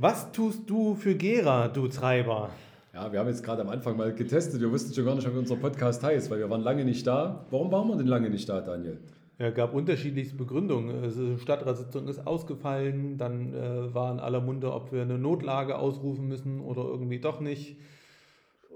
Was 0.00 0.30
tust 0.30 0.70
du 0.70 0.94
für 0.94 1.16
Gera, 1.16 1.66
du 1.66 1.88
Treiber? 1.88 2.50
Ja, 2.94 3.10
wir 3.12 3.18
haben 3.18 3.26
jetzt 3.26 3.42
gerade 3.42 3.62
am 3.62 3.68
Anfang 3.68 3.96
mal 3.96 4.14
getestet. 4.14 4.60
Wir 4.60 4.70
wussten 4.70 4.94
schon 4.94 5.04
gar 5.04 5.16
nicht, 5.16 5.26
wie 5.26 5.36
unser 5.36 5.56
Podcast 5.56 6.04
heißt, 6.04 6.30
weil 6.30 6.38
wir 6.38 6.48
waren 6.48 6.60
lange 6.60 6.84
nicht 6.84 7.04
da. 7.04 7.44
Warum 7.50 7.72
waren 7.72 7.88
wir 7.88 7.96
denn 7.96 8.06
lange 8.06 8.30
nicht 8.30 8.48
da, 8.48 8.60
Daniel? 8.60 9.00
Ja, 9.40 9.50
gab 9.50 9.74
unterschiedlichste 9.74 10.36
Begründungen. 10.36 11.02
Also 11.02 11.36
Stadtratssitzung 11.38 12.06
ist 12.06 12.24
ausgefallen, 12.28 13.18
dann 13.18 13.52
äh, 13.52 13.92
war 13.92 14.12
in 14.12 14.20
aller 14.20 14.40
Munde, 14.40 14.72
ob 14.72 14.92
wir 14.92 15.02
eine 15.02 15.18
Notlage 15.18 15.76
ausrufen 15.76 16.28
müssen 16.28 16.60
oder 16.60 16.84
irgendwie 16.84 17.18
doch 17.18 17.40
nicht. 17.40 17.76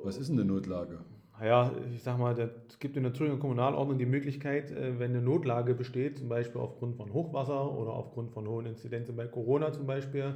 Was 0.03 0.19
ist 0.19 0.29
denn 0.29 0.41
eine 0.41 0.49
Notlage? 0.51 0.99
Ja, 1.41 1.71
ich 1.95 2.03
sag 2.03 2.19
mal, 2.19 2.37
es 2.37 2.81
gibt 2.81 2.97
in 2.97 3.05
der 3.05 3.13
Thüringer 3.13 3.37
Kommunalordnung 3.37 3.97
die 3.97 4.07
Möglichkeit, 4.07 4.73
äh, 4.73 4.99
wenn 4.99 5.13
eine 5.13 5.23
Notlage 5.23 5.75
besteht, 5.75 6.19
zum 6.19 6.29
Beispiel 6.29 6.61
aufgrund 6.61 6.97
von 6.97 7.13
Hochwasser 7.13 7.71
oder 7.79 7.93
aufgrund 7.93 8.33
von 8.33 8.49
hohen 8.49 8.67
Inzidenzen 8.67 9.15
bei 9.15 9.27
Corona 9.29 9.71
zum 9.71 9.87
Beispiel, 9.87 10.35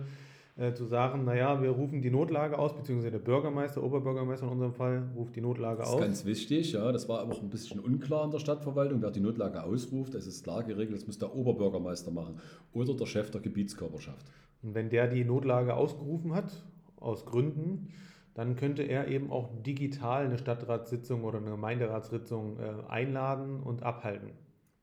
äh, 0.56 0.72
zu 0.72 0.86
sagen, 0.86 1.24
naja, 1.24 1.62
wir 1.62 1.70
rufen 1.70 2.00
die 2.00 2.10
Notlage 2.10 2.58
aus, 2.58 2.74
beziehungsweise 2.74 3.10
der 3.10 3.18
Bürgermeister, 3.18 3.82
Oberbürgermeister 3.82 4.46
in 4.46 4.52
unserem 4.52 4.72
Fall, 4.72 5.10
ruft 5.14 5.36
die 5.36 5.42
Notlage 5.42 5.82
aus. 5.82 5.90
Das 5.90 5.94
ist 5.96 6.00
ganz 6.00 6.24
wichtig, 6.24 6.72
ja. 6.72 6.90
Das 6.92 7.08
war 7.08 7.22
auch 7.24 7.42
ein 7.42 7.50
bisschen 7.50 7.78
unklar 7.78 8.24
in 8.24 8.30
der 8.30 8.38
Stadtverwaltung, 8.38 9.02
wer 9.02 9.10
die 9.10 9.20
Notlage 9.20 9.62
ausruft. 9.62 10.14
Das 10.14 10.26
ist 10.26 10.44
klar 10.44 10.62
geregelt, 10.62 10.96
das 10.96 11.06
muss 11.06 11.18
der 11.18 11.34
Oberbürgermeister 11.34 12.10
machen 12.10 12.40
oder 12.72 12.94
der 12.94 13.04
Chef 13.04 13.30
der 13.30 13.42
Gebietskörperschaft. 13.42 14.24
Und 14.62 14.74
wenn 14.74 14.88
der 14.88 15.08
die 15.08 15.24
Notlage 15.24 15.74
ausgerufen 15.74 16.34
hat, 16.34 16.64
aus 16.98 17.26
Gründen, 17.26 17.92
dann 18.32 18.56
könnte 18.56 18.82
er 18.82 19.08
eben 19.08 19.30
auch 19.30 19.50
digital 19.62 20.24
eine 20.24 20.38
Stadtratssitzung 20.38 21.24
oder 21.24 21.38
eine 21.38 21.50
Gemeinderatssitzung 21.50 22.58
äh, 22.58 22.90
einladen 22.90 23.60
und 23.60 23.82
abhalten. 23.82 24.30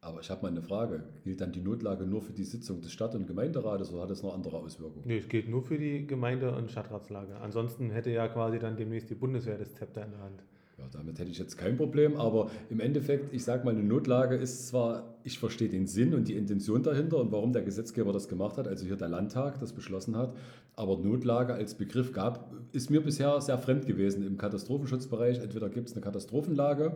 Aber 0.03 0.19
ich 0.19 0.29
habe 0.29 0.41
mal 0.41 0.49
eine 0.49 0.61
Frage. 0.61 1.03
Gilt 1.23 1.39
dann 1.39 1.53
die 1.53 1.61
Notlage 1.61 2.05
nur 2.05 2.21
für 2.21 2.33
die 2.33 2.43
Sitzung 2.43 2.81
des 2.81 2.91
Stadt- 2.91 3.15
und 3.15 3.25
Gemeinderates 3.25 3.91
oder 3.93 4.03
hat 4.03 4.09
das 4.09 4.21
noch 4.21 4.33
andere 4.33 4.57
Auswirkungen? 4.57 5.03
Nee, 5.05 5.19
es 5.19 5.29
gilt 5.29 5.47
nur 5.47 5.63
für 5.63 5.77
die 5.77 6.05
Gemeinde- 6.05 6.53
und 6.53 6.69
Stadtratslage. 6.69 7.37
Ansonsten 7.37 7.89
hätte 7.89 8.11
ja 8.11 8.27
quasi 8.27 8.59
dann 8.59 8.75
demnächst 8.75 9.09
die 9.09 9.15
Bundeswehr 9.15 9.57
das 9.57 9.73
Zepter 9.75 10.03
in 10.03 10.11
der 10.11 10.19
Hand. 10.19 10.43
Ja, 10.77 10.85
damit 10.91 11.19
hätte 11.19 11.29
ich 11.29 11.37
jetzt 11.37 11.57
kein 11.57 11.77
Problem, 11.77 12.17
aber 12.17 12.49
im 12.69 12.79
Endeffekt, 12.79 13.31
ich 13.31 13.43
sage 13.43 13.63
mal, 13.63 13.71
eine 13.71 13.83
Notlage 13.83 14.35
ist 14.35 14.67
zwar, 14.67 15.15
ich 15.23 15.37
verstehe 15.37 15.69
den 15.69 15.85
Sinn 15.85 16.15
und 16.15 16.27
die 16.27 16.33
Intention 16.33 16.81
dahinter 16.81 17.19
und 17.19 17.31
warum 17.31 17.53
der 17.53 17.61
Gesetzgeber 17.61 18.11
das 18.11 18.27
gemacht 18.27 18.57
hat, 18.57 18.67
also 18.67 18.83
hier 18.85 18.95
der 18.95 19.07
Landtag 19.07 19.59
das 19.59 19.71
beschlossen 19.71 20.17
hat, 20.17 20.35
aber 20.75 20.97
Notlage 20.97 21.53
als 21.53 21.75
Begriff 21.75 22.11
gab, 22.11 22.51
ist 22.71 22.89
mir 22.89 23.01
bisher 23.01 23.39
sehr 23.39 23.59
fremd 23.59 23.85
gewesen 23.85 24.25
im 24.25 24.37
Katastrophenschutzbereich. 24.37 25.37
Entweder 25.39 25.69
gibt 25.69 25.89
es 25.89 25.93
eine 25.93 26.03
Katastrophenlage, 26.03 26.95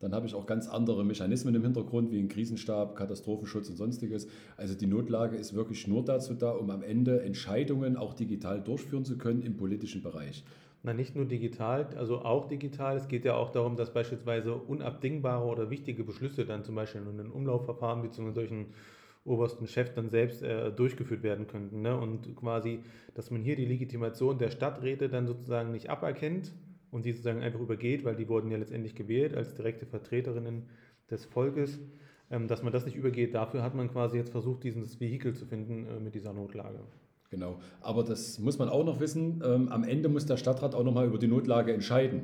dann 0.00 0.14
habe 0.14 0.26
ich 0.26 0.34
auch 0.34 0.46
ganz 0.46 0.68
andere 0.68 1.04
Mechanismen 1.04 1.54
im 1.54 1.62
Hintergrund, 1.62 2.12
wie 2.12 2.20
ein 2.20 2.28
Krisenstab, 2.28 2.94
Katastrophenschutz 2.94 3.68
und 3.68 3.76
sonstiges. 3.76 4.28
Also 4.56 4.74
die 4.74 4.86
Notlage 4.86 5.36
ist 5.36 5.54
wirklich 5.54 5.86
nur 5.88 6.04
dazu 6.04 6.34
da, 6.34 6.52
um 6.52 6.70
am 6.70 6.82
Ende 6.82 7.22
Entscheidungen 7.22 7.96
auch 7.96 8.14
digital 8.14 8.62
durchführen 8.62 9.04
zu 9.04 9.18
können 9.18 9.42
im 9.42 9.56
politischen 9.56 10.02
Bereich. 10.02 10.44
Na, 10.84 10.94
nicht 10.94 11.16
nur 11.16 11.24
digital, 11.24 11.88
also 11.96 12.20
auch 12.20 12.46
digital. 12.46 12.96
Es 12.96 13.08
geht 13.08 13.24
ja 13.24 13.34
auch 13.34 13.50
darum, 13.50 13.76
dass 13.76 13.92
beispielsweise 13.92 14.54
unabdingbare 14.54 15.44
oder 15.44 15.70
wichtige 15.70 16.04
Beschlüsse 16.04 16.46
dann 16.46 16.62
zum 16.62 16.76
Beispiel 16.76 17.02
in 17.02 17.18
einem 17.18 17.32
Umlaufverfahren 17.32 18.02
bzw. 18.02 18.32
durch 18.32 18.52
einen 18.52 18.66
obersten 19.24 19.66
Chef 19.66 19.92
dann 19.94 20.08
selbst 20.08 20.42
äh, 20.42 20.70
durchgeführt 20.70 21.24
werden 21.24 21.48
könnten. 21.48 21.82
Ne? 21.82 21.98
Und 21.98 22.34
quasi, 22.36 22.80
dass 23.14 23.32
man 23.32 23.42
hier 23.42 23.56
die 23.56 23.66
Legitimation 23.66 24.38
der 24.38 24.50
Stadträte 24.50 25.08
dann 25.08 25.26
sozusagen 25.26 25.72
nicht 25.72 25.90
aberkennt, 25.90 26.52
und 26.90 27.04
die 27.04 27.12
sozusagen 27.12 27.42
einfach 27.42 27.60
übergeht, 27.60 28.04
weil 28.04 28.16
die 28.16 28.28
wurden 28.28 28.50
ja 28.50 28.58
letztendlich 28.58 28.94
gewählt 28.94 29.34
als 29.34 29.54
direkte 29.54 29.86
Vertreterinnen 29.86 30.64
des 31.10 31.24
Volkes, 31.24 31.78
ähm, 32.30 32.48
dass 32.48 32.62
man 32.62 32.72
das 32.72 32.84
nicht 32.84 32.96
übergeht. 32.96 33.34
Dafür 33.34 33.62
hat 33.62 33.74
man 33.74 33.90
quasi 33.90 34.16
jetzt 34.16 34.30
versucht, 34.30 34.64
dieses 34.64 35.00
Vehikel 35.00 35.34
zu 35.34 35.46
finden 35.46 35.86
äh, 35.86 36.00
mit 36.00 36.14
dieser 36.14 36.32
Notlage. 36.32 36.80
Genau, 37.30 37.58
aber 37.82 38.04
das 38.04 38.38
muss 38.38 38.58
man 38.58 38.68
auch 38.68 38.84
noch 38.84 39.00
wissen. 39.00 39.42
Ähm, 39.44 39.68
am 39.68 39.84
Ende 39.84 40.08
muss 40.08 40.24
der 40.24 40.38
Stadtrat 40.38 40.74
auch 40.74 40.84
nochmal 40.84 41.06
über 41.06 41.18
die 41.18 41.28
Notlage 41.28 41.74
entscheiden. 41.74 42.22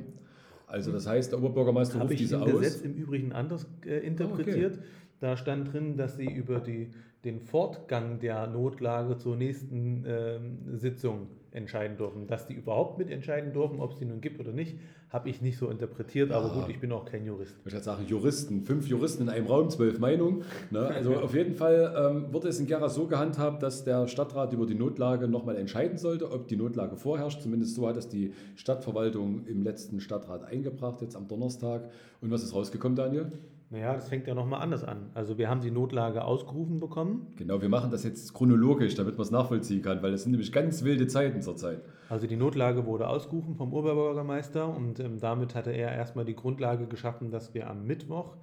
Also 0.67 0.91
das 0.91 1.05
heißt, 1.05 1.31
der 1.31 1.39
Oberbürgermeister 1.39 1.99
Hab 1.99 2.09
ruft 2.09 2.19
diese 2.19 2.41
aus. 2.41 2.51
aus. 2.51 2.59
Gesetz 2.59 2.81
im 2.81 2.95
Übrigen 2.95 3.31
anders 3.31 3.67
äh, 3.85 3.99
interpretiert. 3.99 4.73
Ah, 4.73 4.79
okay. 4.79 4.87
Da 5.19 5.37
stand 5.37 5.71
drin, 5.73 5.97
dass 5.97 6.17
sie 6.17 6.25
über 6.25 6.59
die, 6.59 6.91
den 7.23 7.39
Fortgang 7.39 8.19
der 8.19 8.47
Notlage 8.47 9.17
zur 9.17 9.35
nächsten 9.35 10.03
ähm, 10.07 10.77
Sitzung 10.77 11.27
entscheiden 11.55 11.97
dürfen. 11.97 12.27
Dass 12.27 12.47
die 12.47 12.53
überhaupt 12.53 12.97
mitentscheiden 12.97 13.53
dürfen, 13.53 13.79
ob 13.79 13.93
es 13.93 13.97
die 13.97 14.05
nun 14.05 14.19
gibt 14.19 14.39
oder 14.39 14.51
nicht, 14.51 14.77
habe 15.09 15.29
ich 15.29 15.41
nicht 15.41 15.57
so 15.57 15.69
interpretiert. 15.69 16.31
Aber 16.31 16.49
gut, 16.49 16.69
ich 16.69 16.79
bin 16.79 16.91
auch 16.91 17.05
kein 17.05 17.25
Jurist. 17.25 17.55
Ich 17.59 17.71
würde 17.71 17.81
sagen, 17.81 18.05
Juristen, 18.05 18.63
fünf 18.63 18.87
Juristen 18.87 19.23
in 19.23 19.29
einem 19.29 19.47
Raum, 19.47 19.69
zwölf 19.69 19.97
Meinungen. 19.97 20.43
Ne? 20.69 20.81
Also 20.81 21.15
auf 21.15 21.33
jeden 21.33 21.55
Fall 21.55 21.93
ähm, 21.97 22.33
wurde 22.33 22.49
es 22.49 22.59
in 22.59 22.67
Gera 22.67 22.89
so 22.89 23.07
gehandhabt, 23.07 23.63
dass 23.63 23.85
der 23.85 24.07
Stadtrat 24.07 24.51
über 24.51 24.65
die 24.65 24.75
Notlage 24.75 25.29
nochmal 25.29 25.55
entscheiden 25.55 25.97
sollte, 25.97 26.29
ob 26.31 26.49
die 26.49 26.57
Notlage 26.57 26.97
vorherrscht. 26.97 27.41
Zumindest 27.41 27.75
so 27.75 27.87
hat 27.87 27.95
es 27.95 28.09
die 28.09 28.33
Stadtverwaltung 28.55 29.47
im 29.47 29.63
letzten 29.63 30.01
Stadtrat 30.01 30.43
eingebracht, 30.43 31.01
jetzt 31.01 31.15
am 31.15 31.29
Donnerstag. 31.29 31.89
Und 32.19 32.31
was 32.31 32.43
ist 32.43 32.53
rausgekommen, 32.53 32.97
Daniel? 32.97 33.31
Naja, 33.71 33.93
das 33.93 34.09
fängt 34.09 34.27
ja 34.27 34.35
nochmal 34.35 34.61
anders 34.61 34.83
an. 34.83 35.09
Also 35.15 35.37
wir 35.37 35.49
haben 35.49 35.61
die 35.61 35.71
Notlage 35.71 36.23
ausgerufen 36.23 36.79
bekommen. 36.79 37.33
Genau, 37.35 37.61
wir 37.61 37.69
machen 37.69 37.89
das 37.89 38.03
jetzt 38.03 38.33
chronologisch, 38.33 38.93
damit 38.93 39.17
man 39.17 39.23
es 39.23 39.31
nachvollziehen 39.31 39.81
kann, 39.81 40.03
weil 40.03 40.11
das 40.11 40.23
sind 40.23 40.31
nämlich 40.31 40.51
ganz 40.51 40.83
wilde 40.83 41.07
Zeiten 41.07 41.41
zurzeit. 41.41 41.81
Also 42.07 42.27
die 42.27 42.35
Notlage 42.35 42.85
wurde 42.85 43.07
ausgerufen 43.07 43.55
vom 43.55 43.73
Oberbürgermeister 43.73 44.69
und 44.69 44.99
ähm, 44.99 45.19
damit 45.19 45.55
hatte 45.55 45.71
er 45.71 45.91
erstmal 45.91 46.25
die 46.25 46.35
Grundlage 46.35 46.85
geschaffen, 46.85 47.31
dass 47.31 47.53
wir 47.55 47.67
am 47.67 47.85
Mittwoch 47.85 48.35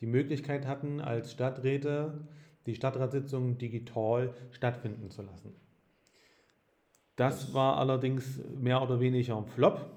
die 0.00 0.06
Möglichkeit 0.06 0.66
hatten, 0.66 1.00
als 1.00 1.32
Stadträte 1.32 2.28
die 2.66 2.76
Stadtratssitzung 2.76 3.58
digital 3.58 4.32
stattfinden 4.52 5.10
zu 5.10 5.22
lassen. 5.22 5.54
Das, 7.16 7.46
das 7.46 7.54
war 7.54 7.78
allerdings 7.78 8.40
mehr 8.56 8.80
oder 8.80 9.00
weniger 9.00 9.36
ein 9.36 9.46
Flop 9.46 9.90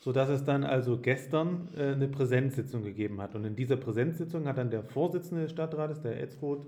sodass 0.00 0.30
es 0.30 0.44
dann 0.44 0.64
also 0.64 0.98
gestern 0.98 1.68
äh, 1.76 1.92
eine 1.92 2.08
Präsenzsitzung 2.08 2.82
gegeben 2.82 3.20
hat. 3.20 3.34
Und 3.34 3.44
in 3.44 3.54
dieser 3.54 3.76
Präsenzsitzung 3.76 4.46
hat 4.46 4.58
dann 4.58 4.70
der 4.70 4.82
Vorsitzende 4.82 5.42
des 5.42 5.52
Stadtrates, 5.52 6.00
der 6.00 6.20
Etzroth, 6.20 6.66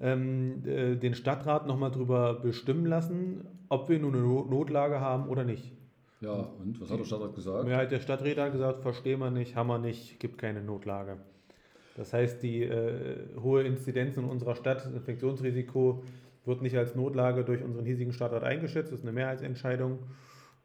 ähm, 0.00 0.62
äh, 0.66 0.96
den 0.96 1.14
Stadtrat 1.14 1.66
nochmal 1.66 1.90
darüber 1.90 2.34
bestimmen 2.34 2.86
lassen, 2.86 3.46
ob 3.68 3.88
wir 3.88 3.98
nun 3.98 4.14
eine 4.14 4.24
Notlage 4.24 5.00
haben 5.00 5.28
oder 5.28 5.44
nicht. 5.44 5.72
Ja, 6.20 6.48
und 6.58 6.80
was 6.80 6.90
hat 6.90 6.98
der 6.98 7.04
Stadtrat 7.04 7.34
gesagt? 7.34 7.64
Mehrheit 7.64 7.92
der 7.92 8.00
Stadträte 8.00 8.42
hat 8.42 8.52
gesagt, 8.52 8.80
verstehen 8.80 9.20
wir 9.20 9.30
nicht, 9.30 9.56
haben 9.56 9.66
wir 9.66 9.78
nicht, 9.78 10.18
gibt 10.18 10.38
keine 10.38 10.62
Notlage. 10.62 11.18
Das 11.96 12.12
heißt, 12.12 12.42
die 12.42 12.64
äh, 12.64 13.16
hohe 13.40 13.62
Inzidenz 13.62 14.16
in 14.16 14.24
unserer 14.24 14.56
Stadt, 14.56 14.86
das 14.86 14.92
Infektionsrisiko, 14.92 16.02
wird 16.46 16.62
nicht 16.62 16.76
als 16.76 16.94
Notlage 16.94 17.44
durch 17.44 17.62
unseren 17.62 17.84
hiesigen 17.84 18.12
Stadtrat 18.12 18.42
eingeschätzt, 18.42 18.90
das 18.90 19.00
ist 19.00 19.04
eine 19.04 19.12
Mehrheitsentscheidung. 19.12 19.98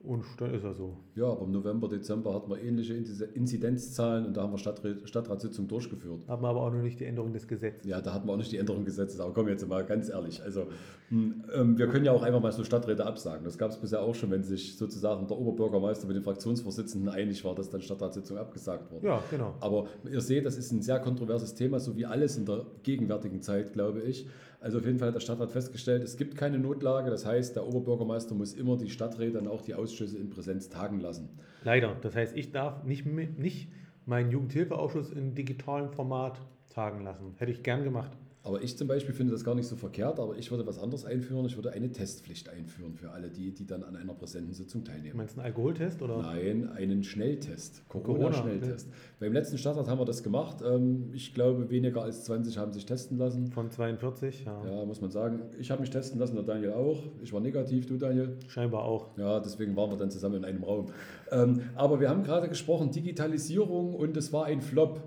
Und 0.01 0.23
dann 0.37 0.53
ist 0.53 0.63
er 0.63 0.73
so. 0.73 0.95
Ja, 1.15 1.25
aber 1.25 1.43
im 1.43 1.51
November, 1.51 1.89
Dezember 1.89 2.33
hatten 2.33 2.49
wir 2.49 2.61
ähnliche 2.61 2.93
Inzidenzzahlen 2.93 4.27
und 4.27 4.37
da 4.37 4.43
haben 4.43 4.53
wir 4.53 4.57
Stadtrat, 4.57 4.97
Stadtratssitzung 5.03 5.67
durchgeführt. 5.67 6.25
Haben 6.25 6.41
wir 6.41 6.47
aber 6.47 6.61
auch 6.61 6.71
noch 6.71 6.81
nicht 6.81 7.01
die 7.01 7.05
Änderung 7.05 7.33
des 7.33 7.49
Gesetzes. 7.49 7.85
Ja, 7.85 7.99
da 7.99 8.13
hatten 8.13 8.25
wir 8.25 8.31
auch 8.31 8.37
nicht 8.37 8.51
die 8.53 8.57
Änderung 8.57 8.85
des 8.85 8.95
Gesetzes. 8.95 9.19
Aber 9.19 9.33
komm 9.33 9.49
jetzt 9.49 9.67
mal 9.67 9.85
ganz 9.85 10.07
ehrlich. 10.07 10.41
Also, 10.41 10.67
hm, 11.09 11.43
ähm, 11.53 11.77
wir 11.77 11.87
können 11.87 12.05
ja 12.05 12.13
auch 12.13 12.23
einfach 12.23 12.41
mal 12.41 12.53
so 12.53 12.63
Stadträte 12.63 13.05
absagen. 13.05 13.43
Das 13.43 13.57
gab 13.57 13.71
es 13.71 13.77
bisher 13.77 14.01
auch 14.01 14.15
schon, 14.15 14.31
wenn 14.31 14.43
sich 14.43 14.77
sozusagen 14.77 15.27
der 15.27 15.37
Oberbürgermeister 15.37 16.07
mit 16.07 16.15
dem 16.15 16.23
Fraktionsvorsitzenden 16.23 17.09
einig 17.09 17.43
war, 17.43 17.53
dass 17.53 17.69
dann 17.69 17.81
Stadtratssitzung 17.81 18.37
abgesagt 18.37 18.89
wurde. 18.93 19.05
Ja, 19.05 19.21
genau. 19.29 19.55
Aber 19.59 19.87
ihr 20.09 20.21
seht, 20.21 20.45
das 20.45 20.57
ist 20.57 20.71
ein 20.71 20.81
sehr 20.81 20.99
kontroverses 20.99 21.55
Thema, 21.55 21.77
so 21.81 21.97
wie 21.97 22.05
alles 22.05 22.37
in 22.37 22.45
der 22.45 22.65
gegenwärtigen 22.83 23.41
Zeit, 23.41 23.73
glaube 23.73 24.01
ich. 24.03 24.25
Also 24.61 24.79
auf 24.79 24.85
jeden 24.85 24.99
Fall 24.99 25.09
hat 25.09 25.15
der 25.15 25.21
Stadtrat 25.21 25.51
festgestellt, 25.51 26.03
es 26.03 26.17
gibt 26.17 26.35
keine 26.35 26.59
Notlage. 26.59 27.09
Das 27.09 27.25
heißt, 27.25 27.55
der 27.55 27.65
Oberbürgermeister 27.65 28.35
muss 28.35 28.53
immer 28.53 28.77
die 28.77 28.89
Stadträte 28.89 29.39
und 29.39 29.47
auch 29.47 29.61
die 29.61 29.73
Ausschüsse 29.73 30.17
in 30.17 30.29
Präsenz 30.29 30.69
tagen 30.69 30.99
lassen. 30.99 31.29
Leider. 31.63 31.95
Das 32.01 32.15
heißt, 32.15 32.35
ich 32.35 32.51
darf 32.51 32.83
nicht, 32.83 33.05
nicht 33.05 33.71
meinen 34.05 34.31
Jugendhilfeausschuss 34.31 35.11
in 35.11 35.33
digitalem 35.33 35.91
Format 35.91 36.41
tagen 36.69 37.03
lassen. 37.03 37.35
Hätte 37.37 37.51
ich 37.51 37.63
gern 37.63 37.83
gemacht. 37.83 38.11
Aber 38.41 38.61
ich 38.63 38.77
zum 38.77 38.87
Beispiel 38.87 39.13
finde 39.13 39.33
das 39.33 39.43
gar 39.43 39.53
nicht 39.53 39.67
so 39.67 39.75
verkehrt, 39.75 40.17
aber 40.17 40.37
ich 40.37 40.49
würde 40.49 40.65
was 40.65 40.79
anderes 40.79 41.03
einführen. 41.03 41.45
Ich 41.45 41.57
würde 41.57 41.71
eine 41.71 41.91
Testpflicht 41.91 42.47
einführen 42.47 42.95
für 42.95 43.11
alle 43.11 43.29
die, 43.29 43.53
die 43.53 43.65
dann 43.65 43.83
an 43.83 43.97
einer 43.97 44.13
präsenten 44.13 44.53
Sitzung 44.53 44.85
teilnehmen. 44.85 45.17
Meinst 45.17 45.35
du 45.35 45.41
einen 45.41 45.47
Alkoholtest? 45.47 46.01
Oder? 46.01 46.21
Nein, 46.21 46.69
einen 46.69 47.03
Schnelltest. 47.03 47.83
Corona-Schnelltest. 47.89 48.87
Corona, 48.87 49.17
Beim 49.19 49.33
letzten 49.33 49.57
Stadtrat 49.57 49.89
haben 49.89 49.99
wir 49.99 50.05
das 50.05 50.23
gemacht. 50.23 50.63
Ähm, 50.65 51.09
ich 51.13 51.33
glaube, 51.33 51.69
weniger 51.69 52.01
als 52.01 52.23
20 52.23 52.57
haben 52.57 52.71
sich 52.71 52.85
testen 52.85 53.17
lassen. 53.17 53.51
Von 53.51 53.71
42, 53.71 54.45
ja. 54.45 54.65
Ja, 54.65 54.85
muss 54.85 55.01
man 55.01 55.11
sagen. 55.11 55.41
Ich 55.59 55.69
habe 55.69 55.81
mich 55.81 55.89
testen 55.89 56.17
lassen, 56.17 56.35
der 56.35 56.45
Daniel 56.45 56.71
auch. 56.71 57.03
Ich 57.21 57.33
war 57.33 57.41
negativ, 57.41 57.87
du 57.87 57.97
Daniel? 57.97 58.37
Scheinbar 58.47 58.83
auch. 58.85 59.17
Ja, 59.17 59.41
deswegen 59.41 59.75
waren 59.75 59.91
wir 59.91 59.97
dann 59.97 60.11
zusammen 60.11 60.35
in 60.35 60.45
einem 60.45 60.63
Raum. 60.63 60.85
Ähm, 61.29 61.61
aber 61.75 61.99
wir 61.99 62.09
haben 62.09 62.23
gerade 62.23 62.47
gesprochen, 62.47 62.91
Digitalisierung 62.91 63.95
und 63.95 64.15
es 64.15 64.31
war 64.31 64.45
ein 64.45 64.61
Flop. 64.61 65.01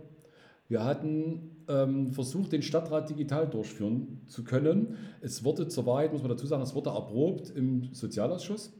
Wir 0.69 0.85
hatten 0.85 1.51
ähm, 1.73 2.13
versucht, 2.13 2.53
den 2.53 2.63
Stadtrat 2.63 3.09
digital 3.09 3.49
durchführen 3.49 4.21
zu 4.27 4.45
können. 4.45 4.97
Es 5.21 5.45
wurde 5.45 5.69
zur 5.69 5.87
Wahrheit, 5.87 6.13
muss 6.13 6.23
man 6.23 6.31
dazu 6.31 6.47
sagen, 6.47 6.63
es 6.63 6.75
wurde 6.75 6.91
erprobt 6.91 7.51
im 7.51 7.93
Sozialausschuss. 7.93 8.73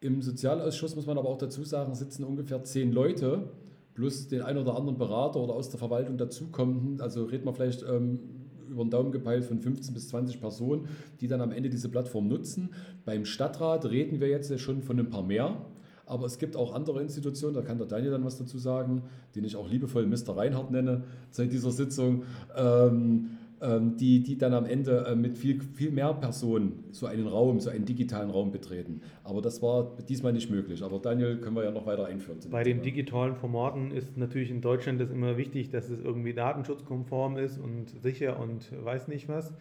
Im 0.00 0.20
Sozialausschuss 0.20 0.94
muss 0.94 1.06
man 1.06 1.16
aber 1.16 1.28
auch 1.28 1.38
dazu 1.38 1.64
sagen, 1.64 1.94
sitzen 1.94 2.24
ungefähr 2.24 2.62
zehn 2.62 2.92
Leute 2.92 3.50
plus 3.94 4.28
den 4.28 4.42
ein 4.42 4.58
oder 4.58 4.76
anderen 4.76 4.98
Berater 4.98 5.40
oder 5.40 5.54
aus 5.54 5.70
der 5.70 5.78
Verwaltung 5.78 6.18
dazukommenden. 6.18 7.00
Also 7.00 7.24
reden 7.24 7.46
wir 7.46 7.54
vielleicht 7.54 7.82
ähm, 7.82 8.20
über 8.68 8.84
den 8.84 8.90
Daumen 8.90 9.10
gepeilt 9.10 9.44
von 9.44 9.58
15 9.58 9.94
bis 9.94 10.08
20 10.08 10.40
Personen, 10.40 10.88
die 11.20 11.28
dann 11.28 11.40
am 11.40 11.50
Ende 11.50 11.70
diese 11.70 11.88
Plattform 11.88 12.28
nutzen. 12.28 12.70
Beim 13.04 13.24
Stadtrat 13.24 13.86
reden 13.86 14.20
wir 14.20 14.28
jetzt 14.28 14.58
schon 14.60 14.82
von 14.82 14.98
ein 14.98 15.08
paar 15.08 15.22
mehr. 15.22 15.64
Aber 16.06 16.26
es 16.26 16.38
gibt 16.38 16.56
auch 16.56 16.74
andere 16.74 17.02
Institutionen, 17.02 17.54
da 17.54 17.62
kann 17.62 17.78
der 17.78 17.86
Daniel 17.86 18.12
dann 18.12 18.24
was 18.24 18.38
dazu 18.38 18.58
sagen, 18.58 19.02
den 19.34 19.44
ich 19.44 19.56
auch 19.56 19.68
liebevoll 19.68 20.06
Mr. 20.06 20.36
Reinhardt 20.36 20.70
nenne 20.70 21.04
seit 21.30 21.52
dieser 21.52 21.72
Sitzung. 21.72 22.22
Ähm, 22.56 23.30
ähm, 23.62 23.96
die, 23.96 24.22
die 24.22 24.36
dann 24.36 24.52
am 24.52 24.66
Ende 24.66 25.06
äh, 25.06 25.16
mit 25.16 25.38
viel, 25.38 25.62
viel 25.62 25.90
mehr 25.90 26.12
Personen 26.12 26.84
so 26.90 27.06
einen 27.06 27.26
Raum, 27.26 27.58
so 27.58 27.70
einen 27.70 27.86
digitalen 27.86 28.28
Raum 28.28 28.52
betreten. 28.52 29.00
Aber 29.24 29.40
das 29.40 29.62
war 29.62 29.96
diesmal 30.08 30.34
nicht 30.34 30.50
möglich. 30.50 30.82
Aber 30.82 30.98
Daniel 30.98 31.38
können 31.38 31.56
wir 31.56 31.64
ja 31.64 31.70
noch 31.70 31.86
weiter 31.86 32.04
einführen. 32.04 32.38
Bei 32.50 32.64
den 32.64 32.82
digitalen 32.82 33.34
Formaten 33.34 33.92
ist 33.92 34.18
natürlich 34.18 34.50
in 34.50 34.60
Deutschland 34.60 35.00
das 35.00 35.10
immer 35.10 35.38
wichtig, 35.38 35.70
dass 35.70 35.88
es 35.88 36.00
irgendwie 36.00 36.34
datenschutzkonform 36.34 37.38
ist 37.38 37.58
und 37.58 37.88
sicher 38.02 38.38
und 38.38 38.70
weiß 38.84 39.08
nicht 39.08 39.26
was. 39.26 39.54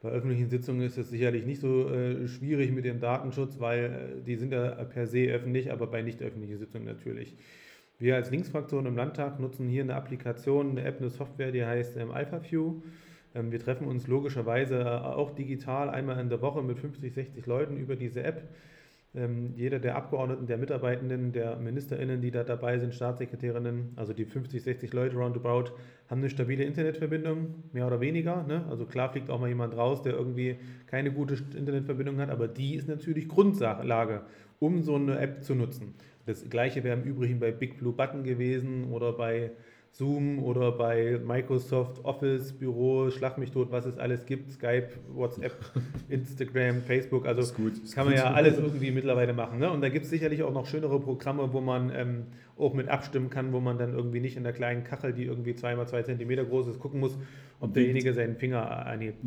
Bei 0.00 0.10
öffentlichen 0.10 0.48
Sitzungen 0.48 0.82
ist 0.82 0.96
es 0.96 1.10
sicherlich 1.10 1.44
nicht 1.44 1.60
so 1.60 1.90
äh, 1.90 2.28
schwierig 2.28 2.70
mit 2.70 2.84
dem 2.84 3.00
Datenschutz, 3.00 3.58
weil 3.58 4.18
äh, 4.20 4.22
die 4.24 4.36
sind 4.36 4.52
ja 4.52 4.70
per 4.84 5.06
se 5.06 5.26
öffentlich, 5.26 5.72
aber 5.72 5.88
bei 5.88 6.02
nicht 6.02 6.22
öffentlichen 6.22 6.58
Sitzungen 6.58 6.86
natürlich. 6.86 7.36
Wir 7.98 8.14
als 8.14 8.30
Linksfraktion 8.30 8.86
im 8.86 8.96
Landtag 8.96 9.40
nutzen 9.40 9.68
hier 9.68 9.82
eine 9.82 9.96
Applikation, 9.96 10.70
eine 10.70 10.84
App, 10.84 11.00
eine 11.00 11.10
Software, 11.10 11.50
die 11.50 11.64
heißt 11.64 11.96
ähm, 11.96 12.12
AlphaView. 12.12 12.80
Ähm, 13.34 13.50
wir 13.50 13.58
treffen 13.58 13.88
uns 13.88 14.06
logischerweise 14.06 14.80
äh, 14.82 14.84
auch 14.84 15.32
digital 15.32 15.90
einmal 15.90 16.20
in 16.20 16.28
der 16.28 16.40
Woche 16.40 16.62
mit 16.62 16.78
50, 16.78 17.12
60 17.12 17.46
Leuten 17.46 17.76
über 17.76 17.96
diese 17.96 18.22
App. 18.22 18.48
Ähm, 19.14 19.54
jeder 19.56 19.78
der 19.78 19.96
Abgeordneten, 19.96 20.46
der 20.46 20.58
Mitarbeitenden, 20.58 21.32
der 21.32 21.56
MinisterInnen, 21.56 22.20
die 22.20 22.30
da 22.30 22.44
dabei 22.44 22.78
sind, 22.78 22.94
Staatssekretärinnen, 22.94 23.92
also 23.96 24.12
die 24.12 24.26
50, 24.26 24.62
60 24.62 24.92
Leute 24.92 25.16
roundabout, 25.16 25.72
haben 26.08 26.20
eine 26.20 26.28
stabile 26.28 26.64
Internetverbindung, 26.64 27.54
mehr 27.72 27.86
oder 27.86 28.00
weniger. 28.00 28.44
Ne? 28.44 28.66
Also 28.68 28.84
klar 28.84 29.10
fliegt 29.10 29.30
auch 29.30 29.40
mal 29.40 29.48
jemand 29.48 29.76
raus, 29.76 30.02
der 30.02 30.12
irgendwie 30.12 30.56
keine 30.86 31.10
gute 31.10 31.38
Internetverbindung 31.56 32.18
hat, 32.18 32.28
aber 32.28 32.48
die 32.48 32.74
ist 32.74 32.86
natürlich 32.86 33.28
Grundlage, 33.28 34.22
um 34.58 34.82
so 34.82 34.96
eine 34.96 35.18
App 35.18 35.42
zu 35.42 35.54
nutzen. 35.54 35.94
Das 36.26 36.48
gleiche 36.50 36.84
wäre 36.84 36.98
im 36.98 37.04
Übrigen 37.04 37.40
bei 37.40 37.50
Big 37.50 37.78
Blue 37.78 37.94
Button 37.94 38.24
gewesen 38.24 38.92
oder 38.92 39.14
bei 39.14 39.52
Zoom 39.92 40.42
oder 40.42 40.72
bei 40.72 41.18
Microsoft 41.24 42.04
Office, 42.04 42.52
Büro, 42.52 43.10
Schlag 43.10 43.36
mich 43.38 43.50
tot, 43.50 43.72
was 43.72 43.84
es 43.84 43.98
alles 43.98 44.26
gibt, 44.26 44.52
Skype, 44.52 44.90
WhatsApp, 45.12 45.54
Instagram, 46.08 46.82
Facebook, 46.82 47.26
also 47.26 47.40
das, 47.40 47.54
das 47.82 47.92
kann 47.92 48.06
man 48.06 48.14
ja 48.14 48.32
alles 48.32 48.58
irgendwie 48.58 48.90
mittlerweile 48.90 49.32
machen. 49.32 49.58
Ne? 49.58 49.70
Und 49.70 49.80
da 49.80 49.88
gibt 49.88 50.04
es 50.04 50.10
sicherlich 50.10 50.42
auch 50.42 50.52
noch 50.52 50.66
schönere 50.66 51.00
Programme, 51.00 51.52
wo 51.52 51.60
man 51.60 51.90
ähm, 51.94 52.26
auch 52.56 52.74
mit 52.74 52.88
abstimmen 52.88 53.30
kann, 53.30 53.52
wo 53.52 53.60
man 53.60 53.78
dann 53.78 53.94
irgendwie 53.94 54.20
nicht 54.20 54.36
in 54.36 54.44
der 54.44 54.52
kleinen 54.52 54.84
Kachel, 54.84 55.12
die 55.12 55.24
irgendwie 55.24 55.54
zweimal 55.54 55.88
zwei 55.88 56.02
Zentimeter 56.02 56.44
groß 56.44 56.68
ist, 56.68 56.78
gucken 56.78 57.00
muss, 57.00 57.16
ob 57.60 57.74
derjenige 57.74 58.12
seinen 58.14 58.36
Finger 58.36 58.86
anhebt. 58.86 59.18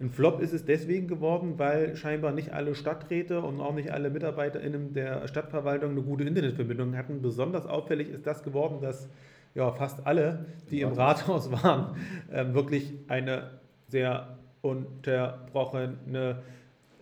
Ein 0.00 0.10
Flop 0.10 0.40
ist 0.40 0.52
es 0.52 0.64
deswegen 0.64 1.08
geworden, 1.08 1.54
weil 1.56 1.96
scheinbar 1.96 2.32
nicht 2.32 2.52
alle 2.52 2.74
Stadträte 2.74 3.40
und 3.40 3.60
auch 3.60 3.74
nicht 3.74 3.90
alle 3.90 4.10
MitarbeiterInnen 4.10 4.92
der 4.92 5.26
Stadtverwaltung 5.28 5.90
eine 5.90 6.02
gute 6.02 6.24
Internetverbindung 6.24 6.96
hatten. 6.96 7.22
Besonders 7.22 7.66
auffällig 7.66 8.10
ist 8.10 8.26
das 8.26 8.42
geworden, 8.42 8.80
dass 8.80 9.08
ja, 9.54 9.72
fast 9.72 10.06
alle, 10.06 10.46
die 10.70 10.82
im 10.82 10.92
Rathaus 10.92 11.50
waren, 11.50 11.96
ähm, 12.32 12.54
wirklich 12.54 12.92
eine 13.08 13.60
sehr 13.88 14.38
unterbrochene 14.62 16.42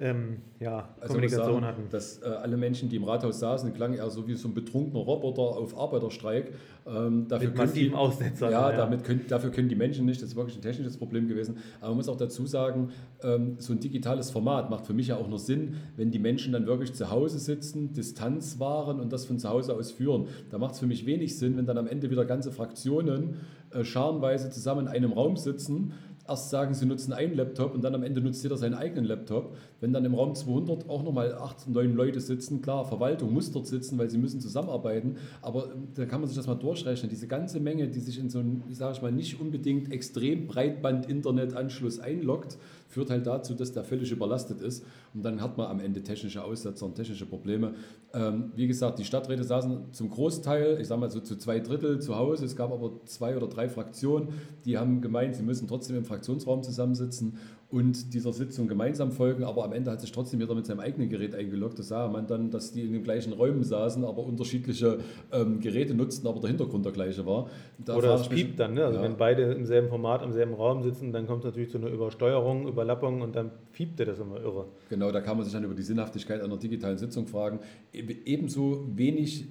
ähm, 0.00 0.38
ja, 0.60 0.88
also 1.00 1.14
Kommunikation 1.14 1.54
sagen, 1.54 1.66
hatten. 1.66 1.82
Dass 1.90 2.22
äh, 2.22 2.26
alle 2.26 2.56
Menschen, 2.56 2.88
die 2.88 2.96
im 2.96 3.04
Rathaus 3.04 3.40
saßen, 3.40 3.74
klangen 3.74 3.98
eher 3.98 4.08
so 4.10 4.28
wie 4.28 4.34
so 4.34 4.48
ein 4.48 4.54
betrunkener 4.54 5.00
Roboter 5.00 5.42
auf 5.42 5.76
Arbeiterstreik. 5.76 6.52
Ähm, 6.86 7.26
dafür 7.28 7.48
Mit 7.48 7.58
massiven 7.58 7.94
Aussetzern. 7.94 8.52
Ja, 8.52 8.70
ja. 8.70 8.76
Damit 8.76 9.02
können, 9.02 9.24
dafür 9.28 9.50
können 9.50 9.68
die 9.68 9.74
Menschen 9.74 10.06
nicht, 10.06 10.22
das 10.22 10.30
ist 10.30 10.36
wirklich 10.36 10.56
ein 10.56 10.62
technisches 10.62 10.96
Problem 10.96 11.26
gewesen. 11.26 11.58
Aber 11.80 11.90
man 11.90 11.96
muss 11.96 12.08
auch 12.08 12.16
dazu 12.16 12.46
sagen, 12.46 12.90
ähm, 13.22 13.56
so 13.58 13.72
ein 13.72 13.80
digitales 13.80 14.30
Format 14.30 14.70
macht 14.70 14.86
für 14.86 14.94
mich 14.94 15.08
ja 15.08 15.16
auch 15.16 15.28
nur 15.28 15.40
Sinn, 15.40 15.76
wenn 15.96 16.12
die 16.12 16.20
Menschen 16.20 16.52
dann 16.52 16.66
wirklich 16.66 16.94
zu 16.94 17.10
Hause 17.10 17.40
sitzen, 17.40 17.92
Distanz 17.92 18.60
wahren 18.60 19.00
und 19.00 19.12
das 19.12 19.26
von 19.26 19.38
zu 19.38 19.48
Hause 19.48 19.74
aus 19.74 19.90
führen. 19.90 20.28
Da 20.50 20.58
macht 20.58 20.74
es 20.74 20.80
für 20.80 20.86
mich 20.86 21.06
wenig 21.06 21.38
Sinn, 21.38 21.56
wenn 21.56 21.66
dann 21.66 21.78
am 21.78 21.88
Ende 21.88 22.10
wieder 22.10 22.24
ganze 22.24 22.52
Fraktionen 22.52 23.36
äh, 23.70 23.84
scharenweise 23.84 24.50
zusammen 24.50 24.86
in 24.86 24.88
einem 24.88 25.12
Raum 25.12 25.36
sitzen 25.36 25.92
erst 26.28 26.50
sagen, 26.50 26.74
sie 26.74 26.86
nutzen 26.86 27.12
einen 27.12 27.34
Laptop 27.34 27.74
und 27.74 27.82
dann 27.82 27.94
am 27.94 28.02
Ende 28.02 28.20
nutzt 28.20 28.42
jeder 28.42 28.56
seinen 28.56 28.74
eigenen 28.74 29.04
Laptop. 29.04 29.56
Wenn 29.80 29.92
dann 29.92 30.04
im 30.04 30.14
Raum 30.14 30.34
200 30.34 30.88
auch 30.88 31.02
nochmal 31.02 31.34
8, 31.34 31.68
9 31.68 31.94
Leute 31.94 32.20
sitzen, 32.20 32.60
klar, 32.62 32.84
Verwaltung 32.84 33.32
muss 33.32 33.50
dort 33.50 33.66
sitzen, 33.66 33.98
weil 33.98 34.10
sie 34.10 34.18
müssen 34.18 34.40
zusammenarbeiten, 34.40 35.16
aber 35.42 35.72
da 35.94 36.04
kann 36.04 36.20
man 36.20 36.28
sich 36.28 36.36
das 36.36 36.46
mal 36.46 36.54
durchrechnen. 36.54 37.10
Diese 37.10 37.26
ganze 37.26 37.60
Menge, 37.60 37.88
die 37.88 38.00
sich 38.00 38.18
in 38.18 38.28
so 38.28 38.40
einen, 38.40 38.62
sage 38.70 38.94
ich 38.96 39.02
mal, 39.02 39.12
nicht 39.12 39.40
unbedingt 39.40 39.92
extrem 39.92 40.46
Breitband-Internetanschluss 40.46 42.00
einloggt, 42.00 42.58
führt 42.88 43.10
halt 43.10 43.26
dazu, 43.26 43.54
dass 43.54 43.72
der 43.72 43.84
völlig 43.84 44.10
überlastet 44.10 44.60
ist 44.60 44.84
und 45.14 45.22
dann 45.22 45.40
hat 45.40 45.56
man 45.56 45.68
am 45.68 45.80
Ende 45.80 46.02
technische 46.02 46.42
Aussetzer 46.44 46.86
und 46.86 46.94
technische 46.94 47.26
Probleme. 47.26 47.74
Ähm, 48.14 48.52
wie 48.54 48.66
gesagt, 48.66 48.98
die 48.98 49.04
Stadträte 49.04 49.44
saßen 49.44 49.92
zum 49.92 50.10
Großteil, 50.10 50.78
ich 50.80 50.88
sage 50.88 51.00
mal 51.00 51.10
so 51.10 51.20
zu 51.20 51.36
zwei 51.36 51.60
Drittel 51.60 52.00
zu 52.00 52.16
Hause. 52.16 52.44
Es 52.44 52.56
gab 52.56 52.72
aber 52.72 53.04
zwei 53.04 53.36
oder 53.36 53.48
drei 53.48 53.68
Fraktionen, 53.68 54.28
die 54.64 54.78
haben 54.78 55.00
gemeint, 55.00 55.36
sie 55.36 55.42
müssen 55.42 55.68
trotzdem 55.68 55.96
im 55.96 56.04
Fraktionsraum 56.04 56.62
zusammensitzen 56.62 57.38
und 57.70 58.14
dieser 58.14 58.32
Sitzung 58.32 58.66
gemeinsam 58.66 59.12
folgen, 59.12 59.44
aber 59.44 59.62
am 59.64 59.74
Ende 59.74 59.90
hat 59.90 60.00
sich 60.00 60.10
trotzdem 60.10 60.40
jeder 60.40 60.54
mit 60.54 60.64
seinem 60.64 60.80
eigenen 60.80 61.10
Gerät 61.10 61.34
eingeloggt. 61.34 61.78
Das 61.78 61.88
sah 61.88 62.08
man 62.08 62.26
dann, 62.26 62.50
dass 62.50 62.72
die 62.72 62.82
in 62.82 62.92
den 62.92 63.02
gleichen 63.02 63.34
Räumen 63.34 63.62
saßen, 63.62 64.04
aber 64.04 64.24
unterschiedliche 64.24 65.00
ähm, 65.32 65.60
Geräte 65.60 65.94
nutzten, 65.94 66.26
aber 66.28 66.40
der 66.40 66.48
Hintergrund 66.48 66.86
der 66.86 66.92
gleiche 66.92 67.26
war. 67.26 67.50
Da 67.76 67.96
Oder 67.96 68.14
es 68.14 68.28
piept 68.28 68.58
dann, 68.58 68.72
ne? 68.72 68.86
also 68.86 68.98
ja. 68.98 69.04
wenn 69.04 69.18
beide 69.18 69.52
im 69.52 69.66
selben 69.66 69.88
Format, 69.88 70.22
im 70.22 70.32
selben 70.32 70.54
Raum 70.54 70.82
sitzen, 70.82 71.12
dann 71.12 71.26
kommt 71.26 71.40
es 71.40 71.44
natürlich 71.44 71.70
zu 71.70 71.76
einer 71.76 71.88
Übersteuerung, 71.88 72.66
Überlappung 72.66 73.20
und 73.20 73.36
dann 73.36 73.50
piepte 73.72 74.06
das 74.06 74.18
immer 74.18 74.40
irre. 74.40 74.64
Genau, 74.88 75.07
da 75.12 75.20
kann 75.20 75.36
man 75.36 75.44
sich 75.44 75.52
dann 75.52 75.64
über 75.64 75.74
die 75.74 75.82
Sinnhaftigkeit 75.82 76.40
einer 76.40 76.56
digitalen 76.56 76.98
Sitzung 76.98 77.26
fragen. 77.26 77.60
Ebenso 77.92 78.86
wenig 78.94 79.46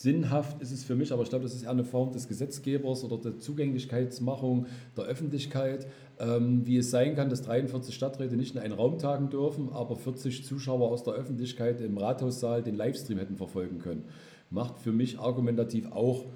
Sinnhaft 0.00 0.62
ist 0.62 0.70
es 0.70 0.84
für 0.84 0.94
mich, 0.94 1.12
aber 1.12 1.24
ich 1.24 1.28
glaube, 1.28 1.42
das 1.42 1.54
ist 1.54 1.64
eher 1.64 1.70
eine 1.70 1.82
Form 1.82 2.12
des 2.12 2.28
Gesetzgebers 2.28 3.02
oder 3.02 3.18
der 3.18 3.40
Zugänglichkeitsmachung 3.40 4.66
der 4.96 5.06
Öffentlichkeit, 5.06 5.88
ähm, 6.20 6.64
wie 6.64 6.76
es 6.76 6.92
sein 6.92 7.16
kann, 7.16 7.30
dass 7.30 7.42
43 7.42 7.92
Stadträte 7.92 8.36
nicht 8.36 8.54
in 8.54 8.60
einen 8.60 8.74
Raum 8.74 8.98
tagen 8.98 9.28
dürfen, 9.28 9.70
aber 9.72 9.96
40 9.96 10.44
Zuschauer 10.44 10.88
aus 10.88 11.02
der 11.02 11.14
Öffentlichkeit 11.14 11.80
im 11.80 11.98
Rathaussaal 11.98 12.62
den 12.62 12.76
Livestream 12.76 13.18
hätten 13.18 13.36
verfolgen 13.36 13.80
können. 13.80 14.04
Macht 14.50 14.78
für 14.78 14.92
mich 14.92 15.18
argumentativ 15.18 15.90
auch 15.90 16.26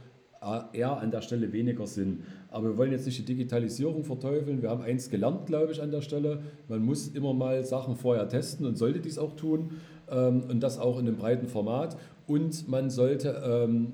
eher 0.72 0.98
an 0.98 1.10
der 1.10 1.22
Stelle 1.22 1.52
weniger 1.52 1.86
Sinn. 1.86 2.22
Aber 2.50 2.68
wir 2.68 2.76
wollen 2.76 2.92
jetzt 2.92 3.06
nicht 3.06 3.18
die 3.18 3.24
Digitalisierung 3.24 4.04
verteufeln. 4.04 4.62
Wir 4.62 4.70
haben 4.70 4.82
eins 4.82 5.08
gelernt, 5.08 5.46
glaube 5.46 5.72
ich, 5.72 5.80
an 5.80 5.90
der 5.90 6.02
Stelle. 6.02 6.40
Man 6.68 6.84
muss 6.84 7.08
immer 7.08 7.32
mal 7.32 7.64
Sachen 7.64 7.96
vorher 7.96 8.28
testen 8.28 8.66
und 8.66 8.76
sollte 8.76 9.00
dies 9.00 9.18
auch 9.18 9.36
tun. 9.36 9.70
Ähm, 10.10 10.44
und 10.48 10.60
das 10.60 10.78
auch 10.78 10.98
in 10.98 11.06
einem 11.06 11.16
breiten 11.16 11.46
Format. 11.46 11.96
Und 12.26 12.68
man 12.68 12.90
sollte, 12.90 13.42
ähm, 13.44 13.92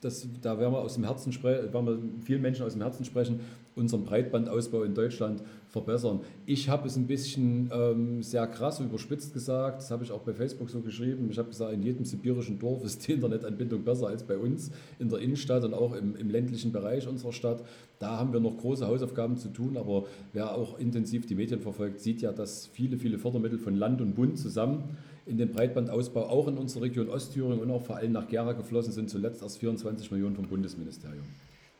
das, 0.00 0.26
da 0.42 0.58
werden 0.58 0.72
wir, 0.72 0.80
aus 0.80 0.94
dem 0.94 1.04
Herzen 1.04 1.32
werden 1.42 1.86
wir 1.86 1.98
vielen 2.24 2.42
Menschen 2.42 2.64
aus 2.64 2.72
dem 2.74 2.82
Herzen 2.82 3.04
sprechen, 3.04 3.40
unseren 3.74 4.04
Breitbandausbau 4.04 4.82
in 4.84 4.94
Deutschland 4.94 5.42
verbessern. 5.68 6.20
Ich 6.46 6.68
habe 6.68 6.86
es 6.86 6.96
ein 6.96 7.06
bisschen 7.06 7.70
ähm, 7.72 8.22
sehr 8.22 8.46
krass 8.46 8.80
überspitzt 8.80 9.34
gesagt, 9.34 9.80
das 9.80 9.90
habe 9.90 10.02
ich 10.02 10.12
auch 10.12 10.22
bei 10.22 10.32
Facebook 10.32 10.70
so 10.70 10.80
geschrieben. 10.80 11.28
Ich 11.30 11.38
habe 11.38 11.48
gesagt, 11.48 11.72
in 11.72 11.82
jedem 11.82 12.04
sibirischen 12.04 12.58
Dorf 12.58 12.84
ist 12.84 13.06
die 13.06 13.12
Internetanbindung 13.12 13.84
besser 13.84 14.06
als 14.06 14.22
bei 14.22 14.38
uns 14.38 14.70
in 14.98 15.10
der 15.10 15.18
Innenstadt 15.18 15.64
und 15.64 15.74
auch 15.74 15.94
im, 15.94 16.16
im 16.16 16.30
ländlichen 16.30 16.72
Bereich 16.72 17.06
unserer 17.06 17.32
Stadt. 17.32 17.64
Da 17.98 18.18
haben 18.18 18.32
wir 18.32 18.40
noch 18.40 18.56
große 18.56 18.86
Hausaufgaben 18.86 19.36
zu 19.36 19.48
tun, 19.48 19.76
aber 19.76 20.06
wer 20.32 20.54
auch 20.54 20.78
intensiv 20.78 21.26
die 21.26 21.34
Medien 21.34 21.60
verfolgt, 21.60 22.00
sieht 22.00 22.22
ja, 22.22 22.32
dass 22.32 22.66
viele, 22.66 22.96
viele 22.96 23.18
Fördermittel 23.18 23.58
von 23.58 23.74
Land 23.74 24.00
und 24.00 24.14
Bund 24.14 24.38
zusammen 24.38 24.96
in 25.26 25.38
den 25.38 25.50
Breitbandausbau 25.50 26.28
auch 26.28 26.46
in 26.48 26.56
unsere 26.56 26.84
Region 26.84 27.10
Ostthüringen 27.10 27.60
und 27.60 27.70
auch 27.70 27.82
vor 27.84 27.96
allem 27.96 28.12
nach 28.12 28.28
Gera 28.28 28.52
geflossen 28.52 28.92
sind, 28.92 29.10
zuletzt 29.10 29.42
erst 29.42 29.58
24 29.58 30.10
Millionen 30.12 30.36
vom 30.36 30.46
Bundesministerium. 30.46 31.24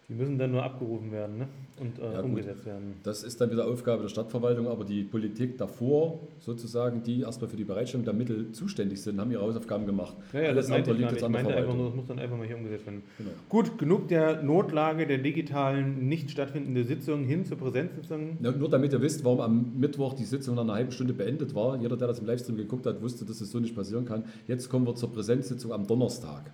Die 0.09 0.15
müssen 0.15 0.39
dann 0.39 0.53
nur 0.53 0.63
abgerufen 0.63 1.11
werden 1.11 1.39
ne? 1.39 1.49
und 1.81 1.99
äh, 1.99 2.13
ja, 2.13 2.21
umgesetzt 2.21 2.65
werden. 2.65 2.95
Das 3.03 3.25
ist 3.25 3.41
dann 3.41 3.51
wieder 3.51 3.67
Aufgabe 3.67 4.03
der 4.03 4.09
Stadtverwaltung, 4.09 4.69
aber 4.69 4.85
die 4.85 5.03
Politik 5.03 5.59
davor, 5.59 6.21
sozusagen, 6.39 7.03
die 7.03 7.23
erstmal 7.23 7.51
für 7.51 7.57
die 7.57 7.65
Bereitstellung 7.65 8.05
der 8.05 8.15
Mittel 8.15 8.53
zuständig 8.53 9.03
sind, 9.03 9.21
haben 9.21 9.33
ihre 9.33 9.43
Hausaufgaben 9.43 9.85
gemacht. 9.85 10.17
Ja, 10.33 10.43
ja, 10.43 10.49
Alles 10.51 10.69
das 10.69 10.77
andere 10.77 10.95
liegt 10.95 11.11
jetzt 11.11 11.25
an 11.25 11.33
der 11.33 11.43
Verwaltung. 11.43 11.77
Nur, 11.77 11.87
das 11.87 11.97
muss 11.97 12.07
dann 12.07 12.21
einfach 12.21 12.37
mal 12.37 12.47
hier 12.47 12.57
umgesetzt 12.57 12.87
werden. 12.87 13.03
Genau. 13.19 13.31
Gut, 13.49 13.79
genug 13.79 14.07
der 14.07 14.45
Notlage 14.45 15.09
der 15.09 15.19
digitalen, 15.19 16.07
nicht 16.07 16.31
stattfindenden 16.31 16.85
Sitzung 16.85 17.25
hin 17.25 17.45
zur 17.45 17.59
Präsenzsitzung. 17.59 18.39
Ja, 18.41 18.53
nur 18.53 18.71
damit 18.71 18.93
ihr 18.93 19.03
wisst, 19.03 19.25
warum 19.25 19.41
am 19.41 19.73
Mittwoch 19.77 20.15
die 20.15 20.25
Sitzung 20.25 20.55
nach 20.55 20.63
einer 20.63 20.75
halben 20.75 20.93
Stunde 20.93 21.15
beendet 21.15 21.57
war. 21.57 21.77
Jeder, 21.81 21.97
der 21.97 22.07
das 22.07 22.21
im 22.21 22.27
Livestream 22.27 22.57
geguckt 22.57 22.87
hat, 22.87 23.03
wusste, 23.03 23.25
dass 23.25 23.37
es 23.37 23.41
das 23.41 23.51
so 23.51 23.59
nicht 23.59 23.75
passieren 23.75 24.05
kann. 24.05 24.25
Jetzt 24.47 24.69
kommen 24.69 24.87
wir 24.87 24.95
zur 24.95 25.13
Präsenzsitzung 25.13 25.73
am 25.73 25.85
Donnerstag. 25.89 26.53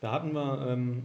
Da 0.00 0.12
hatten 0.12 0.32
wir 0.32 0.66
ähm, 0.68 1.02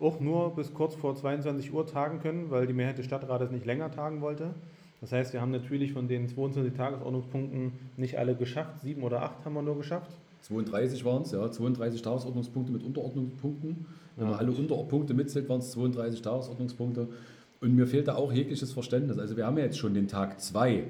auch 0.00 0.18
nur 0.20 0.54
bis 0.54 0.72
kurz 0.74 0.94
vor 0.94 1.14
22 1.14 1.72
Uhr 1.72 1.86
tagen 1.86 2.20
können, 2.20 2.50
weil 2.50 2.66
die 2.66 2.72
Mehrheit 2.72 2.98
des 2.98 3.06
Stadtrates 3.06 3.50
nicht 3.50 3.66
länger 3.66 3.90
tagen 3.90 4.20
wollte. 4.20 4.54
Das 5.00 5.12
heißt, 5.12 5.32
wir 5.32 5.40
haben 5.40 5.50
natürlich 5.50 5.92
von 5.92 6.08
den 6.08 6.28
22 6.28 6.74
Tagesordnungspunkten 6.74 7.72
nicht 7.96 8.18
alle 8.18 8.34
geschafft. 8.34 8.80
Sieben 8.80 9.02
oder 9.02 9.22
acht 9.22 9.44
haben 9.44 9.54
wir 9.54 9.62
nur 9.62 9.76
geschafft. 9.76 10.10
32 10.42 11.04
waren 11.04 11.22
es, 11.22 11.32
ja. 11.32 11.50
32 11.50 12.02
Tagesordnungspunkte 12.02 12.72
mit 12.72 12.82
Unterordnungspunkten. 12.82 13.86
Wenn 14.16 14.24
ja. 14.24 14.30
man 14.30 14.38
alle 14.38 14.52
Unterpunkte 14.52 15.14
mitzählt, 15.14 15.48
waren 15.48 15.60
es 15.60 15.70
32 15.72 16.22
Tagesordnungspunkte. 16.22 17.08
Und 17.60 17.74
mir 17.74 17.86
fehlt 17.86 18.08
da 18.08 18.14
auch 18.14 18.32
jegliches 18.32 18.72
Verständnis. 18.72 19.18
Also 19.18 19.36
wir 19.36 19.46
haben 19.46 19.58
ja 19.58 19.64
jetzt 19.64 19.78
schon 19.78 19.94
den 19.94 20.08
Tag 20.08 20.40
2 20.40 20.84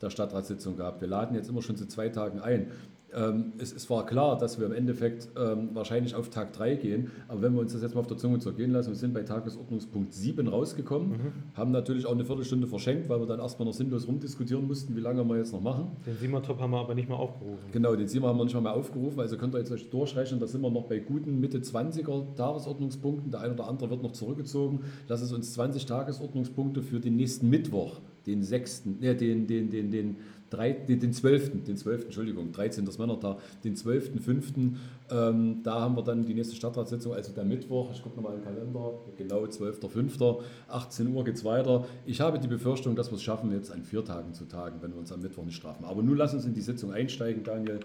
der 0.00 0.10
Stadtratssitzung 0.10 0.76
gehabt. 0.76 1.00
Wir 1.00 1.08
laden 1.08 1.34
jetzt 1.34 1.48
immer 1.48 1.62
schon 1.62 1.76
zu 1.76 1.86
zwei 1.86 2.08
Tagen 2.08 2.40
ein. 2.40 2.68
Ähm, 3.14 3.52
es, 3.58 3.72
es, 3.72 3.90
war 3.90 4.06
klar, 4.06 4.38
dass 4.38 4.58
wir 4.58 4.66
im 4.66 4.72
Endeffekt 4.72 5.28
ähm, 5.36 5.70
wahrscheinlich 5.72 6.14
auf 6.14 6.30
Tag 6.30 6.52
3 6.52 6.76
gehen, 6.76 7.10
aber 7.28 7.42
wenn 7.42 7.54
wir 7.54 7.60
uns 7.60 7.72
das 7.72 7.82
jetzt 7.82 7.94
mal 7.94 8.00
auf 8.00 8.06
der 8.06 8.16
Zunge 8.16 8.38
zergehen 8.38 8.70
lassen, 8.70 8.90
wir 8.90 8.96
sind 8.96 9.12
bei 9.12 9.22
Tagesordnungspunkt 9.22 10.12
7 10.12 10.46
rausgekommen, 10.46 11.10
mhm. 11.10 11.32
haben 11.54 11.70
natürlich 11.72 12.06
auch 12.06 12.12
eine 12.12 12.24
Viertelstunde 12.24 12.66
verschenkt, 12.66 13.08
weil 13.08 13.18
wir 13.20 13.26
dann 13.26 13.40
erstmal 13.40 13.66
noch 13.66 13.74
sinnlos 13.74 14.06
rumdiskutieren 14.06 14.66
mussten, 14.66 14.94
wie 14.96 15.00
lange 15.00 15.24
wir 15.24 15.38
jetzt 15.38 15.52
noch 15.52 15.60
machen. 15.60 15.88
Den 16.06 16.16
Siemertop 16.16 16.60
haben 16.60 16.70
wir 16.70 16.78
aber 16.78 16.94
nicht 16.94 17.08
mehr 17.08 17.18
aufgerufen. 17.18 17.64
Genau, 17.72 17.96
den 17.96 18.06
Siemer 18.06 18.28
haben 18.28 18.38
wir 18.38 18.44
nicht 18.44 18.54
mehr, 18.54 18.62
mehr 18.62 18.74
aufgerufen, 18.74 19.20
also 19.20 19.36
könnt 19.36 19.54
ihr 19.54 19.58
jetzt 19.58 19.72
euch 19.72 19.90
durchrechnen, 19.90 20.38
da 20.38 20.46
sind 20.46 20.60
wir 20.60 20.70
noch 20.70 20.84
bei 20.84 20.98
guten 20.98 21.40
Mitte 21.40 21.58
20er 21.58 22.34
Tagesordnungspunkten, 22.36 23.30
der 23.30 23.40
eine 23.40 23.54
oder 23.54 23.68
andere 23.68 23.90
wird 23.90 24.02
noch 24.02 24.12
zurückgezogen. 24.12 24.80
Lass 25.08 25.22
es 25.22 25.32
uns 25.32 25.52
20 25.54 25.86
Tagesordnungspunkte 25.86 26.82
für 26.82 27.00
den 27.00 27.16
nächsten 27.16 27.48
Mittwoch, 27.50 28.00
den 28.26 28.42
6., 28.42 28.84
äh, 29.00 29.14
den, 29.14 29.46
den, 29.46 29.70
den, 29.70 29.90
den 29.90 30.16
drei, 30.50 30.72
den 30.72 31.12
12., 31.12 31.64
den 31.64 31.76
12., 31.76 32.04
Entschuldigung, 32.04 32.52
13. 32.52 32.84
das 32.84 32.98
Männertag, 32.98 33.38
den 33.64 33.76
12.05., 33.76 34.74
ähm, 35.10 35.62
da 35.62 35.80
haben 35.80 35.96
wir 35.96 36.02
dann 36.02 36.24
die 36.24 36.34
nächste 36.34 36.54
Stadtratssitzung, 36.54 37.14
also 37.14 37.32
der 37.32 37.44
Mittwoch, 37.44 37.90
ich 37.92 38.02
gucke 38.02 38.16
nochmal 38.16 38.34
in 38.34 38.40
den 38.40 38.44
Kalender, 38.44 38.92
genau 39.16 39.44
12.05., 39.44 40.42
18 40.68 41.14
Uhr 41.14 41.24
geht 41.24 41.36
es 41.36 41.44
weiter. 41.44 41.86
Ich 42.04 42.20
habe 42.20 42.38
die 42.38 42.48
Befürchtung, 42.48 42.94
dass 42.96 43.10
wir 43.10 43.16
es 43.16 43.22
schaffen, 43.22 43.52
jetzt 43.52 43.72
an 43.72 43.82
vier 43.82 44.04
Tagen 44.04 44.34
zu 44.34 44.44
tagen, 44.44 44.76
wenn 44.80 44.92
wir 44.92 44.98
uns 44.98 45.12
am 45.12 45.20
Mittwoch 45.20 45.44
nicht 45.44 45.56
strafen. 45.56 45.84
Aber 45.84 46.02
nun 46.02 46.16
lass 46.16 46.34
uns 46.34 46.44
in 46.44 46.54
die 46.54 46.60
Sitzung 46.60 46.92
einsteigen, 46.92 47.44
Daniel. 47.44 47.80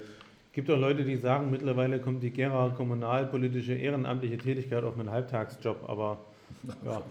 Es 0.47 0.53
gibt 0.53 0.69
auch 0.71 0.79
Leute, 0.79 1.03
die 1.03 1.17
sagen, 1.17 1.51
mittlerweile 1.51 1.99
kommt 1.99 2.23
die 2.23 2.31
Gera 2.31 2.69
kommunalpolitische 2.69 3.73
ehrenamtliche 3.73 4.37
Tätigkeit 4.37 4.83
auf 4.83 4.97
einen 4.97 5.11
Halbtagsjob, 5.11 5.89
aber 5.89 6.19
ja. 6.85 7.01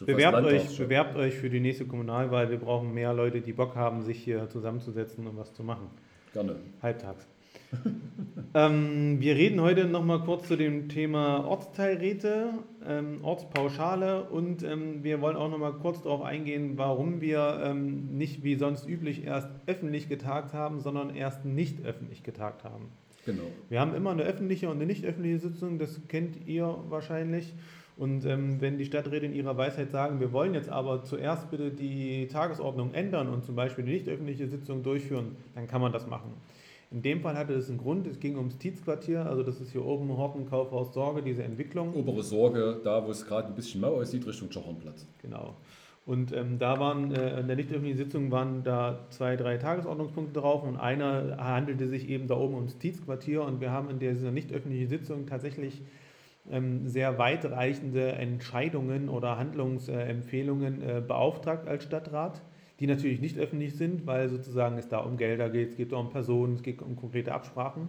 Bewerbt 0.00 0.44
euch, 0.44 0.76
bewerbt 0.76 1.16
euch 1.16 1.34
für 1.34 1.50
die 1.50 1.60
nächste 1.60 1.84
Kommunalwahl. 1.84 2.50
Wir 2.50 2.58
brauchen 2.58 2.92
mehr 2.92 3.14
Leute, 3.14 3.40
die 3.40 3.52
Bock 3.52 3.76
haben, 3.76 4.02
sich 4.02 4.22
hier 4.22 4.48
zusammenzusetzen 4.48 5.26
und 5.26 5.36
was 5.36 5.54
zu 5.54 5.62
machen. 5.62 5.88
Gerne. 6.32 6.56
Halbtags. 6.82 7.28
ähm, 8.54 9.20
wir 9.20 9.36
reden 9.36 9.60
heute 9.60 9.84
nochmal 9.84 10.20
kurz 10.20 10.48
zu 10.48 10.56
dem 10.56 10.88
Thema 10.88 11.44
Ortsteilräte, 11.44 12.50
ähm, 12.86 13.18
Ortspauschale 13.22 14.24
und 14.24 14.62
ähm, 14.62 15.04
wir 15.04 15.20
wollen 15.20 15.36
auch 15.36 15.50
nochmal 15.50 15.74
kurz 15.74 16.02
darauf 16.02 16.22
eingehen, 16.22 16.72
warum 16.76 17.20
wir 17.20 17.62
ähm, 17.64 18.16
nicht 18.16 18.42
wie 18.42 18.56
sonst 18.56 18.88
üblich 18.88 19.24
erst 19.24 19.48
öffentlich 19.66 20.08
getagt 20.08 20.52
haben, 20.52 20.80
sondern 20.80 21.14
erst 21.14 21.44
nicht 21.44 21.84
öffentlich 21.84 22.22
getagt 22.22 22.64
haben. 22.64 22.88
Genau. 23.26 23.42
Wir 23.68 23.80
haben 23.80 23.94
immer 23.94 24.10
eine 24.10 24.22
öffentliche 24.22 24.68
und 24.68 24.76
eine 24.76 24.86
nicht 24.86 25.04
öffentliche 25.04 25.38
Sitzung, 25.38 25.78
das 25.78 26.00
kennt 26.08 26.46
ihr 26.46 26.76
wahrscheinlich. 26.88 27.54
Und 27.96 28.24
ähm, 28.24 28.60
wenn 28.60 28.76
die 28.76 28.84
Stadträte 28.84 29.26
in 29.26 29.34
ihrer 29.34 29.56
Weisheit 29.56 29.90
sagen, 29.92 30.18
wir 30.18 30.32
wollen 30.32 30.54
jetzt 30.54 30.68
aber 30.68 31.04
zuerst 31.04 31.50
bitte 31.50 31.70
die 31.70 32.26
Tagesordnung 32.26 32.92
ändern 32.92 33.28
und 33.28 33.44
zum 33.44 33.54
Beispiel 33.54 33.84
die 33.84 33.92
nicht 33.92 34.08
öffentliche 34.08 34.48
Sitzung 34.48 34.82
durchführen, 34.82 35.36
dann 35.54 35.68
kann 35.68 35.80
man 35.80 35.92
das 35.92 36.06
machen. 36.06 36.32
In 36.90 37.02
dem 37.02 37.20
Fall 37.20 37.36
hatte 37.36 37.54
es 37.54 37.68
einen 37.68 37.78
Grund, 37.78 38.06
es 38.06 38.20
ging 38.20 38.36
ums 38.36 38.58
Tietzquartier, 38.58 39.26
also 39.26 39.42
das 39.42 39.60
ist 39.60 39.72
hier 39.72 39.84
oben 39.84 40.16
Horten, 40.16 40.48
Kaufhaus, 40.48 40.92
Sorge, 40.92 41.22
diese 41.22 41.42
Entwicklung. 41.42 41.94
Obere 41.94 42.22
Sorge, 42.22 42.80
da 42.84 43.04
wo 43.04 43.10
es 43.10 43.26
gerade 43.26 43.48
ein 43.48 43.54
bisschen 43.54 43.80
mau 43.80 43.94
aussieht, 43.94 44.26
Richtung 44.26 44.50
Schochenplatz. 44.50 45.06
Genau. 45.22 45.54
Und 46.06 46.32
ähm, 46.32 46.58
da 46.58 46.78
waren 46.78 47.14
äh, 47.14 47.40
in 47.40 47.46
der 47.46 47.56
nicht 47.56 47.70
öffentlichen 47.70 47.96
Sitzung 47.96 48.30
waren 48.30 48.62
da 48.62 49.06
zwei, 49.08 49.36
drei 49.36 49.56
Tagesordnungspunkte 49.56 50.38
drauf 50.38 50.62
und 50.62 50.76
einer 50.76 51.38
handelte 51.38 51.88
sich 51.88 52.08
eben 52.08 52.26
da 52.26 52.36
oben 52.36 52.54
ums 52.54 52.78
Tietzquartier 52.78 53.42
und 53.42 53.60
wir 53.60 53.70
haben 53.70 53.88
in 53.88 53.98
dieser 53.98 54.30
nicht 54.30 54.52
öffentlichen 54.52 54.88
Sitzung 54.88 55.26
tatsächlich 55.26 55.80
sehr 56.84 57.18
weitreichende 57.18 58.12
Entscheidungen 58.12 59.08
oder 59.08 59.38
Handlungsempfehlungen 59.38 60.82
äh, 60.82 61.02
beauftragt 61.06 61.66
als 61.66 61.84
Stadtrat, 61.84 62.42
die 62.80 62.86
natürlich 62.86 63.20
nicht 63.20 63.38
öffentlich 63.38 63.76
sind, 63.76 64.06
weil 64.06 64.28
sozusagen 64.28 64.76
es 64.76 64.88
da 64.88 64.98
um 64.98 65.16
Gelder 65.16 65.48
geht, 65.48 65.70
es 65.70 65.76
geht 65.76 65.92
um 65.92 66.10
Personen, 66.10 66.54
es 66.54 66.62
geht 66.62 66.82
um 66.82 66.96
konkrete 66.96 67.32
Absprachen. 67.32 67.88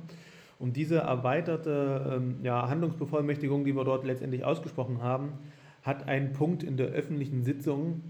Und 0.57 0.77
diese 0.77 0.99
erweiterte 0.99 2.13
ähm, 2.15 2.37
ja, 2.43 2.69
Handlungsbevollmächtigung, 2.69 3.65
die 3.65 3.75
wir 3.75 3.83
dort 3.83 4.05
letztendlich 4.05 4.45
ausgesprochen 4.45 5.01
haben, 5.01 5.33
hat 5.81 6.07
einen 6.07 6.31
Punkt 6.31 6.63
in 6.63 6.77
der 6.77 6.87
öffentlichen 6.87 7.43
Sitzung 7.43 8.01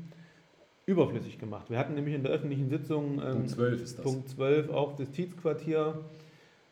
überflüssig 0.85 1.39
gemacht. 1.39 1.71
Wir 1.71 1.79
hatten 1.79 1.95
nämlich 1.95 2.13
in 2.13 2.21
der 2.21 2.31
öffentlichen 2.31 2.69
Sitzung 2.69 3.19
ähm, 3.19 3.31
Punkt 3.31 3.49
12 3.49 3.81
ist 3.81 3.97
das. 3.97 4.05
Punkt 4.05 4.29
12 4.29 4.69
auch 4.69 4.95
das 4.95 5.09
Tietzquartier 5.09 6.05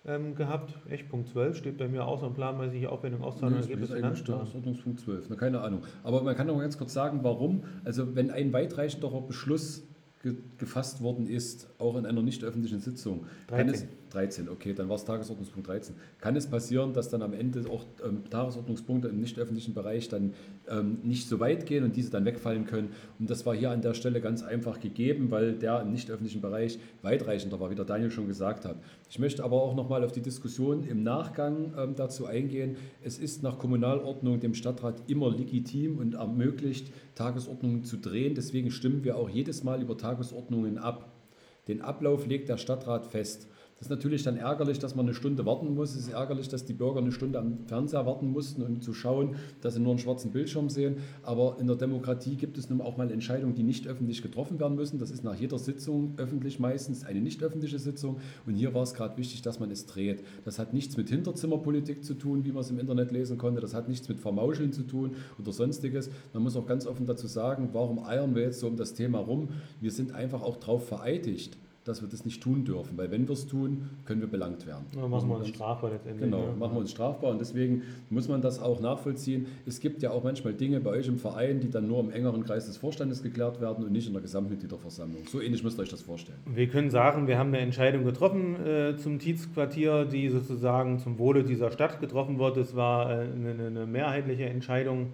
ähm, 0.05 0.35
gehabt. 0.35 0.73
Echt, 0.89 1.09
Punkt 1.09 1.29
12 1.29 1.57
steht 1.57 1.77
bei 1.77 1.87
mir 1.87 2.05
auch 2.05 2.23
ein 2.23 2.33
planmäßige 2.33 2.87
Aufwendung, 2.87 3.23
Auszahlung, 3.23 3.59
nee, 3.59 3.61
Ergebnis, 3.61 3.89
Tagesordnungspunkt 3.89 4.99
12. 4.99 5.29
Na, 5.29 5.35
keine 5.35 5.61
Ahnung. 5.61 5.83
Aber 6.03 6.21
man 6.23 6.35
kann 6.35 6.47
noch 6.47 6.59
ganz 6.59 6.77
kurz 6.77 6.93
sagen, 6.93 7.19
warum. 7.23 7.63
Also 7.85 8.15
wenn 8.15 8.31
ein 8.31 8.51
weitreichenderer 8.53 9.21
Beschluss 9.21 9.83
ge 10.21 10.35
gefasst 10.57 11.01
worden 11.01 11.27
ist, 11.27 11.69
auch 11.79 11.97
in 11.97 12.05
einer 12.05 12.21
nicht 12.21 12.43
öffentlichen 12.43 12.79
Sitzung, 12.79 13.25
13. 13.47 13.57
kann 13.57 13.73
es 13.73 13.85
13, 14.13 14.49
okay, 14.49 14.73
dann 14.73 14.89
war 14.89 14.95
es 14.95 15.05
Tagesordnungspunkt 15.05 15.67
13. 15.67 15.95
Kann 16.19 16.35
es 16.35 16.47
passieren, 16.47 16.93
dass 16.93 17.09
dann 17.09 17.21
am 17.21 17.33
Ende 17.33 17.69
auch 17.69 17.85
ähm, 18.05 18.23
Tagesordnungspunkte 18.29 19.07
im 19.07 19.19
nicht 19.19 19.37
öffentlichen 19.39 19.73
Bereich 19.73 20.09
dann 20.09 20.33
ähm, 20.67 20.99
nicht 21.03 21.27
so 21.27 21.39
weit 21.39 21.65
gehen 21.65 21.83
und 21.83 21.95
diese 21.95 22.11
dann 22.11 22.25
wegfallen 22.25 22.65
können? 22.65 22.91
Und 23.19 23.29
das 23.29 23.45
war 23.45 23.55
hier 23.55 23.71
an 23.71 23.81
der 23.81 23.93
Stelle 23.93 24.21
ganz 24.21 24.43
einfach 24.43 24.79
gegeben, 24.79 25.31
weil 25.31 25.53
der 25.53 25.81
im 25.81 25.91
nicht 25.91 26.11
öffentlichen 26.11 26.41
Bereich 26.41 26.79
weitreichender 27.01 27.59
war, 27.59 27.69
wie 27.69 27.75
der 27.75 27.85
Daniel 27.85 28.11
schon 28.11 28.27
gesagt 28.27 28.65
hat. 28.65 28.77
Ich 29.09 29.19
möchte 29.19 29.43
aber 29.43 29.61
auch 29.61 29.75
nochmal 29.75 30.03
auf 30.03 30.11
die 30.11 30.21
Diskussion 30.21 30.83
im 30.87 31.03
Nachgang 31.03 31.73
ähm, 31.77 31.95
dazu 31.95 32.25
eingehen. 32.25 32.77
Es 33.03 33.17
ist 33.17 33.43
nach 33.43 33.57
Kommunalordnung 33.57 34.39
dem 34.39 34.53
Stadtrat 34.53 35.09
immer 35.09 35.29
legitim 35.29 35.97
und 35.97 36.15
ermöglicht, 36.15 36.91
Tagesordnungen 37.15 37.83
zu 37.83 37.97
drehen. 37.97 38.35
Deswegen 38.35 38.71
stimmen 38.71 39.03
wir 39.03 39.17
auch 39.17 39.29
jedes 39.29 39.63
Mal 39.63 39.81
über 39.81 39.97
Tagesordnungen 39.97 40.77
ab. 40.77 41.09
Den 41.67 41.81
Ablauf 41.81 42.27
legt 42.27 42.49
der 42.49 42.57
Stadtrat 42.57 43.05
fest. 43.05 43.47
Das 43.83 43.87
ist 43.87 43.97
natürlich 43.97 44.23
dann 44.23 44.37
ärgerlich, 44.37 44.79
dass 44.79 44.95
man 44.95 45.07
eine 45.07 45.13
Stunde 45.13 45.45
warten 45.45 45.75
muss. 45.75 45.89
Es 45.89 46.07
ist 46.07 46.13
ärgerlich, 46.13 46.47
dass 46.47 46.63
die 46.63 46.71
Bürger 46.71 47.01
eine 47.01 47.11
Stunde 47.11 47.37
am 47.37 47.57
Fernseher 47.67 48.05
warten 48.05 48.31
mussten, 48.31 48.63
um 48.63 48.79
zu 48.79 48.93
schauen, 48.93 49.35
dass 49.59 49.73
sie 49.73 49.81
nur 49.81 49.89
einen 49.89 49.99
schwarzen 49.99 50.31
Bildschirm 50.31 50.69
sehen. 50.69 50.99
Aber 51.21 51.57
in 51.59 51.67
der 51.67 51.75
Demokratie 51.75 52.37
gibt 52.37 52.57
es 52.57 52.69
nun 52.69 52.79
auch 52.79 52.95
mal 52.95 53.11
Entscheidungen, 53.11 53.55
die 53.55 53.63
nicht 53.63 53.85
öffentlich 53.85 54.21
getroffen 54.21 54.57
werden 54.57 54.77
müssen. 54.77 54.99
Das 54.99 55.11
ist 55.11 55.25
nach 55.25 55.35
jeder 55.35 55.59
Sitzung 55.59 56.13
öffentlich 56.15 56.59
meistens 56.59 57.03
eine 57.03 57.19
nicht 57.19 57.43
öffentliche 57.43 57.77
Sitzung. 57.77 58.21
Und 58.45 58.55
hier 58.55 58.73
war 58.73 58.83
es 58.83 58.93
gerade 58.93 59.17
wichtig, 59.17 59.41
dass 59.41 59.59
man 59.59 59.69
es 59.69 59.85
dreht. 59.85 60.23
Das 60.45 60.59
hat 60.59 60.73
nichts 60.73 60.95
mit 60.95 61.09
Hinterzimmerpolitik 61.09 62.05
zu 62.05 62.13
tun, 62.13 62.45
wie 62.45 62.53
man 62.53 62.61
es 62.61 62.69
im 62.69 62.79
Internet 62.79 63.11
lesen 63.11 63.37
konnte. 63.37 63.59
Das 63.59 63.73
hat 63.73 63.89
nichts 63.89 64.07
mit 64.07 64.21
Vermauscheln 64.21 64.71
zu 64.71 64.83
tun 64.83 65.11
oder 65.37 65.51
sonstiges. 65.51 66.09
Man 66.31 66.43
muss 66.43 66.55
auch 66.55 66.67
ganz 66.67 66.87
offen 66.87 67.05
dazu 67.05 67.27
sagen, 67.27 67.71
warum 67.73 68.05
eiern 68.05 68.33
wir 68.33 68.43
jetzt 68.43 68.61
so 68.61 68.67
um 68.67 68.77
das 68.77 68.93
Thema 68.93 69.19
rum? 69.19 69.49
Wir 69.81 69.91
sind 69.91 70.15
einfach 70.15 70.41
auch 70.41 70.55
darauf 70.55 70.87
vereidigt 70.87 71.57
dass 71.85 72.01
wir 72.01 72.07
das 72.07 72.23
nicht 72.23 72.41
tun 72.41 72.63
dürfen, 72.63 72.97
weil 72.97 73.11
wenn 73.11 73.27
wir 73.27 73.33
es 73.33 73.45
tun, 73.45 73.89
können 74.05 74.21
wir 74.21 74.29
belangt 74.29 74.65
werden. 74.65 74.85
Ja, 74.95 75.07
machen 75.07 75.27
wir 75.27 75.37
uns 75.37 75.49
strafbar 75.49 75.91
letztendlich. 75.91 76.29
Genau, 76.29 76.47
ne? 76.47 76.53
machen 76.57 76.75
wir 76.75 76.79
uns 76.79 76.91
strafbar 76.91 77.31
und 77.31 77.41
deswegen 77.41 77.83
muss 78.09 78.29
man 78.29 78.41
das 78.41 78.61
auch 78.61 78.79
nachvollziehen. 78.79 79.47
Es 79.65 79.79
gibt 79.81 80.01
ja 80.01 80.11
auch 80.11 80.23
manchmal 80.23 80.53
Dinge 80.53 80.79
bei 80.79 80.91
euch 80.91 81.07
im 81.07 81.17
Verein, 81.17 81.59
die 81.59 81.69
dann 81.69 81.87
nur 81.87 81.99
im 81.99 82.11
engeren 82.11 82.43
Kreis 82.43 82.67
des 82.67 82.77
Vorstandes 82.77 83.21
geklärt 83.21 83.59
werden 83.59 83.83
und 83.83 83.91
nicht 83.91 84.07
in 84.07 84.13
der 84.13 84.21
Gesamtmitgliederversammlung. 84.21 85.23
So 85.27 85.41
ähnlich 85.41 85.63
müsst 85.63 85.77
ihr 85.77 85.83
euch 85.83 85.89
das 85.89 86.01
vorstellen. 86.01 86.39
Wir 86.45 86.67
können 86.67 86.89
sagen, 86.89 87.27
wir 87.27 87.37
haben 87.37 87.49
eine 87.49 87.59
Entscheidung 87.59 88.05
getroffen 88.05 88.55
äh, 88.65 88.95
zum 88.95 89.19
Tietzquartier, 89.19 90.05
die 90.05 90.29
sozusagen 90.29 90.99
zum 90.99 91.19
Wohle 91.19 91.43
dieser 91.43 91.71
Stadt 91.71 91.99
getroffen 91.99 92.39
wird. 92.39 92.55
Es 92.57 92.75
war 92.75 93.09
äh, 93.09 93.25
eine, 93.25 93.65
eine, 93.67 93.85
mehrheitliche 93.85 94.45
Entscheidung, 94.45 95.11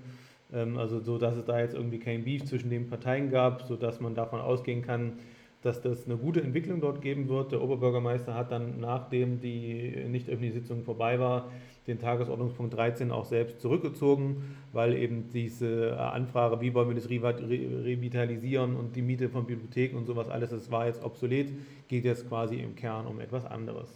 ähm, 0.54 0.78
also 0.78 1.00
so, 1.00 1.18
dass 1.18 1.36
es 1.36 1.46
da 1.46 1.60
jetzt 1.60 1.74
irgendwie 1.74 2.00
kein 2.00 2.24
Beef 2.24 2.46
zwischen 2.46 2.70
den 2.70 2.88
Parteien 2.88 3.32
gab, 3.32 3.64
sodass 3.64 4.00
man 4.00 4.14
davon 4.14 4.40
ausgehen 4.40 4.84
kann, 4.84 5.14
dass 5.62 5.82
das 5.82 6.06
eine 6.06 6.16
gute 6.18 6.42
Entwicklung 6.42 6.80
dort 6.80 7.02
geben 7.02 7.28
wird. 7.28 7.52
Der 7.52 7.62
Oberbürgermeister 7.62 8.34
hat 8.34 8.52
dann, 8.52 8.80
nachdem 8.80 9.42
die 9.42 10.06
nicht 10.08 10.30
öffentliche 10.30 10.62
Sitzung 10.62 10.84
vorbei 10.84 11.20
war, 11.20 11.50
den 11.88 12.00
Tagesordnungspunkt 12.00 12.76
13 12.76 13.12
auch 13.12 13.26
selbst 13.26 13.60
zurückgezogen, 13.60 14.56
weil 14.72 14.94
eben 14.94 15.30
diese 15.34 16.00
Anfrage, 16.00 16.62
wie 16.62 16.74
wollen 16.74 16.88
wir 16.88 16.96
das 16.96 17.10
revitalisieren 17.10 18.76
und 18.76 18.96
die 18.96 19.02
Miete 19.02 19.28
von 19.28 19.46
Bibliotheken 19.46 19.98
und 19.98 20.06
sowas 20.06 20.30
alles, 20.30 20.52
das 20.52 20.72
war 20.72 20.86
jetzt 20.86 21.04
obsolet, 21.04 21.50
geht 21.88 22.06
jetzt 22.06 22.28
quasi 22.30 22.58
im 22.58 22.76
Kern 22.76 23.08
um 23.08 23.20
etwas 23.20 23.46
anderes. 23.46 23.90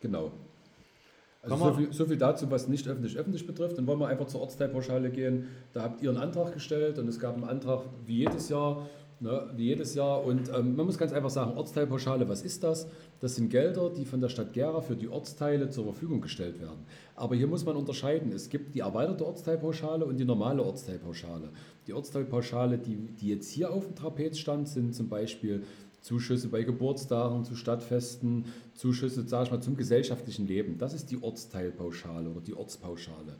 Genau. 0.00 0.30
Also 1.42 1.56
so 1.56 1.72
viel, 1.72 1.92
so 1.92 2.04
viel, 2.04 2.18
dazu, 2.18 2.50
was 2.50 2.68
nicht 2.68 2.86
öffentlich-öffentlich 2.86 3.46
betrifft. 3.46 3.78
Dann 3.78 3.86
wollen 3.86 3.98
wir 3.98 4.08
einfach 4.08 4.26
zur 4.26 4.42
Ortsteilpauschale 4.42 5.10
gehen. 5.10 5.48
Da 5.72 5.82
habt 5.82 6.02
ihr 6.02 6.10
einen 6.10 6.18
Antrag 6.18 6.52
gestellt 6.52 6.98
und 6.98 7.08
es 7.08 7.18
gab 7.18 7.34
einen 7.34 7.44
Antrag 7.44 7.84
wie 8.04 8.18
jedes 8.18 8.50
Jahr 8.50 8.86
Ne, 9.22 9.50
wie 9.54 9.64
jedes 9.64 9.94
Jahr. 9.94 10.24
Und 10.24 10.48
ähm, 10.48 10.76
man 10.76 10.86
muss 10.86 10.96
ganz 10.96 11.12
einfach 11.12 11.28
sagen, 11.28 11.54
Ortsteilpauschale, 11.54 12.26
was 12.30 12.40
ist 12.40 12.62
das? 12.62 12.88
Das 13.20 13.36
sind 13.36 13.50
Gelder, 13.50 13.90
die 13.90 14.06
von 14.06 14.22
der 14.22 14.30
Stadt 14.30 14.54
Gera 14.54 14.80
für 14.80 14.96
die 14.96 15.08
Ortsteile 15.08 15.68
zur 15.68 15.84
Verfügung 15.84 16.22
gestellt 16.22 16.58
werden. 16.58 16.86
Aber 17.16 17.36
hier 17.36 17.46
muss 17.46 17.66
man 17.66 17.76
unterscheiden. 17.76 18.32
Es 18.32 18.48
gibt 18.48 18.74
die 18.74 18.80
erweiterte 18.80 19.26
Ortsteilpauschale 19.26 20.06
und 20.06 20.16
die 20.16 20.24
normale 20.24 20.64
Ortsteilpauschale. 20.64 21.50
Die 21.86 21.92
Ortsteilpauschale, 21.92 22.78
die, 22.78 22.96
die 22.96 23.28
jetzt 23.28 23.50
hier 23.50 23.70
auf 23.70 23.84
dem 23.84 23.94
Trapez 23.94 24.38
stand, 24.38 24.68
sind 24.68 24.94
zum 24.94 25.10
Beispiel 25.10 25.64
Zuschüsse 26.00 26.48
bei 26.48 26.62
Geburtstagen, 26.62 27.44
zu 27.44 27.56
Stadtfesten, 27.56 28.46
Zuschüsse, 28.74 29.24
sag 29.26 29.44
ich 29.44 29.50
mal, 29.50 29.60
zum 29.60 29.76
gesellschaftlichen 29.76 30.46
Leben. 30.46 30.78
Das 30.78 30.94
ist 30.94 31.10
die 31.10 31.22
Ortsteilpauschale 31.22 32.30
oder 32.30 32.40
die 32.40 32.54
Ortspauschale. 32.54 33.36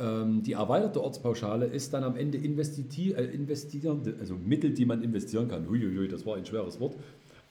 Ähm, 0.00 0.42
die 0.42 0.52
erweiterte 0.52 1.02
Ortspauschale 1.02 1.66
ist 1.66 1.92
dann 1.92 2.04
am 2.04 2.16
Ende 2.16 2.38
investiti 2.38 3.12
äh, 3.12 3.24
investierende, 3.24 4.14
also 4.18 4.34
Mittel, 4.34 4.70
die 4.70 4.86
man 4.86 5.02
investieren 5.02 5.48
kann. 5.48 5.68
Huiuiui, 5.68 6.08
das 6.08 6.24
war 6.24 6.36
ein 6.36 6.46
schweres 6.46 6.80
Wort. 6.80 6.96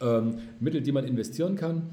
Ähm, 0.01 0.39
Mittel, 0.59 0.81
die 0.81 0.91
man 0.91 1.05
investieren 1.05 1.55
kann. 1.55 1.83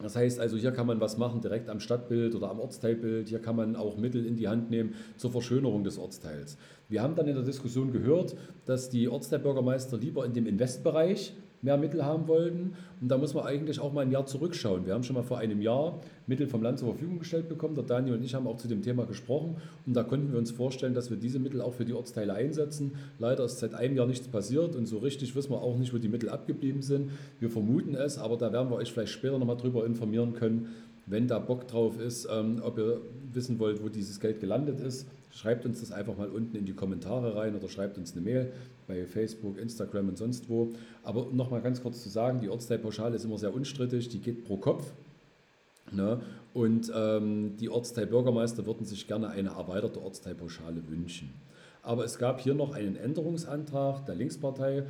Das 0.00 0.16
heißt 0.16 0.38
also, 0.40 0.56
hier 0.56 0.70
kann 0.70 0.86
man 0.86 1.00
was 1.00 1.18
machen 1.18 1.40
direkt 1.40 1.68
am 1.68 1.80
Stadtbild 1.80 2.34
oder 2.34 2.50
am 2.50 2.60
Ortsteilbild. 2.60 3.28
Hier 3.28 3.40
kann 3.40 3.56
man 3.56 3.76
auch 3.76 3.98
Mittel 3.98 4.24
in 4.24 4.36
die 4.36 4.48
Hand 4.48 4.70
nehmen 4.70 4.94
zur 5.16 5.30
Verschönerung 5.30 5.84
des 5.84 5.98
Ortsteils. 5.98 6.56
Wir 6.88 7.02
haben 7.02 7.16
dann 7.16 7.26
in 7.26 7.34
der 7.34 7.44
Diskussion 7.44 7.92
gehört, 7.92 8.36
dass 8.66 8.90
die 8.90 9.08
Ortsteilbürgermeister 9.08 9.98
lieber 9.98 10.24
in 10.24 10.32
dem 10.32 10.46
Investbereich 10.46 11.34
mehr 11.62 11.76
Mittel 11.76 12.04
haben 12.04 12.26
wollten. 12.28 12.74
Und 13.00 13.08
da 13.08 13.18
muss 13.18 13.34
man 13.34 13.44
eigentlich 13.44 13.80
auch 13.80 13.92
mal 13.92 14.02
ein 14.02 14.10
Jahr 14.10 14.26
zurückschauen. 14.26 14.86
Wir 14.86 14.94
haben 14.94 15.02
schon 15.02 15.14
mal 15.14 15.22
vor 15.22 15.38
einem 15.38 15.60
Jahr 15.60 16.00
Mittel 16.26 16.46
vom 16.46 16.62
Land 16.62 16.78
zur 16.78 16.88
Verfügung 16.88 17.18
gestellt 17.18 17.48
bekommen. 17.48 17.74
Der 17.74 17.84
Daniel 17.84 18.14
und 18.14 18.24
ich 18.24 18.34
haben 18.34 18.46
auch 18.46 18.56
zu 18.56 18.68
dem 18.68 18.82
Thema 18.82 19.04
gesprochen. 19.06 19.56
Und 19.86 19.94
da 19.94 20.02
konnten 20.02 20.32
wir 20.32 20.38
uns 20.38 20.50
vorstellen, 20.50 20.94
dass 20.94 21.10
wir 21.10 21.16
diese 21.16 21.38
Mittel 21.38 21.60
auch 21.60 21.74
für 21.74 21.84
die 21.84 21.92
Ortsteile 21.92 22.34
einsetzen. 22.34 22.92
Leider 23.18 23.44
ist 23.44 23.58
seit 23.58 23.74
einem 23.74 23.96
Jahr 23.96 24.06
nichts 24.06 24.28
passiert 24.28 24.76
und 24.76 24.86
so 24.86 24.98
richtig 24.98 25.34
wissen 25.34 25.50
wir 25.50 25.62
auch 25.62 25.76
nicht, 25.76 25.92
wo 25.92 25.98
die 25.98 26.08
Mittel 26.08 26.30
abgeblieben 26.30 26.82
sind. 26.82 27.10
Wir 27.38 27.50
vermuten 27.50 27.94
es, 27.94 28.18
aber 28.18 28.36
da 28.36 28.52
werden 28.52 28.70
wir 28.70 28.76
euch 28.76 28.92
vielleicht 28.92 29.12
später 29.12 29.38
nochmal 29.38 29.56
drüber 29.56 29.84
informieren 29.84 30.34
können, 30.34 30.68
wenn 31.06 31.26
da 31.26 31.38
Bock 31.38 31.66
drauf 31.66 32.00
ist, 32.00 32.28
ähm, 32.30 32.60
ob 32.62 32.78
ihr 32.78 33.00
wissen 33.32 33.58
wollt, 33.58 33.82
wo 33.82 33.88
dieses 33.88 34.20
Geld 34.20 34.40
gelandet 34.40 34.80
ist. 34.80 35.08
Schreibt 35.32 35.64
uns 35.64 35.80
das 35.80 35.92
einfach 35.92 36.16
mal 36.16 36.28
unten 36.28 36.56
in 36.56 36.66
die 36.66 36.72
Kommentare 36.72 37.36
rein 37.36 37.54
oder 37.54 37.68
schreibt 37.68 37.98
uns 37.98 38.12
eine 38.12 38.22
Mail 38.22 38.52
bei 38.88 39.06
Facebook, 39.06 39.58
Instagram 39.58 40.08
und 40.08 40.18
sonst 40.18 40.48
wo. 40.48 40.72
Aber 41.04 41.28
um 41.28 41.36
nochmal 41.36 41.62
ganz 41.62 41.82
kurz 41.82 42.02
zu 42.02 42.08
sagen, 42.08 42.40
die 42.40 42.48
Ortsteilpauschale 42.48 43.16
ist 43.16 43.24
immer 43.24 43.38
sehr 43.38 43.54
unstrittig, 43.54 44.08
die 44.08 44.18
geht 44.18 44.44
pro 44.44 44.56
Kopf. 44.56 44.92
Ne? 45.92 46.20
Und 46.52 46.90
ähm, 46.94 47.56
die 47.58 47.68
Ortsteilbürgermeister 47.68 48.66
würden 48.66 48.84
sich 48.84 49.06
gerne 49.06 49.28
eine 49.28 49.50
erweiterte 49.50 50.02
Ortsteilpauschale 50.02 50.82
wünschen. 50.88 51.32
Aber 51.82 52.04
es 52.04 52.18
gab 52.18 52.40
hier 52.40 52.54
noch 52.54 52.74
einen 52.74 52.96
Änderungsantrag 52.96 54.04
der 54.06 54.14
Linkspartei, 54.14 54.84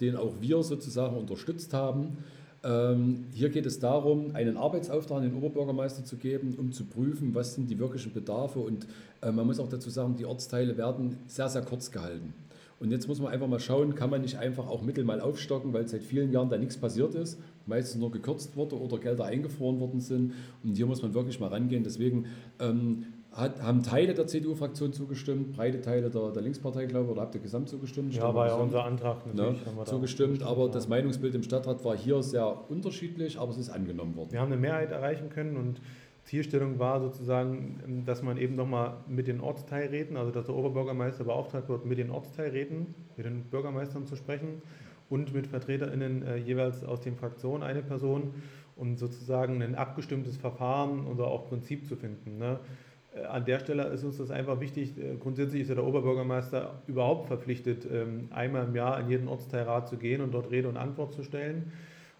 den 0.00 0.16
auch 0.16 0.34
wir 0.40 0.62
sozusagen 0.62 1.16
unterstützt 1.16 1.72
haben. 1.72 2.18
Ähm, 2.62 3.26
hier 3.32 3.48
geht 3.48 3.64
es 3.64 3.78
darum, 3.78 4.34
einen 4.34 4.56
Arbeitsauftrag 4.56 5.18
an 5.18 5.24
den 5.24 5.34
Oberbürgermeister 5.34 6.04
zu 6.04 6.16
geben, 6.16 6.54
um 6.58 6.72
zu 6.72 6.84
prüfen, 6.84 7.34
was 7.34 7.54
sind 7.54 7.70
die 7.70 7.78
wirklichen 7.78 8.12
Bedarfe. 8.12 8.58
Und 8.58 8.86
äh, 9.22 9.32
man 9.32 9.46
muss 9.46 9.60
auch 9.60 9.68
dazu 9.68 9.88
sagen, 9.88 10.16
die 10.16 10.26
Ortsteile 10.26 10.76
werden 10.76 11.16
sehr, 11.26 11.48
sehr 11.48 11.62
kurz 11.62 11.90
gehalten. 11.90 12.34
Und 12.78 12.90
jetzt 12.90 13.08
muss 13.08 13.20
man 13.20 13.30
einfach 13.30 13.46
mal 13.46 13.60
schauen, 13.60 13.94
kann 13.94 14.08
man 14.08 14.22
nicht 14.22 14.38
einfach 14.38 14.66
auch 14.66 14.82
Mittel 14.82 15.04
mal 15.04 15.20
aufstocken, 15.20 15.72
weil 15.74 15.86
seit 15.86 16.02
vielen 16.02 16.32
Jahren 16.32 16.48
da 16.48 16.56
nichts 16.56 16.78
passiert 16.78 17.14
ist, 17.14 17.38
meistens 17.66 18.00
nur 18.00 18.10
gekürzt 18.10 18.56
wurde 18.56 18.80
oder 18.80 18.98
Gelder 18.98 19.26
eingefroren 19.26 19.80
worden 19.80 20.00
sind. 20.00 20.32
Und 20.64 20.74
hier 20.76 20.86
muss 20.86 21.02
man 21.02 21.12
wirklich 21.12 21.38
mal 21.40 21.48
rangehen. 21.48 21.84
Deswegen 21.84 22.26
ähm, 22.58 23.04
hat, 23.32 23.62
haben 23.62 23.82
Teile 23.82 24.14
der 24.14 24.26
CDU-Fraktion 24.26 24.92
zugestimmt, 24.92 25.52
breite 25.52 25.80
Teile 25.80 26.10
der, 26.10 26.30
der 26.30 26.42
Linkspartei, 26.42 26.86
glaube 26.86 27.06
ich, 27.06 27.10
oder 27.12 27.22
habt 27.22 27.34
ihr 27.34 27.40
gesamt 27.40 27.68
zugestimmt? 27.68 28.14
Ja, 28.14 28.34
war 28.34 28.48
ja 28.48 28.54
unser 28.54 28.84
Antrag 28.84 29.24
natürlich. 29.26 29.60
Ja, 29.64 29.84
zugestimmt, 29.84 30.42
aber 30.42 30.68
das 30.68 30.88
Meinungsbild 30.88 31.34
im 31.34 31.42
Stadtrat 31.42 31.84
war 31.84 31.96
hier 31.96 32.22
sehr 32.22 32.70
unterschiedlich, 32.70 33.38
aber 33.38 33.52
es 33.52 33.58
ist 33.58 33.70
angenommen 33.70 34.16
worden. 34.16 34.32
Wir 34.32 34.40
haben 34.40 34.52
eine 34.52 34.60
Mehrheit 34.60 34.90
erreichen 34.90 35.30
können 35.30 35.56
und 35.56 35.80
Zielstellung 36.24 36.78
war 36.78 37.00
sozusagen, 37.00 38.04
dass 38.04 38.22
man 38.22 38.36
eben 38.36 38.54
nochmal 38.54 38.98
mit 39.08 39.26
den 39.26 39.40
Ortsteilräten, 39.40 40.16
also 40.16 40.30
dass 40.30 40.46
der 40.46 40.54
Oberbürgermeister 40.54 41.24
beauftragt 41.24 41.68
wird, 41.68 41.86
mit 41.86 41.98
den 41.98 42.10
Ortsteilräten, 42.10 42.94
mit 43.16 43.26
den 43.26 43.44
Bürgermeistern 43.44 44.06
zu 44.06 44.16
sprechen 44.16 44.62
und 45.08 45.32
mit 45.32 45.46
VertreterInnen 45.46 46.22
äh, 46.22 46.36
jeweils 46.36 46.84
aus 46.84 47.00
den 47.00 47.16
Fraktionen 47.16 47.62
eine 47.62 47.82
Person, 47.82 48.34
um 48.76 48.96
sozusagen 48.96 49.62
ein 49.62 49.74
abgestimmtes 49.74 50.36
Verfahren 50.36 51.06
oder 51.06 51.26
auch 51.26 51.48
Prinzip 51.48 51.86
zu 51.86 51.96
finden. 51.96 52.38
Ne? 52.38 52.60
Äh, 53.14 53.24
an 53.24 53.44
der 53.44 53.58
Stelle 53.60 53.84
ist 53.84 54.04
uns 54.04 54.18
das 54.18 54.30
einfach 54.30 54.60
wichtig. 54.60 54.96
Äh, 54.98 55.16
grundsätzlich 55.16 55.62
ist 55.62 55.68
ja 55.68 55.74
der 55.74 55.84
Oberbürgermeister 55.84 56.82
überhaupt 56.86 57.26
verpflichtet, 57.26 57.86
ähm, 57.90 58.28
einmal 58.30 58.64
im 58.64 58.74
Jahr 58.74 59.00
in 59.00 59.08
jeden 59.08 59.28
Ortsteilrat 59.28 59.88
zu 59.88 59.96
gehen 59.96 60.20
und 60.20 60.32
dort 60.32 60.50
Rede 60.50 60.68
und 60.68 60.76
Antwort 60.76 61.14
zu 61.14 61.22
stellen. 61.22 61.72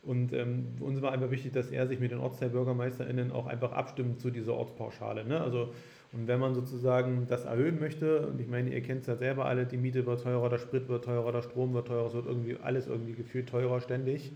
Und 0.03 0.33
ähm, 0.33 0.69
uns 0.81 1.03
war 1.03 1.13
einfach 1.13 1.31
wichtig, 1.31 1.53
dass 1.53 1.71
er 1.71 1.87
sich 1.87 2.01
mit 2.01 2.11
den 2.11 2.21
OrtsteilbürgermeisterInnen 2.21 3.33
auch 3.33 3.47
einfach 3.47 3.73
abstimmt 3.73 4.21
zu 4.21 4.31
dieser 4.31 4.55
Ortspauschale. 4.55 5.27
Ne? 5.27 5.41
Also, 5.41 5.75
und 6.13 6.27
wenn 6.27 6.41
man 6.41 6.55
sozusagen 6.55 7.27
das 7.29 7.45
erhöhen 7.45 7.79
möchte, 7.79 8.27
und 8.27 8.41
ich 8.41 8.49
meine, 8.49 8.71
ihr 8.71 8.81
kennt 8.81 9.03
es 9.03 9.07
ja 9.07 9.17
selber 9.17 9.45
alle, 9.45 9.67
die 9.67 9.77
Miete 9.77 10.07
wird 10.07 10.23
teurer, 10.23 10.49
der 10.49 10.59
Sprit 10.59 10.89
wird 10.89 11.05
teurer, 11.05 11.31
der 11.33 11.43
Strom 11.43 11.75
wird 11.75 11.89
teurer, 11.89 12.07
es 12.07 12.15
wird 12.15 12.27
irgendwie 12.27 12.57
alles 12.63 12.87
irgendwie 12.87 13.13
gefühlt 13.13 13.49
teurer 13.49 13.81
ständig. 13.81 14.33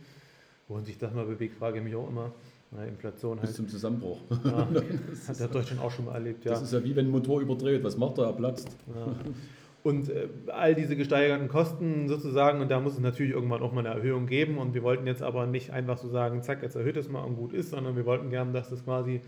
Wohin 0.69 0.85
sich 0.85 0.99
das 0.99 1.13
mal 1.13 1.25
bewegt, 1.25 1.57
frage 1.57 1.79
ich 1.79 1.85
mich 1.85 1.95
auch 1.95 2.09
immer. 2.09 2.33
Na, 2.77 2.85
Inflation 2.85 3.39
Bis 3.39 3.49
halt. 3.49 3.57
zum 3.57 3.69
Zusammenbruch. 3.69 4.21
Ja, 4.45 4.69
hat 5.29 5.41
der 5.41 5.49
Deutschland 5.49 5.81
auch 5.81 5.91
schon 5.91 6.07
mal 6.07 6.15
erlebt, 6.15 6.45
ja. 6.45 6.53
Das 6.53 6.63
ist 6.63 6.73
ja 6.73 6.83
wie 6.83 6.97
wenn 6.97 7.07
ein 7.07 7.11
Motor 7.11 7.41
überdreht. 7.41 7.85
Was 7.85 7.97
macht 7.97 8.19
er? 8.19 8.25
Er 8.25 8.33
platzt. 8.33 8.77
Ja. 8.95 9.15
Und 9.85 10.09
äh, 10.09 10.29
all 10.49 10.75
diese 10.75 10.97
gesteigerten 10.97 11.49
Kosten 11.49 12.09
sozusagen, 12.09 12.61
und 12.63 12.71
da 12.71 12.81
muss 12.81 12.95
es 12.95 13.01
natürlich 13.01 13.33
irgendwann 13.33 13.63
auch 13.63 13.73
mal 13.73 13.87
eine 13.87 13.95
Erhöhung 13.95 14.27
geben. 14.27 14.59
Und 14.59 14.75
wir 14.75 14.83
wollten 14.83 15.07
jetzt 15.07 15.23
aber 15.23 15.47
nicht 15.47 15.71
einfach 15.73 15.99
so 15.99 16.09
sagen, 16.09 16.43
zack, 16.43 16.63
jetzt 16.63 16.75
erhöht 16.75 16.97
es 16.97 17.09
mal 17.09 17.23
und 17.23 17.37
gut 17.37 17.53
ist, 17.53 17.71
sondern 17.71 17.95
wir 17.95 18.07
wollten 18.07 18.31
gerne, 18.31 18.53
dass 18.53 18.71
das 18.71 18.83
quasi 18.85 19.21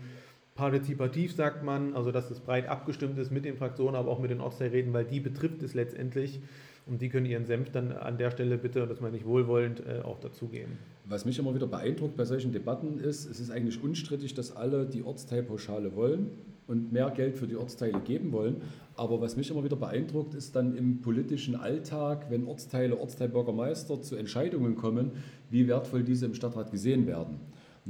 partizipativ, 0.55 1.33
sagt 1.33 1.63
man, 1.63 1.93
also 1.93 2.11
dass 2.11 2.31
es 2.31 2.39
breit 2.39 2.67
abgestimmt 2.67 3.17
ist 3.19 3.31
mit 3.31 3.45
den 3.45 3.55
Fraktionen, 3.55 3.95
aber 3.95 4.09
auch 4.09 4.19
mit 4.19 4.31
den 4.31 4.41
Ortsteilräten, 4.41 4.91
weil 4.91 5.05
die 5.05 5.19
betrifft 5.19 5.61
es 5.61 5.75
letztendlich. 5.75 6.41
Und 6.87 7.01
die 7.01 7.09
können 7.09 7.25
ihren 7.25 7.45
Senf 7.45 7.69
dann 7.69 7.91
an 7.91 8.17
der 8.17 8.31
Stelle 8.31 8.57
bitte, 8.57 8.83
und 8.83 8.89
das 8.89 9.01
meine 9.01 9.17
ich 9.17 9.25
wohlwollend, 9.25 9.81
äh, 9.81 10.01
auch 10.03 10.19
dazugeben. 10.19 10.77
Was 11.05 11.25
mich 11.25 11.37
immer 11.37 11.53
wieder 11.53 11.67
beeindruckt 11.67 12.15
bei 12.15 12.25
solchen 12.25 12.51
Debatten 12.51 12.99
ist, 12.99 13.29
es 13.29 13.39
ist 13.39 13.51
eigentlich 13.51 13.83
unstrittig, 13.83 14.33
dass 14.33 14.55
alle 14.55 14.85
die 14.85 15.03
Ortsteilpauschale 15.03 15.95
wollen 15.95 16.31
und 16.67 16.91
mehr 16.91 17.09
Geld 17.11 17.35
für 17.37 17.47
die 17.47 17.55
Ortsteile 17.55 17.99
geben 17.99 18.31
wollen. 18.31 18.61
Aber 18.95 19.21
was 19.21 19.37
mich 19.37 19.49
immer 19.51 19.63
wieder 19.63 19.75
beeindruckt, 19.75 20.33
ist 20.33 20.55
dann 20.55 20.75
im 20.75 21.01
politischen 21.01 21.55
Alltag, 21.55 22.27
wenn 22.29 22.45
Ortsteile, 22.45 22.97
Ortsteilbürgermeister 22.97 24.01
zu 24.01 24.15
Entscheidungen 24.15 24.75
kommen, 24.75 25.11
wie 25.49 25.67
wertvoll 25.67 26.03
diese 26.03 26.25
im 26.25 26.33
Stadtrat 26.33 26.71
gesehen 26.71 27.07
werden. 27.07 27.39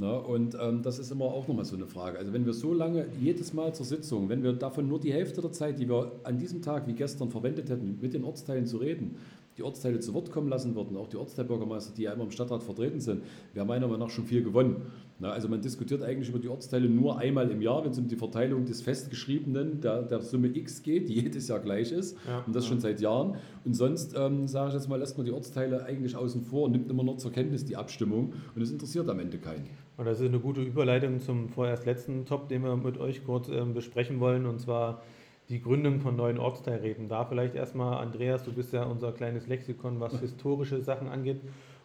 Na, 0.00 0.16
und 0.16 0.56
ähm, 0.60 0.82
das 0.82 1.00
ist 1.00 1.10
immer 1.10 1.24
auch 1.24 1.48
nochmal 1.48 1.64
so 1.64 1.74
eine 1.74 1.88
Frage. 1.88 2.18
Also 2.18 2.32
wenn 2.32 2.46
wir 2.46 2.52
so 2.52 2.72
lange 2.72 3.06
jedes 3.20 3.52
Mal 3.52 3.74
zur 3.74 3.84
Sitzung, 3.84 4.28
wenn 4.28 4.44
wir 4.44 4.52
davon 4.52 4.86
nur 4.86 5.00
die 5.00 5.12
Hälfte 5.12 5.40
der 5.40 5.50
Zeit, 5.50 5.80
die 5.80 5.88
wir 5.88 6.12
an 6.22 6.38
diesem 6.38 6.62
Tag 6.62 6.86
wie 6.86 6.92
gestern 6.92 7.30
verwendet 7.30 7.68
hätten, 7.68 7.98
mit 8.00 8.14
den 8.14 8.22
Ortsteilen 8.22 8.64
zu 8.64 8.76
reden, 8.76 9.16
die 9.56 9.64
Ortsteile 9.64 9.98
zu 9.98 10.14
Wort 10.14 10.30
kommen 10.30 10.48
lassen 10.48 10.76
würden, 10.76 10.96
auch 10.96 11.08
die 11.08 11.16
Ortsteilbürgermeister, 11.16 11.92
die 11.96 12.02
ja 12.02 12.12
immer 12.12 12.22
im 12.22 12.30
Stadtrat 12.30 12.62
vertreten 12.62 13.00
sind, 13.00 13.24
wir 13.52 13.60
haben 13.60 13.66
meiner 13.66 13.88
Meinung 13.88 14.06
nach 14.06 14.10
schon 14.10 14.24
viel 14.24 14.44
gewonnen. 14.44 14.82
Na, 15.18 15.32
also 15.32 15.48
man 15.48 15.60
diskutiert 15.60 16.00
eigentlich 16.04 16.28
über 16.28 16.38
die 16.38 16.46
Ortsteile 16.46 16.88
nur 16.88 17.18
einmal 17.18 17.50
im 17.50 17.60
Jahr, 17.60 17.82
wenn 17.82 17.90
es 17.90 17.98
um 17.98 18.06
die 18.06 18.14
Verteilung 18.14 18.66
des 18.66 18.82
festgeschriebenen, 18.82 19.80
der, 19.80 20.02
der 20.02 20.20
Summe 20.20 20.56
X 20.56 20.84
geht, 20.84 21.08
die 21.08 21.14
jedes 21.22 21.48
Jahr 21.48 21.58
gleich 21.58 21.90
ist. 21.90 22.16
Ja, 22.24 22.44
und 22.46 22.54
das 22.54 22.66
ja. 22.66 22.68
schon 22.68 22.78
seit 22.78 23.00
Jahren. 23.00 23.34
Und 23.64 23.74
sonst, 23.74 24.14
ähm, 24.16 24.46
sage 24.46 24.68
ich 24.68 24.74
jetzt 24.74 24.88
mal, 24.88 25.00
lässt 25.00 25.16
man 25.16 25.26
die 25.26 25.32
Ortsteile 25.32 25.84
eigentlich 25.84 26.14
außen 26.14 26.42
vor 26.42 26.66
und 26.66 26.72
nimmt 26.72 26.88
immer 26.88 27.02
noch 27.02 27.16
zur 27.16 27.32
Kenntnis 27.32 27.64
die 27.64 27.74
Abstimmung. 27.74 28.34
Und 28.54 28.62
es 28.62 28.70
interessiert 28.70 29.08
am 29.08 29.18
Ende 29.18 29.38
keinen. 29.38 29.66
Und 29.98 30.04
das 30.04 30.20
ist 30.20 30.28
eine 30.28 30.38
gute 30.38 30.62
Überleitung 30.62 31.20
zum 31.20 31.48
vorerst 31.48 31.84
letzten 31.84 32.24
Top, 32.24 32.48
den 32.48 32.62
wir 32.62 32.76
mit 32.76 32.98
euch 32.98 33.24
kurz 33.24 33.48
ähm, 33.48 33.74
besprechen 33.74 34.20
wollen. 34.20 34.46
Und 34.46 34.60
zwar 34.60 35.02
die 35.48 35.60
Gründung 35.60 36.00
von 36.00 36.14
neuen 36.14 36.38
Ortsteilräten. 36.38 37.08
Da 37.08 37.24
vielleicht 37.24 37.56
erstmal, 37.56 37.98
Andreas, 37.98 38.44
du 38.44 38.52
bist 38.52 38.72
ja 38.72 38.84
unser 38.84 39.10
kleines 39.10 39.48
Lexikon, 39.48 39.98
was 39.98 40.20
historische 40.20 40.80
Sachen 40.82 41.08
angeht. 41.08 41.40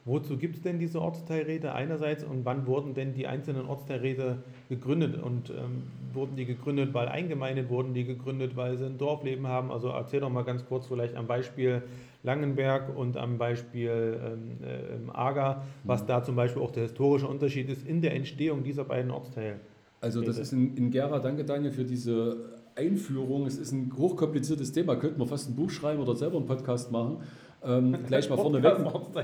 Wozu 0.05 0.37
gibt 0.37 0.57
es 0.57 0.61
denn 0.61 0.77
diese 0.77 1.01
Ortsteilräte 1.01 1.73
einerseits 1.73 2.23
und 2.23 2.45
wann 2.45 2.67
wurden 2.67 2.93
denn 2.93 3.13
die 3.15 3.25
einzelnen 3.25 3.65
Ortsteilräte 3.65 4.43
gegründet? 4.69 5.19
Und 5.19 5.49
ähm, 5.49 5.83
wurden 6.13 6.35
die 6.35 6.45
gegründet, 6.45 6.93
weil 6.93 7.07
eingemeindet 7.07 7.69
wurden 7.69 7.95
die 7.95 8.03
gegründet, 8.03 8.55
weil 8.55 8.77
sie 8.77 8.85
ein 8.85 8.99
Dorfleben 8.99 9.47
haben? 9.47 9.71
Also 9.71 9.87
erzähl 9.87 10.19
doch 10.19 10.29
mal 10.29 10.43
ganz 10.43 10.65
kurz 10.65 10.85
vielleicht 10.85 11.15
am 11.15 11.25
Beispiel 11.25 11.81
Langenberg 12.23 12.95
und 12.95 13.17
am 13.17 13.37
Beispiel 13.37 14.19
ähm, 14.23 15.09
äh, 15.09 15.11
Ager, 15.13 15.63
was 15.83 16.03
mhm. 16.03 16.07
da 16.07 16.23
zum 16.23 16.35
Beispiel 16.35 16.61
auch 16.61 16.71
der 16.71 16.83
historische 16.83 17.27
Unterschied 17.27 17.69
ist 17.69 17.85
in 17.85 18.01
der 18.01 18.15
Entstehung 18.15 18.63
dieser 18.63 18.85
beiden 18.85 19.11
Ortsteile. 19.11 19.59
Also 20.01 20.21
das 20.21 20.37
ist 20.37 20.51
in, 20.51 20.75
in 20.75 20.91
Gera, 20.91 21.19
danke 21.19 21.45
Daniel 21.45 21.71
für 21.71 21.85
diese 21.85 22.37
Einführung. 22.75 23.45
Es 23.45 23.57
ist 23.57 23.71
ein 23.71 23.91
hochkompliziertes 23.97 24.71
Thema, 24.71 24.95
könnten 24.95 25.19
wir 25.19 25.27
fast 25.27 25.49
ein 25.49 25.55
Buch 25.55 25.69
schreiben 25.69 26.01
oder 26.01 26.15
selber 26.15 26.37
einen 26.37 26.45
Podcast 26.45 26.91
machen. 26.91 27.17
Ähm, 27.63 27.97
gleich 28.07 28.29
mal 28.29 28.37
vorneweg. 28.37 28.75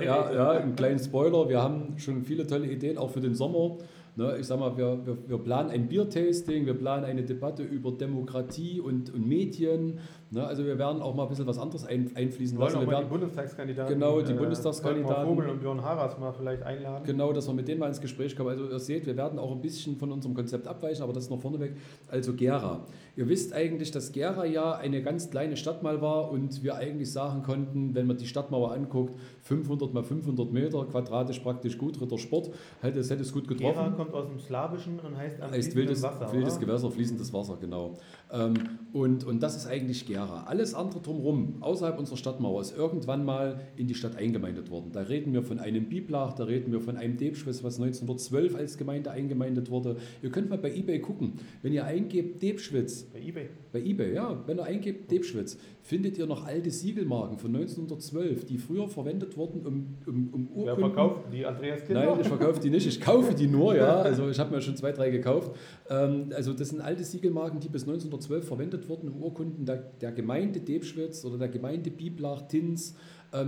Ja, 0.02 0.32
ja, 0.34 0.52
einen 0.52 0.76
kleinen 0.76 1.00
Spoiler. 1.00 1.50
Wir 1.50 1.62
haben 1.62 1.98
schon 1.98 2.24
viele 2.24 2.48
tolle 2.48 2.68
Ideen, 2.68 2.98
auch 2.98 3.10
für 3.10 3.20
den 3.20 3.36
Sommer. 3.36 3.78
Ne, 4.16 4.38
ich 4.40 4.48
sag 4.48 4.60
mal, 4.60 4.76
wir, 4.76 5.06
wir, 5.06 5.18
wir 5.28 5.38
planen 5.38 5.70
ein 5.70 5.88
Biertasting, 5.88 6.66
wir 6.66 6.74
planen 6.74 7.06
eine 7.06 7.24
Debatte 7.24 7.64
über 7.64 7.92
Demokratie 7.92 8.80
und, 8.80 9.14
und 9.14 9.28
Medien. 9.28 10.00
Ne? 10.32 10.46
Also 10.46 10.64
wir 10.64 10.78
werden 10.78 11.02
auch 11.02 11.16
mal 11.16 11.24
ein 11.24 11.30
bisschen 11.30 11.48
was 11.48 11.58
anderes 11.58 11.86
ein, 11.86 12.12
einfließen 12.16 12.56
Wir 12.56 12.62
wollen 12.62 12.74
lassen. 12.74 12.78
auch 12.78 12.82
Wir 12.82 12.86
mal 12.86 12.92
die 12.92 12.98
werden, 12.98 13.10
Bundestagskandidaten. 13.10 13.94
Genau, 13.96 14.22
die 14.22 14.32
äh, 14.32 14.36
Bundestagskandidaten. 14.36 15.26
Vogel 15.26 15.50
und 15.50 15.60
Björn 15.60 15.82
Haras 15.82 16.20
mal 16.20 16.32
vielleicht 16.32 16.62
einladen. 16.62 17.04
Genau, 17.04 17.34
dass 17.34 17.48
wir 17.48 17.54
mit 17.56 17.68
denen 17.68 17.80
mal 17.80 17.88
ins 17.88 18.00
Gespräch 18.00 18.36
kommen. 18.36 18.50
Also 18.50 18.70
ihr 18.70 18.80
seht, 18.80 19.08
wir 19.08 19.18
werden 19.18 19.40
auch 19.40 19.52
ein 19.52 19.62
bisschen 19.62 19.96
von 19.96 20.12
unserem 20.12 20.36
Konzept 20.36 20.68
abweichen, 20.68 21.02
aber 21.02 21.14
das 21.14 21.24
ist 21.24 21.30
noch 21.32 21.42
vorneweg. 21.42 21.76
Also 22.10 22.34
Gera. 22.34 22.86
Ihr 23.16 23.28
wisst 23.28 23.54
eigentlich, 23.54 23.90
dass 23.90 24.12
Gera 24.12 24.46
ja 24.46 24.74
eine 24.74 25.02
ganz 25.02 25.32
kleine 25.32 25.58
Stadt 25.58 25.82
mal 25.82 26.00
war 26.00 26.30
und 26.30 26.62
wir 26.64 26.76
eigentlich 26.76 27.12
sagen 27.12 27.42
konnten, 27.42 27.96
wenn 27.96 28.06
man 28.06 28.18
die 28.18 28.28
Stadtmauer 28.28 28.72
anguckt, 28.72 29.16
500 29.42 29.96
mal 29.96 30.04
500 30.04 30.52
Meter, 30.52 30.86
quadratisch 30.86 31.40
praktisch 31.40 31.76
gut, 31.78 32.00
Ritter 32.00 32.20
Sport, 32.20 32.52
hätte 32.82 33.00
es, 33.00 33.10
hätte 33.10 33.24
es 33.24 33.34
gut 33.34 33.48
getroffen. 33.48 33.74
Gera 33.74 33.90
kommt 33.90 34.14
aus 34.14 34.28
dem 34.28 34.40
Slawischen 34.40 35.00
und 35.00 35.18
heißt 35.18 35.42
am 35.42 35.50
heißt 35.50 35.76
wildes, 35.76 36.04
Wasser. 36.04 36.32
wildes 36.32 36.58
oder? 36.58 36.66
Gewässer, 36.68 36.92
fließendes 36.92 37.34
Wasser, 37.34 37.58
genau. 37.60 37.96
Ähm, 38.32 38.54
und, 38.94 39.24
und 39.24 39.42
das 39.42 39.56
ist 39.56 39.66
eigentlich 39.66 40.06
Gera. 40.06 40.19
Alles 40.28 40.74
andere 40.74 41.02
drumherum, 41.02 41.56
außerhalb 41.62 41.98
unserer 42.00 42.18
Stadtmauer, 42.18 42.62
ist 42.62 42.76
irgendwann 42.76 43.26
mal 43.26 43.62
in 43.76 43.88
die 43.88 43.96
Stadt 43.96 44.16
eingemeindet 44.16 44.70
worden. 44.72 44.92
Da 44.92 45.02
reden 45.02 45.34
wir 45.34 45.44
von 45.44 45.60
einem 45.60 45.90
Biblach, 45.90 46.34
da 46.34 46.46
reden 46.46 46.72
wir 46.72 46.82
von 46.82 46.98
einem 46.98 47.18
Debschwitz, 47.18 47.64
was 47.64 47.80
1912 47.80 48.56
als 48.56 48.78
Gemeinde 48.78 49.12
eingemeindet 49.12 49.70
wurde. 49.70 49.98
Ihr 50.22 50.30
könnt 50.30 50.50
mal 50.50 50.58
bei 50.58 50.74
Ebay 50.74 51.00
gucken. 51.00 51.34
Wenn 51.62 51.74
ihr 51.74 51.86
eingebt 51.86 52.42
Debschwitz, 52.42 53.04
Bei 53.04 53.20
eBay. 53.20 53.50
bei 53.72 53.82
eBay, 53.82 54.14
ja, 54.14 54.44
wenn 54.46 54.58
ihr 54.58 54.64
eingebt 54.64 55.12
Debschwitz, 55.12 55.58
findet 55.82 56.18
ihr 56.18 56.28
noch 56.28 56.46
alte 56.46 56.70
Siegelmarken 56.70 57.38
von 57.38 57.56
1912, 57.56 58.46
die 58.46 58.58
früher 58.58 58.88
verwendet 58.88 59.38
wurden, 59.38 59.66
um, 59.66 59.98
um, 60.06 60.30
um 60.34 60.50
Wer 60.56 60.74
Urkunden... 60.74 60.94
verkauft 60.94 61.34
die 61.34 61.46
Andreas 61.46 61.84
Kinder? 61.86 62.06
Nein, 62.06 62.20
ich 62.22 62.28
verkaufe 62.28 62.60
die 62.60 62.70
nicht, 62.70 62.88
ich 62.88 63.02
kaufe 63.02 63.34
die 63.34 63.48
nur, 63.48 63.76
ja. 63.76 64.02
Also 64.02 64.30
ich 64.30 64.40
habe 64.40 64.54
mir 64.54 64.62
schon 64.62 64.76
zwei, 64.76 64.92
drei 64.92 65.10
gekauft. 65.10 65.56
Ähm, 65.90 66.30
also 66.36 66.54
das 66.54 66.70
sind 66.70 66.82
alte 66.82 67.04
Siegelmarken, 67.04 67.60
die 67.60 67.70
bis 67.70 67.84
1912 67.84 68.46
verwendet 68.48 68.88
wurden, 68.88 69.10
um 69.10 69.24
Urkunden 69.24 69.66
der, 69.66 69.78
der 69.78 70.09
Gemeinde 70.12 70.62
Debschwitz 70.62 71.26
oder 71.26 71.38
der 71.38 71.50
Gemeinde 71.50 71.92
Biblach, 71.92 72.48
Tins 72.48 72.96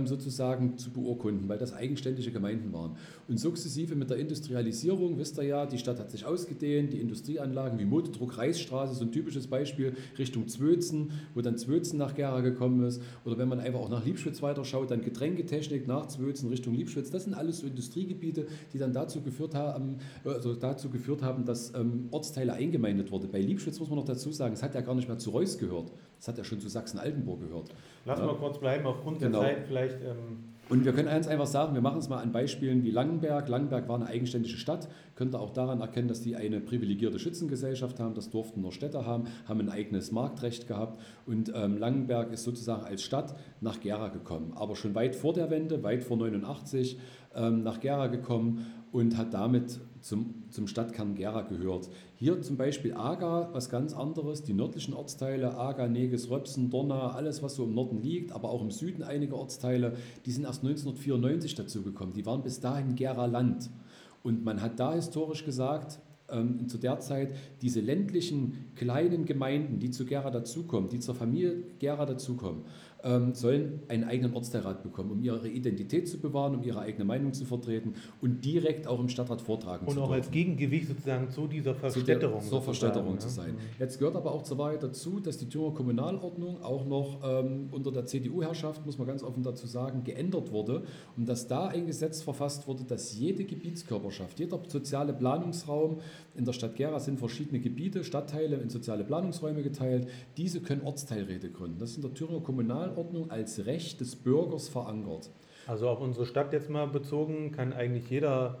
sozusagen 0.04 0.78
zu 0.78 0.90
beurkunden, 0.90 1.48
weil 1.48 1.58
das 1.58 1.72
eigenständige 1.72 2.30
Gemeinden 2.30 2.72
waren. 2.72 2.96
Und 3.28 3.38
sukzessive 3.38 3.94
mit 3.96 4.10
der 4.10 4.18
Industrialisierung, 4.18 5.18
wisst 5.18 5.38
ihr 5.38 5.44
ja, 5.44 5.66
die 5.66 5.78
Stadt 5.78 5.98
hat 5.98 6.10
sich 6.10 6.24
ausgedehnt, 6.24 6.92
die 6.92 7.00
Industrieanlagen 7.00 7.78
wie 7.78 7.84
Motordruck, 7.84 8.38
Reisstraße, 8.38 8.94
so 8.94 9.04
ein 9.04 9.12
typisches 9.12 9.46
Beispiel, 9.48 9.94
Richtung 10.18 10.46
Zwötzen, 10.48 11.10
wo 11.34 11.40
dann 11.40 11.56
Zwötzen 11.58 11.98
nach 11.98 12.14
Gera 12.14 12.40
gekommen 12.40 12.84
ist. 12.84 13.02
Oder 13.24 13.38
wenn 13.38 13.48
man 13.48 13.60
einfach 13.60 13.80
auch 13.80 13.88
nach 13.88 14.04
Liebschwitz 14.04 14.42
weiterschaut, 14.42 14.90
dann 14.90 15.02
Getränketechnik 15.02 15.86
nach 15.88 16.06
Zwötzen 16.06 16.48
Richtung 16.48 16.74
Liebschwitz. 16.74 17.10
Das 17.10 17.24
sind 17.24 17.34
alles 17.34 17.58
so 17.58 17.66
Industriegebiete, 17.66 18.46
die 18.72 18.78
dann 18.78 18.92
dazu 18.92 19.20
geführt 19.20 19.54
haben, 19.54 19.96
also 20.24 20.54
dazu 20.54 20.90
geführt 20.90 21.22
haben, 21.22 21.44
dass 21.44 21.74
ähm, 21.74 22.08
Ortsteile 22.10 22.52
eingemeindet 22.52 23.10
wurden. 23.10 23.30
Bei 23.30 23.40
Liebschwitz 23.40 23.80
muss 23.80 23.88
man 23.88 23.98
noch 23.98 24.04
dazu 24.04 24.30
sagen, 24.32 24.54
es 24.54 24.62
hat 24.62 24.74
ja 24.74 24.80
gar 24.80 24.94
nicht 24.94 25.08
mehr 25.08 25.18
zu 25.18 25.30
Reuß 25.30 25.58
gehört. 25.58 25.90
Es 26.20 26.28
hat 26.28 26.38
ja 26.38 26.44
schon 26.44 26.60
zu 26.60 26.68
Sachsen-Altenburg 26.68 27.40
gehört. 27.40 27.70
Lass 28.04 28.18
Ja. 28.20 28.26
mal 28.26 28.36
kurz 28.36 28.58
bleiben, 28.58 28.86
aufgrund 28.86 29.18
Genau. 29.18 29.40
der 29.40 29.56
Zeit 29.56 29.68
vielleicht. 29.72 30.02
Ähm, 30.02 30.44
Und 30.68 30.84
wir 30.84 30.92
können 30.92 31.08
eins 31.08 31.28
einfach 31.28 31.46
sagen, 31.46 31.74
wir 31.74 31.80
machen 31.80 31.98
es 31.98 32.08
mal 32.08 32.20
an 32.22 32.32
Beispielen 32.32 32.84
wie 32.84 32.90
Langenberg. 32.90 33.48
Langenberg 33.48 33.88
war 33.88 33.96
eine 33.96 34.06
eigenständige 34.06 34.56
Stadt. 34.56 34.88
Könnt 35.16 35.34
ihr 35.34 35.40
auch 35.40 35.50
daran 35.50 35.80
erkennen, 35.80 36.08
dass 36.08 36.20
die 36.20 36.36
eine 36.36 36.60
privilegierte 36.60 37.18
Schützengesellschaft 37.18 37.98
haben. 37.98 38.14
Das 38.14 38.30
durften 38.30 38.60
nur 38.60 38.72
Städte 38.72 39.04
haben, 39.06 39.24
haben 39.46 39.60
ein 39.60 39.70
eigenes 39.70 40.12
Marktrecht 40.12 40.68
gehabt. 40.68 41.00
Und 41.26 41.52
ähm, 41.54 41.78
Langenberg 41.78 42.32
ist 42.32 42.44
sozusagen 42.44 42.84
als 42.84 43.02
Stadt 43.02 43.34
nach 43.60 43.80
Gera 43.80 44.08
gekommen. 44.08 44.52
Aber 44.54 44.76
schon 44.76 44.94
weit 44.94 45.16
vor 45.16 45.32
der 45.32 45.50
Wende, 45.50 45.82
weit 45.82 46.04
vor 46.04 46.16
89, 46.16 46.98
ähm, 47.34 47.62
nach 47.62 47.80
Gera 47.80 48.06
gekommen 48.06 48.66
und 48.92 49.16
hat 49.16 49.34
damit 49.34 49.80
zum, 50.02 50.44
zum 50.50 50.66
Stadtkern 50.66 51.14
Gera 51.14 51.42
gehört. 51.42 51.88
Hier 52.16 52.42
zum 52.42 52.56
Beispiel 52.56 52.92
Aga, 52.94 53.48
was 53.52 53.70
ganz 53.70 53.94
anderes, 53.94 54.42
die 54.42 54.52
nördlichen 54.52 54.94
Ortsteile, 54.94 55.56
Aga, 55.56 55.88
Neges, 55.88 56.28
Röpsen, 56.28 56.70
Dorna, 56.70 57.12
alles 57.12 57.42
was 57.42 57.54
so 57.54 57.64
im 57.64 57.74
Norden 57.74 58.02
liegt, 58.02 58.32
aber 58.32 58.50
auch 58.50 58.62
im 58.62 58.70
Süden 58.70 59.02
einige 59.02 59.36
Ortsteile, 59.36 59.96
die 60.26 60.32
sind 60.32 60.44
erst 60.44 60.62
1994 60.64 61.54
dazugekommen. 61.54 62.12
Die 62.12 62.26
waren 62.26 62.42
bis 62.42 62.60
dahin 62.60 62.94
Gera 62.94 63.26
Land. 63.26 63.70
Und 64.22 64.44
man 64.44 64.60
hat 64.60 64.78
da 64.78 64.94
historisch 64.94 65.44
gesagt, 65.44 66.00
ähm, 66.32 66.68
zu 66.68 66.78
der 66.78 66.98
Zeit, 67.00 67.34
diese 67.60 67.80
ländlichen 67.80 68.72
kleinen 68.74 69.24
Gemeinden, 69.24 69.78
die 69.78 69.90
zu 69.90 70.04
Gera 70.04 70.30
dazukommen, 70.30 70.88
die 70.88 71.00
zur 71.00 71.14
Familie 71.14 71.62
Gera 71.78 72.06
dazukommen, 72.06 72.62
ähm, 73.04 73.34
sollen 73.34 73.80
einen 73.88 74.04
eigenen 74.04 74.34
Ortsteilrat 74.34 74.82
bekommen, 74.82 75.10
um 75.10 75.22
ihre 75.22 75.48
Identität 75.48 76.08
zu 76.08 76.18
bewahren, 76.18 76.54
um 76.54 76.62
ihre 76.62 76.80
eigene 76.80 77.04
Meinung 77.04 77.32
zu 77.32 77.44
vertreten 77.44 77.94
und 78.20 78.44
direkt 78.44 78.86
auch 78.86 79.00
im 79.00 79.08
Stadtrat 79.08 79.40
vortragen 79.40 79.86
und 79.86 79.94
zu 79.94 80.00
auch 80.00 80.08
dürfen 80.08 80.22
als 80.22 80.30
Gegengewicht 80.30 80.88
sozusagen 80.88 81.30
zu 81.30 81.46
dieser 81.46 81.74
zu 81.74 81.80
der, 81.80 81.90
Verstädterung. 81.90 82.40
zur 82.42 82.62
Verstädterung 82.62 83.12
ne? 83.14 83.18
zu 83.18 83.28
sein. 83.28 83.56
Jetzt 83.78 83.98
gehört 83.98 84.16
aber 84.16 84.32
auch 84.32 84.42
zur 84.42 84.58
Wahrheit 84.58 84.82
dazu, 84.82 85.20
dass 85.20 85.38
die 85.38 85.48
Thüringer 85.48 85.74
Kommunalordnung 85.74 86.62
auch 86.62 86.86
noch 86.86 87.20
ähm, 87.24 87.68
unter 87.72 87.90
der 87.90 88.06
CDU-Herrschaft, 88.06 88.86
muss 88.86 88.98
man 88.98 89.06
ganz 89.06 89.22
offen 89.22 89.42
dazu 89.42 89.66
sagen, 89.66 90.04
geändert 90.04 90.52
wurde 90.52 90.82
und 91.16 91.28
dass 91.28 91.46
da 91.46 91.66
ein 91.66 91.86
Gesetz 91.86 92.22
verfasst 92.22 92.66
wurde, 92.66 92.84
dass 92.84 93.18
jede 93.18 93.44
Gebietskörperschaft, 93.44 94.38
jeder 94.38 94.60
soziale 94.66 95.12
Planungsraum 95.12 95.98
in 96.34 96.44
der 96.44 96.52
Stadt 96.52 96.76
Gera 96.76 97.00
sind 97.00 97.18
verschiedene 97.18 97.60
Gebiete, 97.60 98.04
Stadtteile 98.04 98.56
in 98.56 98.70
soziale 98.70 99.04
Planungsräume 99.04 99.62
geteilt, 99.62 100.08
diese 100.36 100.60
können 100.60 100.82
Ortsteilräte 100.82 101.50
gründen. 101.50 101.78
Das 101.78 101.90
ist 101.90 101.96
in 101.96 102.02
der 102.02 102.14
Thüringer 102.14 102.40
Kommunalordnung 102.40 102.91
als 103.28 103.66
Recht 103.66 104.00
des 104.00 104.16
Bürgers 104.16 104.68
verankert. 104.68 105.30
Also 105.66 105.88
auf 105.88 106.00
unsere 106.00 106.26
Stadt 106.26 106.52
jetzt 106.52 106.70
mal 106.70 106.86
bezogen, 106.86 107.52
kann 107.52 107.72
eigentlich 107.72 108.10
jeder, 108.10 108.58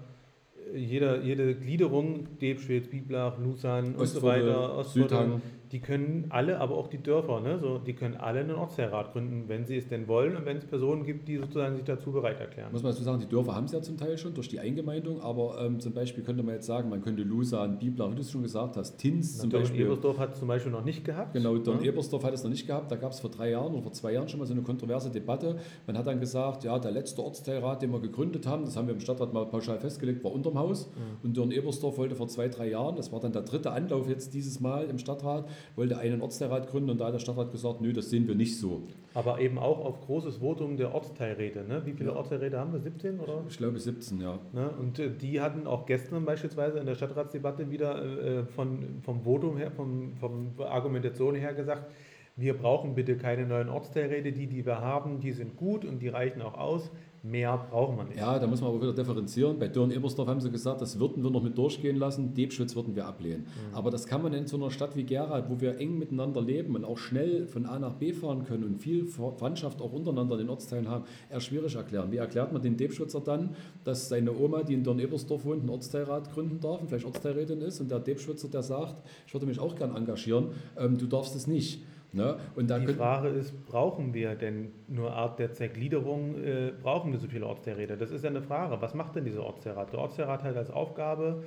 jeder 0.74 1.20
jede 1.22 1.54
Gliederung, 1.54 2.38
Debschwitz, 2.40 2.88
Biblach, 2.88 3.38
Lusan 3.38 3.94
und 3.94 4.06
so 4.06 4.22
weiter, 4.22 4.76
Ostforde, 4.76 5.08
Südhang. 5.08 5.42
Die 5.72 5.80
können 5.80 6.26
alle, 6.28 6.60
aber 6.60 6.76
auch 6.76 6.86
die 6.86 7.02
Dörfer, 7.02 7.40
ne, 7.40 7.58
so, 7.58 7.78
die 7.78 7.94
können 7.94 8.14
alle 8.14 8.40
einen 8.40 8.54
Ortsteilrat 8.54 9.12
gründen, 9.12 9.44
wenn 9.48 9.64
sie 9.64 9.78
es 9.78 9.88
denn 9.88 10.06
wollen 10.06 10.36
und 10.36 10.44
wenn 10.44 10.58
es 10.58 10.66
Personen 10.66 11.04
gibt, 11.04 11.26
die 11.28 11.38
sozusagen 11.38 11.76
sich 11.76 11.84
dazu 11.84 12.12
bereit 12.12 12.38
erklären. 12.40 12.70
Muss 12.72 12.82
man 12.82 12.92
dazu 12.92 13.02
sagen, 13.02 13.20
die 13.20 13.26
Dörfer 13.26 13.54
haben 13.54 13.64
es 13.64 13.72
ja 13.72 13.80
zum 13.80 13.96
Teil 13.96 14.18
schon 14.18 14.34
durch 14.34 14.48
die 14.48 14.60
Eingemeindung, 14.60 15.22
aber 15.22 15.64
ähm, 15.64 15.80
zum 15.80 15.94
Beispiel 15.94 16.22
könnte 16.24 16.42
man 16.42 16.56
jetzt 16.56 16.66
sagen, 16.66 16.90
man 16.90 17.00
könnte 17.00 17.22
Lusan, 17.22 17.78
Bibla, 17.78 18.10
wie 18.10 18.16
du 18.16 18.20
es 18.20 18.30
schon 18.30 18.42
gesagt 18.42 18.76
hast, 18.76 18.98
Tins 18.98 19.38
zum 19.38 19.48
Beispiel. 19.48 19.86
Ebersdorf 19.86 20.18
hat 20.18 20.34
es 20.34 20.40
zum 20.40 20.48
Beispiel 20.48 20.70
noch 20.70 20.84
nicht 20.84 21.06
gehabt. 21.06 21.32
Genau, 21.32 21.56
Don 21.56 21.78
ne? 21.78 21.86
Ebersdorf 21.86 22.22
hat 22.22 22.34
es 22.34 22.42
noch 22.42 22.50
nicht 22.50 22.66
gehabt. 22.66 22.92
Da 22.92 22.96
gab 22.96 23.12
es 23.12 23.20
vor 23.20 23.30
drei 23.30 23.50
Jahren 23.50 23.72
oder 23.72 23.82
vor 23.82 23.92
zwei 23.92 24.12
Jahren 24.12 24.28
schon 24.28 24.40
mal 24.40 24.46
so 24.46 24.52
eine 24.52 24.62
kontroverse 24.62 25.10
Debatte. 25.10 25.56
Man 25.86 25.96
hat 25.96 26.06
dann 26.06 26.20
gesagt, 26.20 26.64
ja, 26.64 26.78
der 26.78 26.90
letzte 26.90 27.22
Ortsteilrat, 27.22 27.80
den 27.80 27.92
wir 27.92 28.00
gegründet 28.00 28.46
haben, 28.46 28.66
das 28.66 28.76
haben 28.76 28.88
wir 28.88 28.94
im 28.94 29.00
Stadtrat 29.00 29.32
mal 29.32 29.46
pauschal 29.46 29.78
festgelegt, 29.80 30.22
war 30.22 30.32
unterm 30.32 30.58
Haus. 30.58 30.90
Und 31.22 31.34
Dörn 31.34 31.50
Ebersdorf 31.50 31.96
wollte 31.96 32.14
vor 32.14 32.28
zwei, 32.28 32.48
drei 32.48 32.68
Jahren, 32.68 32.96
das 32.96 33.10
war 33.10 33.20
dann 33.20 33.32
der 33.32 33.42
dritte 33.42 33.72
Anlauf 33.72 34.06
jetzt 34.06 34.34
dieses 34.34 34.60
Mal 34.60 34.84
im 34.84 34.98
Stadtrat, 34.98 35.48
wollte 35.76 35.98
einen 35.98 36.22
Ortsteilrat 36.22 36.68
gründen 36.68 36.90
und 36.90 37.00
da 37.00 37.06
hat 37.06 37.14
der 37.14 37.18
Stadtrat 37.18 37.50
gesagt, 37.52 37.80
nö, 37.80 37.92
das 37.92 38.10
sehen 38.10 38.26
wir 38.28 38.34
nicht 38.34 38.58
so. 38.58 38.82
Aber 39.14 39.40
eben 39.40 39.58
auch 39.58 39.84
auf 39.84 40.00
großes 40.00 40.36
Votum 40.38 40.76
der 40.76 40.94
Ortsteilräte. 40.94 41.64
Ne? 41.64 41.82
Wie 41.84 41.92
viele 41.92 42.10
Ja. 42.10 42.16
Ortsteilräte 42.16 42.58
haben 42.58 42.72
wir? 42.72 42.80
17 42.80 43.20
oder? 43.20 43.44
Ich 43.48 43.58
glaube 43.58 43.78
17, 43.78 44.20
ja. 44.20 44.38
Ne? 44.52 44.70
Und 44.78 44.98
äh, 44.98 45.10
die 45.10 45.40
hatten 45.40 45.66
auch 45.66 45.86
gestern 45.86 46.24
beispielsweise 46.24 46.78
in 46.78 46.86
der 46.86 46.94
Stadtratsdebatte 46.94 47.70
wieder 47.70 48.02
äh, 48.04 48.44
von, 48.44 49.00
vom 49.02 49.22
Votum 49.22 49.56
her, 49.56 49.70
vom, 49.70 50.14
vom 50.16 50.52
Argumentation 50.60 51.34
her 51.34 51.54
gesagt, 51.54 51.90
wir 52.36 52.54
brauchen 52.56 52.94
bitte 52.94 53.16
keine 53.16 53.46
neuen 53.46 53.68
Ortsteilräte, 53.68 54.32
die, 54.32 54.46
die 54.46 54.64
wir 54.64 54.80
haben, 54.80 55.20
die 55.20 55.32
sind 55.32 55.56
gut 55.56 55.84
und 55.84 56.00
die 56.00 56.08
reichen 56.08 56.40
auch 56.40 56.54
aus. 56.58 56.90
Mehr 57.24 57.66
brauchen 57.70 57.96
wir 57.96 58.04
nicht. 58.04 58.18
Ja, 58.18 58.36
da 58.36 58.48
muss 58.48 58.60
man 58.60 58.70
aber 58.70 58.82
wieder 58.82 58.92
differenzieren. 58.92 59.56
Bei 59.56 59.68
Dörn 59.68 59.92
Ebersdorf 59.92 60.26
haben 60.26 60.40
sie 60.40 60.50
gesagt, 60.50 60.80
das 60.80 60.98
würden 60.98 61.22
wir 61.22 61.30
noch 61.30 61.42
mit 61.42 61.56
durchgehen 61.56 61.96
lassen, 61.96 62.34
Debschwitz 62.34 62.74
würden 62.74 62.96
wir 62.96 63.06
ablehnen. 63.06 63.46
Aber 63.72 63.92
das 63.92 64.06
kann 64.06 64.22
man 64.24 64.32
in 64.34 64.48
so 64.48 64.56
einer 64.56 64.72
Stadt 64.72 64.96
wie 64.96 65.04
Gera, 65.04 65.48
wo 65.48 65.60
wir 65.60 65.78
eng 65.78 65.98
miteinander 65.98 66.42
leben 66.42 66.74
und 66.74 66.84
auch 66.84 66.98
schnell 66.98 67.46
von 67.46 67.64
A 67.66 67.78
nach 67.78 67.92
B 67.94 68.12
fahren 68.12 68.44
können 68.44 68.64
und 68.64 68.78
viel 68.78 69.04
Ver- 69.06 69.30
Verwandtschaft 69.32 69.80
auch 69.80 69.92
untereinander 69.92 70.34
in 70.34 70.40
den 70.46 70.50
Ortsteilen 70.50 70.88
haben, 70.88 71.04
eher 71.30 71.38
schwierig 71.40 71.76
erklären. 71.76 72.10
Wie 72.10 72.16
erklärt 72.16 72.52
man 72.52 72.60
den 72.60 72.76
Debschwitzer 72.76 73.20
dann, 73.20 73.54
dass 73.84 74.08
seine 74.08 74.36
Oma, 74.36 74.64
die 74.64 74.74
in 74.74 74.82
Dörn 74.82 74.98
Ebersdorf 74.98 75.44
wohnt, 75.44 75.60
einen 75.60 75.70
Ortsteilrat 75.70 76.32
gründen 76.32 76.58
darf 76.58 76.80
und 76.80 76.88
vielleicht 76.88 77.06
Ortsteilrätin 77.06 77.60
ist 77.60 77.80
und 77.80 77.88
der 77.88 78.00
Debschwitzer, 78.00 78.48
der 78.48 78.64
sagt, 78.64 78.96
ich 79.28 79.32
würde 79.32 79.46
mich 79.46 79.60
auch 79.60 79.76
gern 79.76 79.94
engagieren, 79.94 80.48
ähm, 80.76 80.98
du 80.98 81.06
darfst 81.06 81.36
es 81.36 81.46
nicht. 81.46 81.84
Ne? 82.12 82.36
Und 82.54 82.68
da 82.68 82.78
Die 82.78 82.92
Frage 82.92 83.28
ist, 83.28 83.66
brauchen 83.66 84.12
wir 84.12 84.34
denn 84.34 84.70
nur 84.86 85.12
Art 85.12 85.38
der 85.38 85.54
Zergliederung, 85.54 86.34
äh, 86.42 86.72
brauchen 86.82 87.10
wir 87.12 87.18
so 87.18 87.26
viele 87.26 87.46
Ortsteilräte? 87.46 87.96
Das 87.96 88.10
ist 88.10 88.22
ja 88.22 88.30
eine 88.30 88.42
Frage. 88.42 88.80
Was 88.80 88.94
macht 88.94 89.16
denn 89.16 89.24
dieser 89.24 89.42
Ortsteilrat? 89.42 89.92
Der 89.92 89.98
Ortsteilrat 90.00 90.42
hat 90.42 90.56
als 90.56 90.70
Aufgabe, 90.70 91.42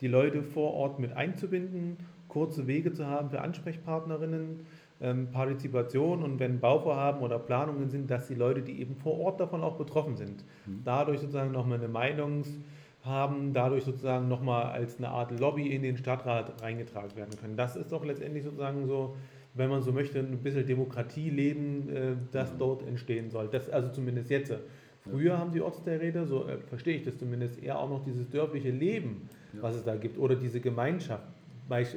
die 0.00 0.08
Leute 0.08 0.42
vor 0.42 0.72
Ort 0.74 0.98
mit 0.98 1.12
einzubinden, 1.12 1.98
kurze 2.28 2.66
Wege 2.66 2.92
zu 2.92 3.06
haben 3.06 3.30
für 3.30 3.40
Ansprechpartnerinnen, 3.40 4.60
ähm, 5.02 5.28
Partizipation 5.32 6.22
und 6.22 6.38
wenn 6.40 6.60
Bauvorhaben 6.60 7.20
oder 7.20 7.38
Planungen 7.38 7.90
sind, 7.90 8.10
dass 8.10 8.26
die 8.26 8.34
Leute, 8.34 8.62
die 8.62 8.80
eben 8.80 8.96
vor 8.96 9.18
Ort 9.20 9.40
davon 9.40 9.62
auch 9.62 9.76
betroffen 9.76 10.16
sind, 10.16 10.44
dadurch 10.84 11.20
sozusagen 11.20 11.52
nochmal 11.52 11.78
eine 11.78 11.88
Meinungs- 11.88 12.58
haben, 13.06 13.52
dadurch 13.52 13.84
sozusagen 13.84 14.28
nochmal 14.28 14.66
als 14.66 14.98
eine 14.98 15.08
Art 15.08 15.38
Lobby 15.38 15.68
in 15.68 15.82
den 15.82 15.96
Stadtrat 15.96 16.60
reingetragen 16.60 17.16
werden 17.16 17.36
können. 17.40 17.56
Das 17.56 17.76
ist 17.76 17.92
doch 17.92 18.04
letztendlich 18.04 18.44
sozusagen 18.44 18.86
so, 18.86 19.16
wenn 19.56 19.70
man 19.70 19.82
so 19.82 19.92
möchte, 19.92 20.18
ein 20.18 20.38
bisschen 20.38 20.66
Demokratie 20.66 21.30
leben, 21.30 21.88
äh, 21.88 22.12
das 22.30 22.56
dort 22.58 22.86
entstehen 22.86 23.30
soll. 23.30 23.48
Das 23.48 23.68
also 23.68 23.88
zumindest 23.90 24.30
jetzt. 24.30 24.52
Früher 25.00 25.38
haben 25.38 25.52
die 25.52 25.60
Ortsteilräte, 25.60 26.26
so 26.26 26.48
äh, 26.48 26.58
verstehe 26.66 26.96
ich 26.96 27.04
das 27.04 27.16
zumindest, 27.16 27.62
eher 27.62 27.78
auch 27.78 27.88
noch 27.88 28.02
dieses 28.04 28.28
dörfliche 28.28 28.70
Leben, 28.70 29.28
Ja. 29.52 29.62
was 29.62 29.76
es 29.76 29.84
da 29.84 29.94
gibt, 29.94 30.18
oder 30.18 30.34
diese 30.34 30.60
Gemeinschaft. 30.60 31.28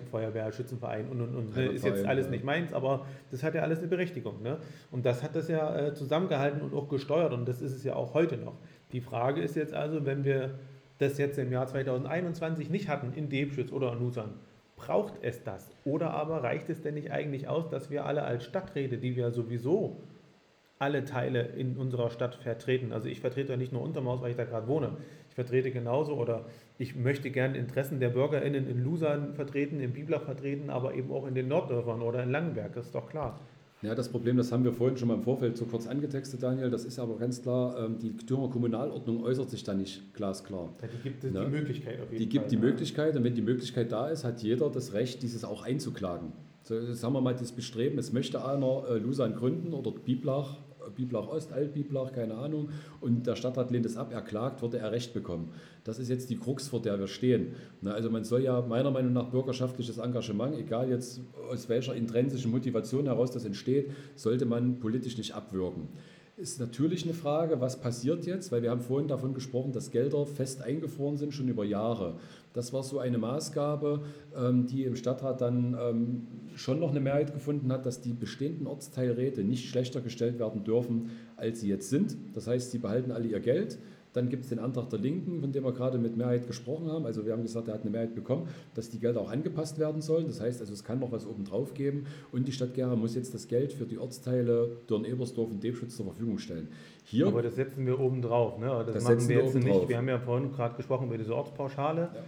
Feuerwehr, 0.10 0.52
Schützenverein 0.52 1.10
und 1.10 1.22
und 1.22 1.36
und. 1.36 1.56
Ne? 1.56 1.68
Ist 1.68 1.86
jetzt 1.86 2.04
alles 2.06 2.26
ja. 2.26 2.32
nicht 2.32 2.44
meins, 2.44 2.74
aber 2.74 3.06
das 3.30 3.44
hat 3.44 3.54
ja 3.54 3.62
alles 3.62 3.78
eine 3.78 3.88
Berechtigung. 3.88 4.42
Ne? 4.42 4.58
Und 4.90 5.06
das 5.06 5.22
hat 5.22 5.36
das 5.36 5.48
ja 5.48 5.88
äh, 5.88 5.94
zusammengehalten 5.94 6.62
und 6.62 6.74
auch 6.74 6.90
gesteuert 6.90 7.34
und 7.34 7.48
das 7.48 7.62
ist 7.62 7.76
es 7.76 7.84
ja 7.84 7.96
auch 7.96 8.16
heute 8.16 8.38
noch. 8.38 8.56
Die 8.94 9.02
Frage 9.02 9.42
ist 9.42 9.56
jetzt 9.56 9.76
also, 9.76 10.08
wenn 10.08 10.24
wir 10.24 10.56
das 10.98 11.20
jetzt 11.20 11.38
im 11.38 11.52
Jahr 11.52 11.68
2021 11.68 12.70
nicht 12.70 12.90
hatten 12.90 13.14
in 13.14 13.30
Debschütz 13.30 13.72
oder 13.72 13.94
in 13.94 14.00
Nusan, 14.00 14.32
braucht 14.80 15.16
es 15.22 15.44
das? 15.44 15.70
Oder 15.84 16.12
aber 16.12 16.42
reicht 16.44 16.70
es 16.70 16.82
denn 16.82 16.96
nicht 16.96 17.12
eigentlich 17.12 17.48
aus, 17.48 17.70
dass 17.70 17.90
wir 17.90 18.06
alle 18.06 18.24
als 18.24 18.46
Stadträte, 18.46 18.98
die 18.98 19.16
wir 19.16 19.32
sowieso 19.32 19.98
alle 20.80 21.04
Teile 21.04 21.42
in 21.42 21.76
unserer 21.76 22.10
Stadt 22.10 22.36
vertreten. 22.36 22.94
Also 22.94 23.10
ich 23.10 23.20
vertrete 23.20 23.52
ja 23.52 23.58
nicht 23.58 23.74
nur 23.74 23.82
Untermaus, 23.82 24.22
weil 24.22 24.32
ich 24.32 24.38
da 24.38 24.46
gerade 24.46 24.68
wohne. 24.68 24.96
Ich 25.28 25.36
vertrete 25.36 25.72
genauso 25.72 26.16
oder 26.16 26.46
ich 26.78 26.96
möchte 26.96 27.30
gerne 27.30 27.58
Interessen 27.58 28.00
der 28.00 28.10
BürgerInnen 28.10 28.70
in 28.70 28.84
Lusan 28.84 29.34
vertreten, 29.34 29.82
in 29.82 29.92
Biblach 29.92 30.24
vertreten, 30.24 30.70
aber 30.70 30.94
eben 30.94 31.12
auch 31.12 31.28
in 31.28 31.36
den 31.36 31.50
Norddörfern 31.50 32.02
oder 32.02 32.24
in 32.24 32.32
Langenberg, 32.32 32.74
das 32.74 32.86
ist 32.86 32.96
doch 32.96 33.10
klar. 33.10 33.38
Ja, 33.82 33.96
das 33.96 34.10
Problem, 34.10 34.36
das 34.36 34.52
haben 34.52 34.66
wir 34.66 34.74
vorhin 34.74 34.98
schon 34.98 35.08
mal 35.08 35.14
im 35.14 35.24
Vorfeld 35.24 35.56
so 35.56 35.66
kurz 35.66 35.88
angetextet, 35.88 36.44
Daniel. 36.44 36.70
Das 36.70 36.84
ist 36.84 37.00
aber 37.00 37.18
ganz 37.18 37.42
klar, 37.42 37.86
ähm, 37.86 37.98
die 37.98 38.16
Thüringer 38.18 38.50
Kommunalordnung 38.50 39.24
äußert 39.24 39.50
sich 39.50 39.64
da 39.64 39.74
nicht 39.74 40.14
glasklar. 40.14 40.74
Ja, 40.82 40.88
die 40.90 41.02
gibt 41.02 41.24
ne? 41.24 41.46
die 41.46 41.52
Möglichkeit 41.52 42.02
auf 42.02 42.12
jeden 42.12 42.18
Die 42.18 42.28
gibt 42.30 42.44
Fall, 42.44 42.50
die 42.50 42.56
ja. 42.56 42.62
Möglichkeit 42.62 43.16
und 43.16 43.24
wenn 43.24 43.36
die 43.36 43.42
Möglichkeit 43.42 43.92
da 43.94 44.10
ist, 44.10 44.26
hat 44.26 44.44
jeder 44.44 44.70
das 44.70 44.92
Recht, 44.92 45.24
dieses 45.24 45.46
auch 45.46 45.64
einzuklagen. 45.64 46.34
So, 46.64 46.94
sagen 46.94 47.14
wir 47.14 47.22
mal, 47.22 47.34
das 47.34 47.54
Bestreben, 47.54 47.98
es 48.00 48.12
möchte 48.12 48.44
einer 48.44 48.84
äh, 48.90 48.98
Lusan 48.98 49.34
gründen 49.34 49.74
oder 49.74 49.92
Biblach 49.92 50.58
Biblach 51.00 51.28
Ost, 51.28 51.54
Altbiblach, 51.54 52.12
keine 52.12 52.36
Ahnung, 52.36 52.70
und 53.00 53.26
der 53.26 53.36
Stadtrat 53.36 53.72
lehnt 53.72 53.86
es 53.86 53.96
ab, 53.96 54.12
er 54.12 54.22
klagt, 54.22 54.62
würde 54.62 54.78
er 54.80 54.92
Recht 54.92 55.14
bekommen. 55.14 55.54
Das 55.86 55.98
ist 55.98 56.10
jetzt 56.10 56.30
die 56.30 56.38
Krux, 56.38 56.68
vor 56.68 56.82
der 56.82 57.00
wir 57.00 57.08
stehen. 57.08 57.56
also 57.86 58.10
man 58.10 58.26
soll 58.26 58.44
ja 58.44 58.62
meiner 58.62 58.92
Meinung 58.92 59.14
nach 59.14 59.30
bürgerschaftliches 59.30 59.98
Engagement, 59.98 60.58
egal 60.58 60.90
jetzt 60.90 61.22
aus 61.50 61.70
welcher 61.70 61.96
intrinsischen 61.96 62.52
Motivation 62.52 63.06
heraus 63.06 63.32
das 63.32 63.46
entsteht, 63.46 63.92
sollte 64.16 64.46
man 64.46 64.80
politisch 64.80 65.18
nicht 65.18 65.34
abwürgen 65.34 65.88
ist 66.40 66.60
natürlich 66.60 67.04
eine 67.04 67.14
Frage, 67.14 67.60
was 67.60 67.82
passiert 67.82 68.26
jetzt, 68.26 68.52
weil 68.52 68.62
wir 68.62 68.72
haben 68.72 68.80
vorhin 68.80 69.10
davon 69.10 69.34
gesprochen, 69.34 69.74
dass 69.74 69.92
Gelder 69.92 70.26
fest 70.26 70.62
eingefroren 70.62 71.18
sind, 71.18 71.34
schon 71.34 71.50
über 71.50 71.66
Jahre. 71.66 72.16
Das 72.54 72.74
war 72.74 72.84
so 72.84 73.00
eine 73.00 73.18
Maßgabe, 73.18 74.04
ähm, 74.36 74.66
die 74.66 74.84
im 74.84 74.96
Stadtrat 74.96 75.42
dann 75.42 75.78
ähm, 75.80 76.28
schon 76.56 76.80
noch 76.80 76.90
eine 76.90 77.00
Mehrheit 77.00 77.34
gefunden 77.34 77.72
hat, 77.72 77.86
dass 77.86 78.02
die 78.02 78.14
bestehenden 78.14 78.68
Ortsteilräte 78.68 79.44
nicht 79.44 79.70
schlechter 79.70 80.02
gestellt 80.02 80.40
werden 80.40 80.64
dürfen, 80.64 81.12
als 81.38 81.62
sie 81.62 81.70
jetzt 81.70 81.90
sind. 81.90 82.18
Das 82.34 82.48
heißt, 82.48 82.72
sie 82.72 82.80
behalten 82.80 83.12
alle 83.12 83.28
ihr 83.28 83.40
Geld 83.40 83.80
dann 84.14 84.30
gibt 84.30 84.44
es 84.44 84.50
den 84.50 84.60
Antrag 84.60 84.90
der 84.90 85.00
Linken, 85.00 85.40
von 85.40 85.52
dem 85.52 85.64
wir 85.64 85.72
gerade 85.72 86.00
mit 86.00 86.18
Mehrheit 86.18 86.48
gesprochen 86.48 86.92
haben. 86.92 87.06
Also 87.06 87.26
wir 87.26 87.34
haben 87.34 87.44
gesagt, 87.44 87.68
er 87.68 87.76
hat 87.76 87.82
eine 87.82 87.92
Mehrheit 87.92 88.16
bekommen, 88.16 88.48
dass 88.74 88.90
die 88.90 89.00
Gelder 89.00 89.22
auch 89.22 89.30
angepasst 89.30 89.78
werden 89.78 90.02
sollen. 90.02 90.26
Das 90.26 90.42
heißt 90.42 90.62
also, 90.62 90.74
es 90.74 90.84
kann 90.84 91.00
noch 91.00 91.12
was 91.12 91.28
obendrauf 91.28 91.74
geben. 91.74 92.06
Und 92.32 92.48
die 92.48 92.52
Stadt 92.52 92.74
Gera 92.74 92.96
muss 92.96 93.14
jetzt 93.14 93.34
das 93.34 93.48
Geld 93.48 93.72
für 93.72 93.86
die 93.86 94.00
Ortsteile 94.00 94.78
Dörn-Ebersdorf 94.88 95.52
und 95.52 95.64
Debschütz 95.64 95.96
zur 95.96 96.06
Verfügung 96.06 96.40
stellen. 96.40 96.70
Hier, 97.04 97.28
Aber 97.28 97.42
das 97.44 97.56
setzen 97.56 97.86
wir 97.86 98.00
obendrauf. 98.00 98.58
Ne? 98.58 98.84
Das, 98.86 98.96
das 98.96 99.04
machen 99.04 99.30
wir 99.30 99.44
jetzt 99.44 99.56
nicht. 99.56 99.68
Drauf. 99.68 99.90
Wir 99.90 99.98
haben 99.98 100.10
ja 100.10 100.20
vorhin 100.20 100.52
gerade 100.52 100.76
gesprochen 100.76 101.08
über 101.08 101.18
diese 101.18 101.36
Ortspauschale. 101.36 102.10
Ja 102.14 102.24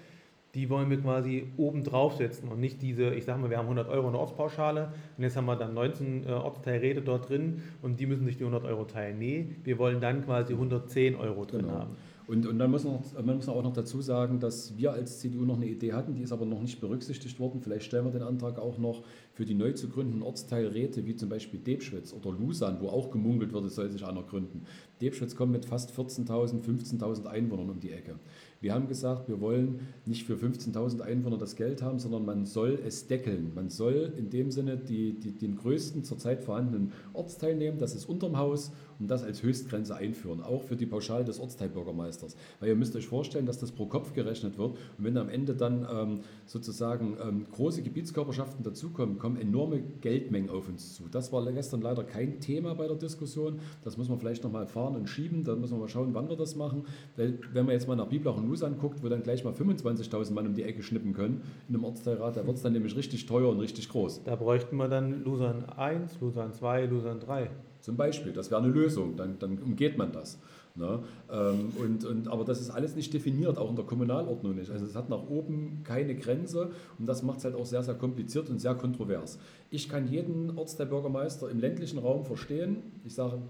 die 0.56 0.70
wollen 0.70 0.90
wir 0.90 1.00
quasi 1.00 1.48
oben 1.58 1.84
draufsetzen 1.84 2.50
und 2.50 2.60
nicht 2.60 2.82
diese, 2.82 3.14
ich 3.14 3.26
sage 3.26 3.40
mal, 3.40 3.50
wir 3.50 3.58
haben 3.58 3.66
100 3.66 3.88
Euro 3.90 4.08
eine 4.08 4.20
Ortspauschale 4.20 4.92
und 5.18 5.24
jetzt 5.24 5.38
haben 5.38 5.46
wir 5.46 5.56
dann 5.56 5.74
19 5.74 6.28
äh, 6.28 6.32
Ortsteilräte 6.32 7.02
dort 7.02 7.30
drin 7.30 7.62
und 7.82 8.00
die 8.00 8.06
müssen 8.06 8.26
sich 8.26 8.38
die 8.38 8.44
100 8.44 8.66
Euro 8.66 8.84
teilen. 8.86 9.18
Nee, 9.18 9.56
wir 9.64 9.78
wollen 9.78 10.02
dann 10.02 10.26
quasi 10.26 10.54
110 10.54 11.16
Euro 11.16 11.46
drin 11.46 11.62
genau. 11.62 11.74
haben. 11.74 11.96
Und, 12.32 12.46
und 12.46 12.60
dann 12.60 12.72
muss 12.72 12.86
man, 12.86 13.00
man 13.26 13.36
muss 13.36 13.50
auch 13.50 13.62
noch 13.62 13.74
dazu 13.74 14.02
sagen, 14.02 14.40
dass 14.40 14.78
wir 14.78 14.94
als 14.94 15.20
CDU 15.20 15.44
noch 15.44 15.58
eine 15.58 15.66
Idee 15.66 15.92
hatten, 15.92 16.16
die 16.16 16.22
ist 16.22 16.32
aber 16.32 16.46
noch 16.46 16.62
nicht 16.62 16.80
berücksichtigt 16.80 17.38
worden. 17.42 17.60
Vielleicht 17.62 17.84
stellen 17.84 18.06
wir 18.06 18.12
den 18.12 18.24
Antrag 18.24 18.58
auch 18.58 18.78
noch 18.78 19.04
für 19.34 19.44
die 19.44 19.54
neu 19.54 19.74
zu 19.74 19.90
gründenden 19.90 20.24
Ortsteilräte, 20.24 21.06
wie 21.06 21.16
zum 21.18 21.28
Beispiel 21.28 21.60
Debschwitz 21.60 22.14
oder 22.14 22.32
Lusan, 22.32 22.78
wo 22.80 22.88
auch 22.88 23.12
gemunkelt 23.12 23.52
wird, 23.52 23.66
es 23.66 23.76
soll 23.76 23.90
sich 23.90 24.06
einer 24.06 24.24
gründen. 24.24 24.64
Debschwitz 25.02 25.36
kommt 25.36 25.52
mit 25.52 25.66
fast 25.66 25.92
14.000, 25.92 26.64
15.000 26.64 27.26
Einwohnern 27.26 27.70
um 27.70 27.80
die 27.82 27.92
Ecke. 27.92 28.16
Wir 28.62 28.76
haben 28.76 28.88
gesagt, 28.88 29.28
wir 29.28 29.42
wollen 29.42 29.88
nicht 30.06 30.28
für 30.28 30.36
15.000 30.36 31.02
Einwohner 31.02 31.40
das 31.40 31.56
Geld 31.56 31.82
haben, 31.82 31.98
sondern 31.98 32.26
man 32.26 32.46
soll 32.46 32.80
es 32.86 33.08
deckeln. 33.08 33.52
Man 33.56 33.70
soll 33.72 34.14
in 34.16 34.30
dem 34.30 34.52
Sinne 34.52 34.78
die, 34.78 35.20
die, 35.20 35.32
den 35.32 35.56
größten 35.56 36.04
zurzeit 36.04 36.44
vorhandenen 36.44 36.92
Ortsteil 37.14 37.56
nehmen, 37.56 37.80
das 37.80 37.96
ist 37.96 38.06
unterm 38.06 38.38
Haus, 38.38 38.72
und 39.02 39.10
das 39.10 39.24
als 39.24 39.42
Höchstgrenze 39.42 39.96
einführen, 39.96 40.42
auch 40.42 40.64
für 40.64 40.76
die 40.76 40.86
Pauschale 40.86 41.26
des 41.26 41.40
Ortsteilbürgermeisters. 41.40 42.36
Weil 42.60 42.70
ihr 42.70 42.76
müsst 42.76 42.96
euch 42.96 43.08
vorstellen, 43.08 43.46
dass 43.48 43.58
das 43.58 43.72
pro 43.72 43.88
Kopf 43.88 44.14
gerechnet 44.14 44.58
wird 44.58 44.72
und 44.98 45.04
wenn 45.04 45.18
am 45.18 45.30
Ende 45.30 45.56
dann 45.56 45.88
ähm, 45.92 46.20
sozusagen 46.46 47.18
ähm, 47.22 47.46
große 47.52 47.82
Gebietskörperschaften 47.82 48.64
dazukommen, 48.64 49.18
kommen 49.18 49.38
enorme 49.38 49.82
Geldmengen 50.02 50.50
auf 50.50 50.70
uns 50.70 50.94
zu. 50.94 51.04
Das 51.12 51.34
war 51.34 51.52
gestern 51.52 51.82
leider 51.82 52.04
kein 52.04 52.40
Thema 52.40 52.76
bei 52.76 52.88
der 52.88 52.96
Diskussion. 52.96 53.60
Das 53.84 53.98
muss 53.98 54.08
man 54.08 54.20
vielleicht 54.20 54.44
nochmal 54.44 54.68
fahren 54.68 54.96
und 54.96 55.08
schieben. 55.10 55.44
Da 55.44 55.56
müssen 55.56 55.74
wir 55.74 55.80
mal 55.80 55.90
schauen, 55.90 56.14
wann 56.14 56.30
wir 56.30 56.38
das 56.38 56.56
machen. 56.56 56.86
Weil 57.18 57.40
wenn 57.54 57.66
man 57.66 57.74
jetzt 57.74 57.88
mal 57.88 57.96
nach 57.96 58.08
Biblach 58.08 58.38
und 58.38 58.48
News 58.48 58.62
anguckt, 58.62 59.04
wo 59.04 59.10
dann 59.10 59.24
gleich 59.24 59.44
mal 59.44 59.54
25.000 59.54 60.32
Mann 60.34 60.46
um 60.46 60.54
die 60.54 60.64
Ecke 60.64 60.84
schnippen 60.84 61.14
können 61.14 61.42
in 61.68 61.76
einem 61.76 61.86
Ortsteilrat, 61.86 62.38
da 62.38 62.46
wird 62.46 62.58
es 62.58 62.64
dann 62.64 62.74
nämlich 62.74 62.96
richtig 62.96 63.26
teuer 63.26 63.50
und 63.50 63.60
richtig 63.60 63.90
groß. 63.90 64.24
Da 64.24 64.36
bräuchten 64.36 64.76
wir 64.78 64.88
dann 64.88 65.24
Lusan 65.24 65.66
1, 65.66 66.20
Lusan 66.22 66.54
2, 66.54 66.86
Lusan 66.86 67.20
3. 67.20 67.50
Zum 67.82 67.98
Beispiel, 67.98 68.32
das 68.32 68.52
wäre 68.52 68.62
eine 68.62 68.72
Lösung, 68.72 69.16
dann, 69.18 69.38
dann 69.40 69.58
umgeht 69.58 69.98
man 69.98 70.12
das. 70.12 70.40
Ne? 70.76 71.00
Ähm, 71.30 71.72
und, 71.78 72.06
und, 72.06 72.28
aber 72.30 72.46
das 72.46 72.62
ist 72.62 72.70
alles 72.70 72.96
nicht 72.96 73.14
definiert, 73.14 73.58
auch 73.58 73.70
in 73.70 73.76
der 73.76 73.84
Kommunalordnung 73.84 74.56
nicht. 74.56 74.72
Also 74.72 74.86
es 74.86 74.96
hat 74.96 75.10
nach 75.10 75.30
oben 75.30 75.82
keine 75.84 76.16
Grenze 76.16 76.72
und 76.98 77.08
das 77.08 77.24
macht 77.24 77.40
es 77.40 77.46
halt 77.46 77.56
auch 77.56 77.66
sehr, 77.66 77.84
sehr 77.84 77.96
kompliziert 77.96 78.50
und 78.50 78.60
sehr 78.60 78.76
kontrovers. 78.76 79.38
Ich 79.70 79.90
kann 79.90 80.08
jeden 80.08 80.58
Ortsteilbürgermeister 80.58 81.50
im 81.50 81.60
ländlichen 81.60 82.00
Raum 82.00 82.24
verstehen, 82.24 82.78
ich 83.04 83.14
sage 83.14 83.42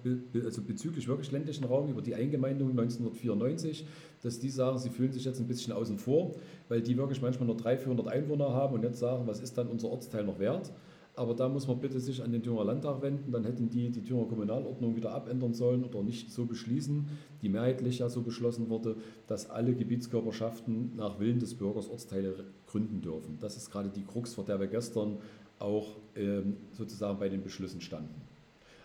also 0.43 0.61
bezüglich 0.63 1.07
wirklich 1.07 1.31
ländlichen 1.31 1.65
Raum 1.65 1.89
über 1.89 2.01
die 2.01 2.15
Eingemeindung 2.15 2.71
1994, 2.71 3.85
dass 4.23 4.39
die 4.39 4.49
sagen, 4.49 4.79
sie 4.79 4.89
fühlen 4.89 5.11
sich 5.11 5.25
jetzt 5.25 5.39
ein 5.39 5.47
bisschen 5.47 5.73
außen 5.73 5.99
vor, 5.99 6.31
weil 6.69 6.81
die 6.81 6.97
wirklich 6.97 7.21
manchmal 7.21 7.47
nur 7.47 7.57
300, 7.57 7.83
400 7.83 8.07
Einwohner 8.07 8.51
haben 8.51 8.73
und 8.73 8.83
jetzt 8.83 8.99
sagen, 8.99 9.27
was 9.27 9.41
ist 9.41 9.57
dann 9.57 9.67
unser 9.67 9.89
Ortsteil 9.89 10.23
noch 10.23 10.39
wert? 10.39 10.71
Aber 11.21 11.35
da 11.35 11.47
muss 11.47 11.67
man 11.67 11.79
bitte 11.79 11.99
sich 11.99 12.23
an 12.23 12.31
den 12.31 12.41
Thüringer 12.41 12.63
Landtag 12.63 13.03
wenden, 13.03 13.31
dann 13.31 13.43
hätten 13.43 13.69
die 13.69 13.91
die 13.91 14.01
Thüringer 14.01 14.25
Kommunalordnung 14.25 14.95
wieder 14.95 15.11
abändern 15.11 15.53
sollen 15.53 15.83
oder 15.83 16.01
nicht 16.01 16.31
so 16.31 16.45
beschließen, 16.45 17.09
die 17.43 17.47
mehrheitlich 17.47 17.99
ja 17.99 18.09
so 18.09 18.23
beschlossen 18.23 18.71
wurde, 18.71 18.95
dass 19.27 19.47
alle 19.47 19.75
Gebietskörperschaften 19.75 20.95
nach 20.95 21.19
Willen 21.19 21.37
des 21.37 21.53
Bürgers 21.53 21.89
Ortsteile 21.89 22.45
gründen 22.65 23.01
dürfen. 23.01 23.37
Das 23.39 23.55
ist 23.55 23.69
gerade 23.69 23.89
die 23.89 24.01
Krux, 24.01 24.33
vor 24.33 24.45
der 24.45 24.59
wir 24.59 24.65
gestern 24.65 25.19
auch 25.59 25.89
ähm, 26.15 26.57
sozusagen 26.71 27.19
bei 27.19 27.29
den 27.29 27.43
Beschlüssen 27.43 27.81
standen. 27.81 28.19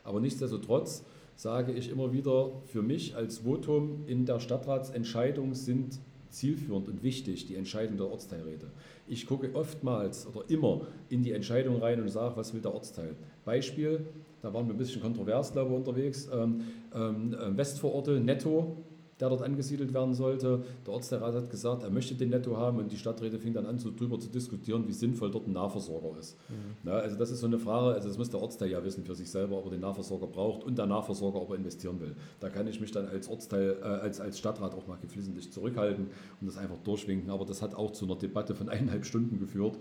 Aber 0.04 0.20
nichtsdestotrotz 0.20 1.04
sage 1.36 1.72
ich 1.72 1.88
immer 1.88 2.12
wieder, 2.12 2.52
für 2.66 2.82
mich 2.82 3.16
als 3.16 3.38
Votum 3.38 4.04
in 4.06 4.26
der 4.26 4.40
Stadtratsentscheidung 4.40 5.54
sind 5.54 6.00
zielführend 6.36 6.88
und 6.88 7.02
wichtig, 7.02 7.46
die 7.46 7.56
Entscheidung 7.56 7.96
der 7.96 8.10
Ortsteilräte. 8.10 8.66
Ich 9.08 9.26
gucke 9.26 9.54
oftmals 9.54 10.26
oder 10.26 10.44
immer 10.48 10.82
in 11.08 11.22
die 11.22 11.32
Entscheidung 11.32 11.80
rein 11.80 12.00
und 12.00 12.08
sage, 12.08 12.36
was 12.36 12.52
will 12.52 12.60
der 12.60 12.74
Ortsteil. 12.74 13.14
Beispiel, 13.44 14.06
da 14.42 14.52
waren 14.52 14.66
wir 14.66 14.74
ein 14.74 14.78
bisschen 14.78 15.00
kontrovers, 15.00 15.52
glaube 15.52 15.70
ich, 15.70 15.76
unterwegs, 15.76 16.28
ähm, 16.32 16.60
ähm, 16.94 17.34
äh, 17.34 17.56
Westvororte, 17.56 18.20
Netto, 18.20 18.76
der 19.20 19.30
dort 19.30 19.42
angesiedelt 19.42 19.94
werden 19.94 20.14
sollte. 20.14 20.62
Der 20.86 20.92
Ortsteilrat 20.92 21.34
hat 21.34 21.50
gesagt, 21.50 21.82
er 21.82 21.90
möchte 21.90 22.14
den 22.14 22.30
Netto 22.30 22.56
haben 22.56 22.78
und 22.78 22.92
die 22.92 22.98
Stadträte 22.98 23.38
fing 23.38 23.54
dann 23.54 23.66
an, 23.66 23.78
so 23.78 23.90
drüber 23.90 24.18
zu 24.18 24.28
diskutieren, 24.28 24.86
wie 24.86 24.92
sinnvoll 24.92 25.30
dort 25.30 25.46
ein 25.46 25.52
Nahversorger 25.52 26.18
ist. 26.18 26.36
Mhm. 26.48 26.88
Ja, 26.88 26.98
also 26.98 27.16
das 27.16 27.30
ist 27.30 27.40
so 27.40 27.46
eine 27.46 27.58
Frage, 27.58 27.94
also 27.94 28.08
das 28.08 28.18
muss 28.18 28.30
der 28.30 28.40
Ortsteil 28.40 28.70
ja 28.70 28.84
wissen 28.84 29.04
für 29.04 29.14
sich 29.14 29.30
selber, 29.30 29.58
ob 29.58 29.66
er 29.66 29.70
den 29.70 29.80
Nahversorger 29.80 30.26
braucht 30.26 30.64
und 30.64 30.76
der 30.76 30.86
Nahversorger, 30.86 31.40
ob 31.40 31.50
er 31.50 31.56
investieren 31.56 32.00
will. 32.00 32.14
Da 32.40 32.50
kann 32.50 32.66
ich 32.66 32.80
mich 32.80 32.92
dann 32.92 33.08
als 33.08 33.28
Ortsteil, 33.28 33.78
äh, 33.80 33.84
als, 33.84 34.20
als 34.20 34.38
Stadtrat 34.38 34.74
auch 34.74 34.86
mal 34.86 34.98
geflissentlich 35.00 35.50
zurückhalten 35.50 36.08
und 36.40 36.46
das 36.46 36.58
einfach 36.58 36.78
durchwinken. 36.84 37.30
Aber 37.30 37.46
das 37.46 37.62
hat 37.62 37.74
auch 37.74 37.92
zu 37.92 38.04
einer 38.04 38.16
Debatte 38.16 38.54
von 38.54 38.68
eineinhalb 38.68 39.06
Stunden 39.06 39.38
geführt. 39.38 39.78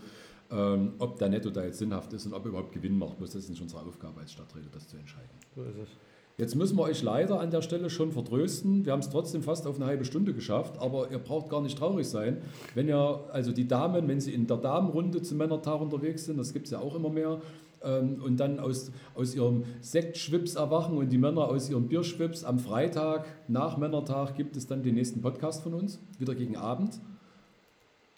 Ähm, 0.51 0.93
ob 0.99 1.17
der 1.17 1.29
Netto 1.29 1.49
da 1.49 1.63
jetzt 1.63 1.79
sinnhaft 1.79 2.13
ist 2.13 2.27
und 2.27 2.33
ob 2.33 2.45
er 2.45 2.49
überhaupt 2.49 2.71
Gewinn 2.71 2.99
macht, 2.99 3.19
muss 3.19 3.31
das 3.31 3.43
ist 3.43 3.49
nicht 3.49 3.61
unsere 3.61 3.81
Aufgabe 3.81 4.21
als 4.21 4.31
Stadträte, 4.31 4.67
das 4.71 4.87
zu 4.87 4.95
entscheiden. 4.95 5.29
So 5.55 5.63
ist 5.63 5.77
es. 5.77 5.89
Jetzt 6.37 6.55
müssen 6.55 6.77
wir 6.77 6.83
euch 6.83 7.01
leider 7.01 7.39
an 7.39 7.49
der 7.49 7.61
Stelle 7.61 7.89
schon 7.89 8.11
vertrösten. 8.11 8.85
Wir 8.85 8.91
haben 8.91 8.99
es 8.99 9.09
trotzdem 9.09 9.41
fast 9.41 9.65
auf 9.67 9.77
eine 9.77 9.85
halbe 9.85 10.03
Stunde 10.03 10.33
geschafft, 10.33 10.77
aber 10.79 11.09
ihr 11.09 11.19
braucht 11.19 11.49
gar 11.49 11.61
nicht 11.61 11.77
traurig 11.77 12.07
sein. 12.07 12.41
Wenn 12.73 12.89
ihr, 12.89 13.21
also 13.31 13.53
die 13.53 13.67
Damen, 13.67 14.07
wenn 14.09 14.19
sie 14.19 14.33
in 14.33 14.45
der 14.45 14.57
Damenrunde 14.57 15.21
zum 15.21 15.37
Männertag 15.37 15.79
unterwegs 15.79 16.25
sind, 16.25 16.37
das 16.37 16.51
gibt 16.51 16.65
es 16.65 16.71
ja 16.71 16.79
auch 16.79 16.93
immer 16.93 17.09
mehr, 17.09 17.39
ähm, 17.83 18.21
und 18.21 18.37
dann 18.37 18.59
aus, 18.59 18.91
aus 19.13 19.33
ihrem 19.33 19.63
Sektschwips 19.79 20.55
erwachen 20.55 20.97
und 20.97 21.09
die 21.09 21.17
Männer 21.17 21.47
aus 21.47 21.69
ihrem 21.69 21.87
Bierschwips 21.87 22.43
am 22.43 22.59
Freitag 22.59 23.25
nach 23.47 23.77
Männertag 23.77 24.35
gibt 24.35 24.57
es 24.57 24.67
dann 24.67 24.83
den 24.83 24.95
nächsten 24.95 25.21
Podcast 25.21 25.63
von 25.63 25.73
uns, 25.73 25.99
wieder 26.19 26.35
gegen 26.35 26.57
Abend. 26.57 26.99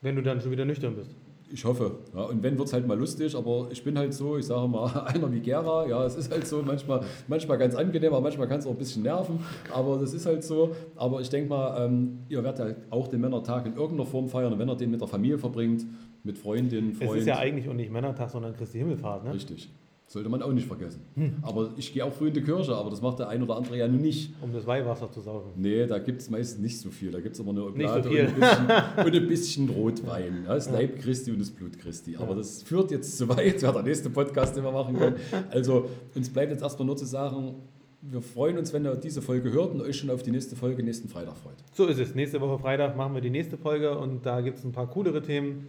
Wenn 0.02 0.16
du 0.16 0.24
dann 0.24 0.42
schon 0.42 0.52
wieder 0.52 0.66
nüchtern 0.66 0.96
bist. 0.96 1.12
Ich 1.50 1.64
hoffe. 1.64 2.00
Ja, 2.14 2.24
und 2.24 2.44
wenn, 2.44 2.58
wird 2.58 2.68
es 2.68 2.74
halt 2.74 2.88
mal 2.88 2.98
lustig, 2.98 3.36
aber 3.36 3.68
ich 3.72 3.84
bin 3.84 3.98
halt 3.98 4.14
so, 4.14 4.38
ich 4.38 4.46
sage 4.46 4.68
mal, 4.68 4.88
einer 5.06 5.32
wie 5.32 5.40
Gera. 5.40 5.88
Ja, 5.88 6.06
es 6.06 6.16
ist 6.16 6.32
halt 6.32 6.46
so, 6.46 6.62
manchmal, 6.62 7.02
manchmal 7.28 7.58
ganz 7.58 7.76
angenehm, 7.76 8.14
aber 8.14 8.22
manchmal 8.22 8.48
kann 8.48 8.60
es 8.60 8.66
auch 8.66 8.72
ein 8.72 8.78
bisschen 8.78 9.04
nerven. 9.04 9.40
Aber 9.74 9.98
das 9.98 10.14
ist 10.14 10.26
halt 10.26 10.44
so. 10.44 10.76
Aber 10.96 11.22
ich 11.22 11.30
denke 11.30 11.50
mal, 11.50 11.86
ähm, 11.86 12.20
ihr 12.28 12.44
werdet 12.44 12.60
halt 12.60 12.78
auch 12.90 13.08
den 13.08 13.22
Männertag 13.22 13.66
in 13.66 13.76
irgendeiner 13.76 14.06
Form 14.06 14.28
feiern. 14.28 14.54
Und 14.54 14.60
wenn 14.60 14.70
ihr 14.70 14.76
den 14.76 14.92
mit 14.92 15.02
der 15.02 15.08
Familie 15.08 15.38
verbringt, 15.38 15.86
mit 16.24 16.38
Freundinnen, 16.38 16.94
Freunden. 16.94 17.14
Es 17.16 17.22
ist 17.22 17.28
ja 17.28 17.38
eigentlich 17.38 17.70
auch 17.70 17.74
nicht 17.74 17.92
Männertag, 17.92 18.30
sondern 18.30 18.56
Christi 18.56 18.80
Himmelfahrt, 18.80 19.24
ne? 19.24 19.34
Richtig. 19.34 19.70
Sollte 20.10 20.30
man 20.30 20.42
auch 20.42 20.54
nicht 20.54 20.68
vergessen. 20.68 21.02
Hm. 21.16 21.34
Aber 21.42 21.72
ich 21.76 21.94
gehe 21.94 22.06
auch 22.06 22.14
früh 22.14 22.30
in 22.30 22.34
die 22.34 22.42
Kirche, 22.42 22.74
aber 22.74 22.90
das 22.90 23.02
macht 23.02 23.20
der 23.20 23.28
ein 23.28 23.44
oder 23.44 23.58
andere 23.58 23.78
ja 23.78 23.90
nun 23.90 24.02
nicht. 24.02 24.34
Um 24.42 24.54
das 24.54 24.66
Weihwasser 24.66 25.12
zu 25.12 25.20
saugen. 25.20 25.52
Nee, 25.58 25.86
da 25.86 26.00
gibt 26.00 26.22
es 26.22 26.30
meistens 26.30 26.62
nicht 26.62 26.80
so 26.80 26.90
viel. 26.90 27.12
Da 27.12 27.20
gibt 27.20 27.36
es 27.36 27.42
immer 27.42 27.52
eine 27.52 27.66
Oblate 27.66 28.04
so 28.04 28.10
und, 28.10 28.18
ein 28.18 28.34
bisschen, 28.34 28.66
und 29.06 29.16
ein 29.16 29.28
bisschen 29.28 29.70
Rotwein. 29.70 30.44
Ja, 30.46 30.56
das 30.56 30.68
ja. 30.68 30.72
Leib 30.72 31.00
Christi 31.00 31.32
und 31.32 31.40
das 31.40 31.52
Blut 31.52 31.78
Christi. 31.78 32.16
Aber 32.16 32.30
ja. 32.30 32.36
das 32.36 32.64
führt 32.64 32.92
jetzt 32.92 33.18
zu 33.18 33.28
weit. 33.28 33.56
Das 33.56 33.64
wäre 33.64 33.74
der 33.74 33.84
nächste 33.84 34.10
Podcast, 34.10 34.56
den 34.56 34.64
wir 34.64 34.72
machen 34.72 34.98
können. 34.98 35.18
Also 35.50 35.90
uns 36.16 36.30
bleibt 36.30 36.52
jetzt 36.52 36.64
erstmal 36.64 36.86
nur 36.86 36.96
zu 36.96 37.06
sagen, 37.06 37.56
wir 38.02 38.22
freuen 38.22 38.58
uns, 38.58 38.72
wenn 38.72 38.86
ihr 38.86 38.96
diese 38.96 39.22
Folge 39.22 39.52
hört 39.52 39.74
und 39.74 39.82
euch 39.82 39.98
schon 39.98 40.10
auf 40.10 40.24
die 40.24 40.32
nächste 40.32 40.56
Folge 40.56 40.84
nächsten 40.84 41.10
Freitag 41.10 41.36
freut. 41.36 41.58
So 41.74 41.86
ist 41.86 42.00
es. 42.00 42.16
Nächste 42.16 42.40
Woche 42.40 42.60
Freitag 42.60 42.96
machen 42.96 43.14
wir 43.14 43.22
die 43.22 43.30
nächste 43.30 43.58
Folge 43.58 43.98
und 43.98 44.26
da 44.26 44.40
gibt 44.40 44.60
es 44.60 44.64
ein 44.64 44.72
paar 44.72 44.90
coolere 44.90 45.22
Themen 45.22 45.68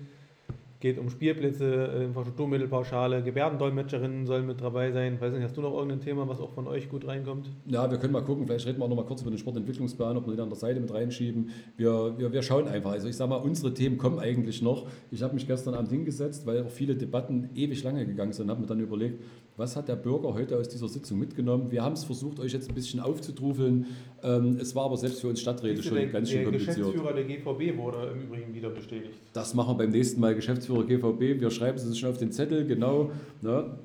geht 0.81 0.99
um 0.99 1.11
Spielplätze, 1.11 1.91
äh, 1.93 2.05
Infrastrukturmittelpauschale, 2.05 3.23
Gebärdendolmetscherinnen 3.23 4.27
sollen 4.27 4.47
mit 4.47 4.61
dabei 4.61 4.93
sein. 4.93 5.21
Weiß 5.21 5.33
nicht, 5.33 5.43
hast 5.43 5.57
du 5.57 5.61
noch 5.61 5.75
irgendein 5.75 6.01
Thema, 6.01 6.29
was 6.29 6.41
auch 6.41 6.53
von 6.53 6.69
euch 6.69 6.89
gut 6.89 7.07
reinkommt? 7.07 7.51
Ja, 7.67 7.91
wir 7.91 7.99
können 7.99 8.13
mal 8.13 8.23
gucken, 8.23 8.47
vielleicht 8.47 8.67
reden 8.67 8.79
wir 8.79 8.85
auch 8.85 8.89
noch 8.89 8.97
mal 8.97 9.05
kurz 9.05 9.23
über 9.23 9.31
den 9.31 9.39
Sportentwicklungsplan, 9.39 10.17
ob 10.17 10.27
wir 10.27 10.35
den 10.35 10.43
an 10.43 10.49
der 10.49 10.59
Seite 10.59 10.81
mit 10.81 10.93
reinschieben. 10.93 11.51
Wir, 11.77 12.15
wir, 12.17 12.33
wir 12.33 12.43
schauen 12.43 12.69
einfach. 12.69 12.93
Also 12.93 13.09
ich 13.09 13.17
sage 13.17 13.31
mal, 13.31 13.37
unsere 13.37 13.75
Themen 13.75 13.99
kommen 13.99 14.21
eigentlich 14.21 14.63
noch. 14.63 14.87
Ich 15.11 15.23
habe 15.23 15.35
mich 15.35 15.47
gestern 15.47 15.75
Abend 15.75 15.91
hingesetzt, 15.91 16.47
weil 16.47 16.63
auch 16.63 16.71
viele 16.71 16.95
Debatten 16.95 17.51
ewig 17.55 17.83
lange 17.83 18.07
gegangen 18.07 18.33
sind, 18.33 18.49
habe 18.49 18.61
mir 18.61 18.67
dann 18.67 18.81
überlegt, 18.81 19.23
was 19.59 19.75
hat 19.75 19.89
der 19.89 19.97
Bürger 19.97 20.33
heute 20.35 20.57
aus 20.57 20.69
dieser 20.69 20.89
Sitzung 20.89 21.19
mitgenommen? 21.19 21.71
Wir 21.73 21.83
haben 21.83 21.95
es 21.95 22.05
versucht, 22.05 22.39
euch 22.39 22.53
jetzt 22.53 22.69
ein 22.69 22.75
bisschen 22.77 23.01
aufzudrufeln. 23.01 23.87
Ähm, 24.23 24.57
es 24.61 24.75
war 24.77 24.85
aber 24.85 24.97
selbst 24.97 25.21
für 25.21 25.29
uns 25.29 25.41
Stadträte 25.41 25.83
schon 25.83 25.97
der, 25.97 26.07
ganz 26.07 26.31
schön 26.31 26.45
kompliziert. 26.45 26.77
Der 26.77 26.85
Geschäftsführer 26.85 27.13
der 27.13 27.25
GVB 27.25 27.77
wurde 27.77 28.13
im 28.13 28.23
Übrigen 28.23 28.55
wieder 28.55 28.71
bestätigt. 28.71 29.19
Das 29.33 29.55
machen 29.55 29.71
wir 29.71 29.85
beim 29.85 29.91
nächsten 29.91 30.21
Mal, 30.21 30.37
Geschäftsführer 30.37 30.85
GVB. 30.85 31.41
Wir 31.41 31.51
schreiben 31.51 31.77
es 31.77 31.99
schon 31.99 32.09
auf 32.09 32.19
den 32.19 32.31
Zettel, 32.31 32.67
genau. 32.67 33.11
Ne? 33.43 33.79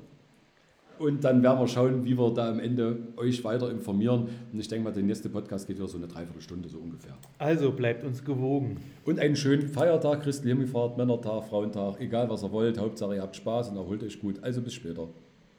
Und 1.00 1.24
dann 1.24 1.42
werden 1.42 1.58
wir 1.58 1.66
schauen, 1.66 2.04
wie 2.04 2.16
wir 2.16 2.30
da 2.32 2.48
am 2.48 2.60
Ende 2.60 2.96
euch 3.16 3.42
weiter 3.42 3.68
informieren. 3.68 4.28
Und 4.52 4.60
ich 4.60 4.68
denke 4.68 4.84
mal, 4.84 4.92
der 4.92 5.02
nächste 5.02 5.28
Podcast 5.28 5.66
geht 5.66 5.76
wieder 5.76 5.88
so 5.88 5.98
eine 5.98 6.06
Dreiviertelstunde 6.06 6.68
so 6.68 6.78
ungefähr. 6.78 7.14
Also 7.38 7.72
bleibt 7.72 8.04
uns 8.04 8.24
gewogen. 8.24 8.76
Und 9.04 9.18
einen 9.18 9.34
schönen 9.34 9.68
Feiertag, 9.68 10.22
Christliche 10.22 10.54
Himmelfahrt, 10.54 10.96
Männertag, 10.96 11.48
Frauentag, 11.48 12.00
egal 12.00 12.30
was 12.30 12.44
ihr 12.44 12.52
wollt. 12.52 12.78
Hauptsache 12.78 13.16
ihr 13.16 13.22
habt 13.22 13.34
Spaß 13.34 13.70
und 13.70 13.76
erholt 13.76 14.04
euch 14.04 14.20
gut. 14.20 14.36
Also 14.44 14.62
bis 14.62 14.74
später. 14.74 15.08